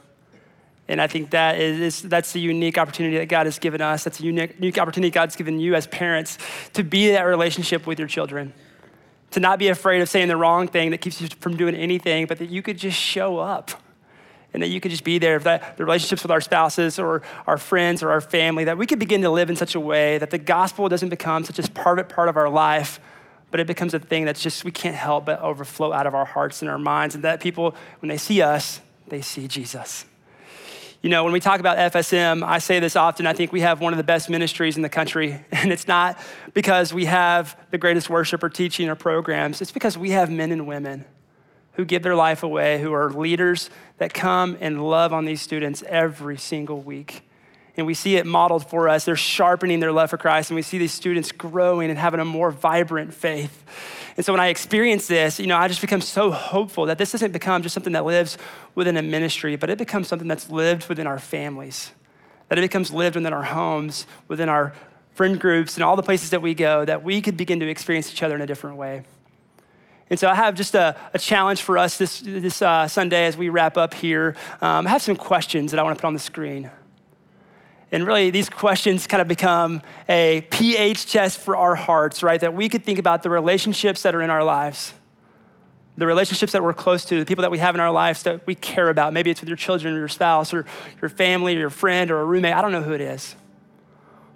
And 0.90 1.00
I 1.00 1.08
think 1.08 1.30
that 1.30 1.58
is, 1.58 2.02
that's 2.02 2.34
the 2.34 2.42
unique 2.42 2.78
opportunity 2.78 3.18
that 3.20 3.30
God 3.30 3.46
has 3.46 3.60
given 3.60 3.80
us. 3.80 4.04
That's 4.04 4.20
a 4.20 4.24
unique, 4.24 4.56
unique 4.56 4.78
opportunity 4.78 5.10
God's 5.10 5.38
given 5.38 5.58
you 5.58 5.74
as 5.74 5.88
parents 5.88 6.38
to 6.74 6.84
be 6.84 7.14
that 7.14 7.22
relationship 7.22 7.88
with 7.88 7.98
your 7.98 8.10
children. 8.10 8.52
To 9.32 9.40
not 9.40 9.58
be 9.58 9.70
afraid 9.70 10.02
of 10.02 10.10
saying 10.10 10.28
the 10.28 10.36
wrong 10.36 10.68
thing 10.68 10.92
that 10.92 10.98
keeps 10.98 11.22
you 11.22 11.30
from 11.40 11.56
doing 11.56 11.76
anything, 11.76 12.26
but 12.26 12.40
that 12.40 12.50
you 12.50 12.62
could 12.62 12.78
just 12.78 12.98
show 12.98 13.38
up 13.38 13.72
and 14.54 14.62
that 14.62 14.68
you 14.68 14.82
could 14.82 14.92
just 14.92 15.04
be 15.04 15.18
there. 15.18 15.40
That 15.40 15.78
the 15.78 15.86
relationships 15.86 16.24
with 16.24 16.32
our 16.32 16.42
spouses 16.42 17.00
or 17.00 17.22
our 17.48 17.58
friends 17.58 18.04
or 18.04 18.12
our 18.12 18.22
family, 18.22 18.66
that 18.66 18.78
we 18.78 18.86
could 18.86 19.00
begin 19.00 19.22
to 19.22 19.30
live 19.30 19.50
in 19.50 19.56
such 19.56 19.76
a 19.76 19.80
way 19.80 20.18
that 20.18 20.30
the 20.30 20.38
gospel 20.38 20.90
doesn't 20.90 21.10
become 21.10 21.44
such 21.44 21.60
a 21.60 21.72
private 21.72 22.10
part 22.10 22.30
of 22.30 22.38
our 22.38 22.50
life, 22.50 23.00
but 23.50 23.60
it 23.60 23.68
becomes 23.68 23.94
a 23.94 24.00
thing 24.00 24.26
that's 24.26 24.42
just 24.42 24.64
we 24.64 24.72
can't 24.72 24.96
help 24.96 25.26
but 25.26 25.40
overflow 25.42 25.92
out 25.92 26.08
of 26.08 26.16
our 26.16 26.26
hearts 26.26 26.62
and 26.62 26.70
our 26.70 26.80
minds, 26.80 27.16
and 27.16 27.24
that 27.24 27.42
people, 27.42 27.76
when 28.00 28.10
they 28.10 28.18
see 28.18 28.42
us, 28.42 28.82
they 29.08 29.22
see 29.22 29.48
Jesus. 29.48 30.06
You 31.02 31.10
know, 31.10 31.24
when 31.24 31.34
we 31.34 31.40
talk 31.40 31.60
about 31.60 31.78
FSM, 31.92 32.44
I 32.44 32.60
say 32.60 32.80
this 32.80 32.96
often, 32.96 33.26
I 33.26 33.34
think 33.34 33.52
we 33.52 33.62
have 33.62 33.82
one 33.82 33.92
of 33.92 33.98
the 33.98 34.04
best 34.04 34.30
ministries 34.30 34.76
in 34.76 34.84
the 34.84 34.90
country. 34.90 35.44
And 35.52 35.72
it's 35.72 35.88
not 35.88 36.20
because 36.54 36.94
we 36.94 37.06
have 37.06 37.58
the 37.72 37.78
greatest 37.80 38.10
worship 38.10 38.44
or 38.44 38.50
teaching 38.50 38.88
or 38.88 38.96
programs, 38.96 39.62
it's 39.62 39.72
because 39.72 39.98
we 39.98 40.12
have 40.12 40.30
men 40.30 40.52
and 40.52 40.68
women 40.68 41.06
who 41.82 41.86
give 41.86 42.04
their 42.04 42.16
life 42.16 42.44
away, 42.44 42.80
who 42.80 42.94
are 42.94 43.10
leaders 43.10 43.72
that 43.98 44.14
come 44.14 44.56
and 44.62 44.88
love 44.88 45.12
on 45.14 45.26
these 45.26 45.42
students 45.42 45.82
every 45.88 46.38
single 46.38 46.80
week. 46.80 47.24
And 47.76 47.88
we 47.88 47.96
see 47.96 48.18
it 48.18 48.28
modeled 48.28 48.70
for 48.70 48.88
us. 48.88 49.04
They're 49.04 49.16
sharpening 49.16 49.80
their 49.80 49.92
love 49.92 50.12
for 50.12 50.18
Christ, 50.18 50.52
and 50.52 50.56
we 50.56 50.62
see 50.62 50.78
these 50.78 50.94
students 50.94 51.32
growing 51.32 51.90
and 51.90 51.98
having 51.98 52.20
a 52.20 52.26
more 52.26 52.52
vibrant 52.52 53.16
faith. 53.16 53.66
And 54.16 54.24
so 54.24 54.32
when 54.32 54.40
I 54.40 54.50
experience 54.50 55.08
this, 55.08 55.40
you 55.40 55.48
know, 55.48 55.58
I 55.58 55.68
just 55.68 55.82
become 55.82 56.02
so 56.02 56.30
hopeful 56.30 56.86
that 56.86 57.00
this 57.00 57.14
doesn't 57.14 57.32
become 57.32 57.64
just 57.64 57.74
something 57.74 57.94
that 57.94 58.06
lives 58.06 58.38
within 58.76 58.96
a 58.96 59.02
ministry, 59.02 59.56
but 59.56 59.72
it 59.72 59.80
becomes 59.80 60.08
something 60.08 60.28
that's 60.28 60.52
lived 60.52 60.88
within 60.88 61.08
our 61.08 61.18
families, 61.18 61.94
that 62.50 62.60
it 62.60 62.62
becomes 62.62 62.92
lived 62.92 63.16
within 63.16 63.34
our 63.34 63.42
homes, 63.42 64.06
within 64.28 64.50
our 64.50 64.74
friend 65.16 65.40
groups, 65.40 65.78
and 65.78 65.84
all 65.84 65.96
the 65.96 66.04
places 66.04 66.30
that 66.30 66.44
we 66.44 66.54
go, 66.54 66.86
that 66.86 67.04
we 67.04 67.22
could 67.22 67.38
begin 67.38 67.60
to 67.60 67.68
experience 67.68 68.12
each 68.12 68.22
other 68.22 68.36
in 68.36 68.42
a 68.42 68.46
different 68.46 68.78
way. 68.78 69.02
And 70.12 70.20
so 70.20 70.28
I 70.28 70.36
have 70.36 70.56
just 70.56 70.76
a, 70.76 70.98
a 71.14 71.18
challenge 71.18 71.62
for 71.62 71.78
us 71.78 71.98
this, 71.98 72.20
this 72.20 72.62
uh, 72.62 72.86
Sunday 72.90 73.28
as 73.28 73.38
we 73.38 73.48
wrap 73.48 73.78
up 73.78 73.94
here. 73.94 74.36
Um, 74.60 74.86
I 74.86 74.90
have 74.90 75.02
some 75.02 75.16
questions 75.16 75.72
that 75.72 75.80
I 75.80 75.84
want 75.84 75.98
to 75.98 76.02
put 76.02 76.08
on 76.08 76.14
the 76.14 76.20
screen. 76.20 76.70
And 77.94 78.06
really, 78.06 78.30
these 78.30 78.50
questions 78.50 79.08
kind 79.08 79.22
of 79.22 79.30
become 79.30 79.82
a 80.10 80.46
pH 80.50 81.10
test 81.10 81.40
for 81.40 81.56
our 81.56 81.76
hearts, 81.76 82.24
right? 82.24 82.42
That 82.42 82.54
we 82.54 82.68
could 82.68 82.84
think 82.84 83.00
about 83.00 83.24
the 83.24 83.30
relationships 83.30 84.02
that 84.02 84.14
are 84.14 84.22
in 84.22 84.30
our 84.30 84.44
lives, 84.44 84.94
the 85.96 86.06
relationships 86.06 86.52
that 86.52 86.62
we're 86.62 86.74
close 86.74 87.06
to, 87.06 87.18
the 87.18 87.26
people 87.26 87.44
that 87.44 87.52
we 87.52 87.60
have 87.60 87.74
in 87.74 87.80
our 87.80 87.92
lives 87.92 88.24
that 88.24 88.46
we 88.46 88.54
care 88.54 88.90
about. 88.90 89.14
Maybe 89.14 89.32
it's 89.32 89.40
with 89.40 89.48
your 89.48 89.58
children 89.58 89.94
or 89.94 90.00
your 90.00 90.10
spouse 90.10 90.54
or 90.54 90.66
your 91.02 91.08
family 91.08 91.56
or 91.56 91.60
your 91.60 91.70
friend 91.70 92.12
or 92.12 92.20
a 92.20 92.26
roommate. 92.26 92.54
I 92.54 92.62
don't 92.62 92.74
know 92.74 92.84
who 92.84 92.94
it 92.94 93.02
is. 93.02 93.34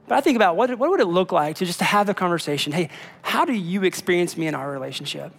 But 0.07 0.15
I 0.15 0.21
think 0.21 0.37
about 0.37 0.55
what, 0.55 0.77
what 0.79 0.89
would 0.89 1.01
it 1.01 1.07
look 1.07 1.33
like 1.33 1.57
to 1.57 1.65
just 1.65 1.79
to 1.79 1.85
have 1.85 2.07
the 2.07 2.13
conversation 2.13 2.71
hey, 2.71 2.87
how 3.23 3.43
do 3.43 3.51
you 3.51 3.83
experience 3.83 4.37
me 4.37 4.47
in 4.47 4.55
our 4.55 4.71
relationship? 4.71 5.33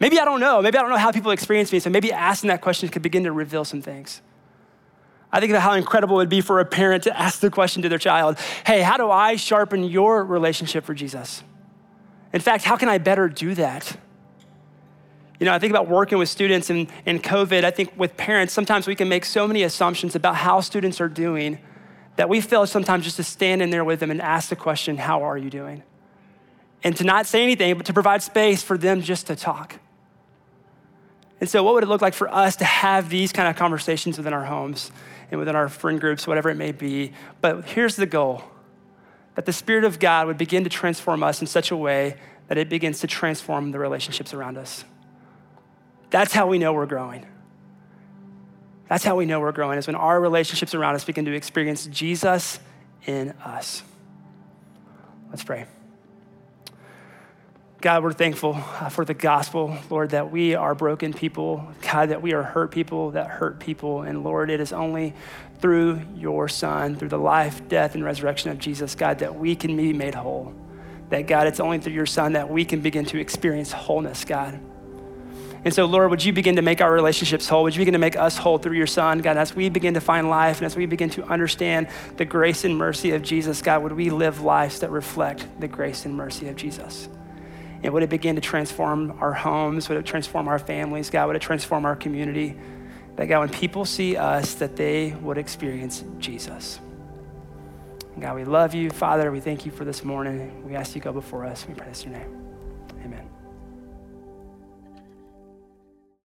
Maybe 0.00 0.18
I 0.20 0.24
don't 0.24 0.40
know. 0.40 0.62
Maybe 0.62 0.78
I 0.78 0.82
don't 0.82 0.90
know 0.90 0.96
how 0.96 1.10
people 1.10 1.32
experience 1.32 1.72
me. 1.72 1.80
So 1.80 1.90
maybe 1.90 2.12
asking 2.12 2.48
that 2.48 2.60
question 2.60 2.88
could 2.88 3.02
begin 3.02 3.24
to 3.24 3.32
reveal 3.32 3.64
some 3.64 3.82
things. 3.82 4.22
I 5.30 5.40
think 5.40 5.50
about 5.50 5.62
how 5.62 5.74
incredible 5.74 6.16
it 6.16 6.22
would 6.22 6.28
be 6.28 6.40
for 6.40 6.60
a 6.60 6.64
parent 6.64 7.04
to 7.04 7.18
ask 7.18 7.40
the 7.40 7.50
question 7.50 7.82
to 7.82 7.88
their 7.88 7.98
child 7.98 8.38
Hey, 8.64 8.80
how 8.80 8.96
do 8.96 9.10
I 9.10 9.36
sharpen 9.36 9.84
your 9.84 10.24
relationship 10.24 10.84
for 10.84 10.94
Jesus? 10.94 11.42
In 12.32 12.40
fact, 12.40 12.64
how 12.64 12.76
can 12.76 12.88
I 12.88 12.98
better 12.98 13.28
do 13.28 13.54
that? 13.54 13.96
You 15.40 15.46
know, 15.46 15.52
I 15.52 15.58
think 15.58 15.70
about 15.70 15.88
working 15.88 16.18
with 16.18 16.28
students 16.28 16.68
in, 16.68 16.88
in 17.06 17.20
COVID. 17.20 17.64
I 17.64 17.70
think 17.70 17.92
with 17.96 18.16
parents, 18.16 18.52
sometimes 18.52 18.86
we 18.86 18.96
can 18.96 19.08
make 19.08 19.24
so 19.24 19.46
many 19.46 19.62
assumptions 19.62 20.16
about 20.16 20.36
how 20.36 20.60
students 20.60 21.00
are 21.00 21.08
doing 21.08 21.58
that 22.16 22.28
we 22.28 22.40
fail 22.40 22.66
sometimes 22.66 23.04
just 23.04 23.16
to 23.16 23.22
stand 23.22 23.62
in 23.62 23.70
there 23.70 23.84
with 23.84 24.00
them 24.00 24.10
and 24.10 24.20
ask 24.20 24.48
the 24.48 24.56
question, 24.56 24.96
How 24.96 25.22
are 25.22 25.38
you 25.38 25.50
doing? 25.50 25.82
And 26.82 26.96
to 26.96 27.04
not 27.04 27.26
say 27.26 27.42
anything, 27.42 27.76
but 27.76 27.86
to 27.86 27.92
provide 27.92 28.22
space 28.22 28.62
for 28.62 28.76
them 28.76 29.02
just 29.02 29.28
to 29.28 29.36
talk. 29.36 29.78
And 31.40 31.48
so, 31.48 31.62
what 31.62 31.74
would 31.74 31.84
it 31.84 31.88
look 31.88 32.02
like 32.02 32.14
for 32.14 32.32
us 32.32 32.56
to 32.56 32.64
have 32.64 33.08
these 33.08 33.32
kind 33.32 33.48
of 33.48 33.56
conversations 33.56 34.18
within 34.18 34.32
our 34.32 34.44
homes 34.44 34.90
and 35.30 35.38
within 35.38 35.54
our 35.54 35.68
friend 35.68 36.00
groups, 36.00 36.26
whatever 36.26 36.50
it 36.50 36.56
may 36.56 36.72
be? 36.72 37.12
But 37.40 37.64
here's 37.64 37.96
the 37.96 38.06
goal 38.06 38.42
that 39.36 39.46
the 39.46 39.52
Spirit 39.52 39.84
of 39.84 40.00
God 40.00 40.26
would 40.26 40.38
begin 40.38 40.64
to 40.64 40.70
transform 40.70 41.22
us 41.22 41.40
in 41.40 41.46
such 41.46 41.70
a 41.70 41.76
way 41.76 42.16
that 42.48 42.58
it 42.58 42.68
begins 42.68 43.00
to 43.00 43.06
transform 43.06 43.70
the 43.70 43.78
relationships 43.78 44.34
around 44.34 44.58
us. 44.58 44.84
That's 46.10 46.32
how 46.32 46.48
we 46.48 46.58
know 46.58 46.72
we're 46.72 46.86
growing. 46.86 47.24
That's 48.88 49.04
how 49.04 49.16
we 49.16 49.26
know 49.26 49.38
we're 49.38 49.52
growing, 49.52 49.78
is 49.78 49.86
when 49.86 49.96
our 49.96 50.20
relationships 50.20 50.74
around 50.74 50.94
us 50.96 51.04
begin 51.04 51.24
to 51.26 51.34
experience 51.34 51.86
Jesus 51.86 52.58
in 53.06 53.30
us. 53.44 53.82
Let's 55.30 55.44
pray. 55.44 55.66
God, 57.80 58.02
we're 58.02 58.12
thankful 58.12 58.54
uh, 58.56 58.88
for 58.88 59.04
the 59.04 59.14
gospel, 59.14 59.78
Lord, 59.88 60.10
that 60.10 60.32
we 60.32 60.56
are 60.56 60.74
broken 60.74 61.12
people, 61.12 61.72
God, 61.80 62.08
that 62.08 62.20
we 62.20 62.32
are 62.32 62.42
hurt 62.42 62.72
people 62.72 63.12
that 63.12 63.28
hurt 63.28 63.60
people. 63.60 64.02
And 64.02 64.24
Lord, 64.24 64.50
it 64.50 64.58
is 64.58 64.72
only 64.72 65.14
through 65.60 66.00
your 66.16 66.48
Son, 66.48 66.96
through 66.96 67.10
the 67.10 67.18
life, 67.18 67.68
death, 67.68 67.94
and 67.94 68.04
resurrection 68.04 68.50
of 68.50 68.58
Jesus, 68.58 68.96
God, 68.96 69.20
that 69.20 69.36
we 69.36 69.54
can 69.54 69.76
be 69.76 69.92
made 69.92 70.16
whole. 70.16 70.52
That, 71.10 71.28
God, 71.28 71.46
it's 71.46 71.60
only 71.60 71.78
through 71.78 71.92
your 71.92 72.04
Son 72.04 72.32
that 72.32 72.50
we 72.50 72.64
can 72.64 72.80
begin 72.80 73.04
to 73.06 73.20
experience 73.20 73.70
wholeness, 73.70 74.24
God. 74.24 74.58
And 75.64 75.72
so, 75.72 75.84
Lord, 75.84 76.10
would 76.10 76.24
you 76.24 76.32
begin 76.32 76.56
to 76.56 76.62
make 76.62 76.80
our 76.80 76.92
relationships 76.92 77.48
whole? 77.48 77.62
Would 77.62 77.76
you 77.76 77.80
begin 77.80 77.92
to 77.92 77.98
make 77.98 78.16
us 78.16 78.36
whole 78.36 78.58
through 78.58 78.76
your 78.76 78.88
Son, 78.88 79.20
God? 79.20 79.36
As 79.36 79.54
we 79.54 79.68
begin 79.68 79.94
to 79.94 80.00
find 80.00 80.28
life 80.28 80.58
and 80.58 80.66
as 80.66 80.74
we 80.74 80.86
begin 80.86 81.10
to 81.10 81.24
understand 81.26 81.86
the 82.16 82.24
grace 82.24 82.64
and 82.64 82.76
mercy 82.76 83.12
of 83.12 83.22
Jesus, 83.22 83.62
God, 83.62 83.84
would 83.84 83.92
we 83.92 84.10
live 84.10 84.40
lives 84.40 84.80
that 84.80 84.90
reflect 84.90 85.46
the 85.60 85.68
grace 85.68 86.04
and 86.04 86.16
mercy 86.16 86.48
of 86.48 86.56
Jesus? 86.56 87.08
And 87.82 87.92
would 87.92 88.02
it 88.02 88.10
begin 88.10 88.34
to 88.34 88.40
transform 88.40 89.18
our 89.20 89.32
homes? 89.32 89.88
Would 89.88 89.98
it 89.98 90.06
transform 90.06 90.48
our 90.48 90.58
families? 90.58 91.10
God, 91.10 91.28
would 91.28 91.36
it 91.36 91.42
transform 91.42 91.84
our 91.84 91.94
community? 91.96 92.56
That 93.16 93.26
God, 93.26 93.40
when 93.40 93.48
people 93.48 93.84
see 93.84 94.16
us, 94.16 94.54
that 94.54 94.76
they 94.76 95.12
would 95.20 95.38
experience 95.38 96.04
Jesus. 96.18 96.80
God, 98.18 98.34
we 98.34 98.44
love 98.44 98.74
you. 98.74 98.90
Father, 98.90 99.30
we 99.30 99.40
thank 99.40 99.64
you 99.64 99.70
for 99.70 99.84
this 99.84 100.02
morning. 100.02 100.64
We 100.66 100.74
ask 100.74 100.94
you 100.94 101.00
to 101.00 101.04
go 101.04 101.12
before 101.12 101.44
us. 101.44 101.66
We 101.68 101.74
pray 101.74 101.88
this 101.88 102.04
in 102.04 102.10
your 102.10 102.20
name. 102.20 102.47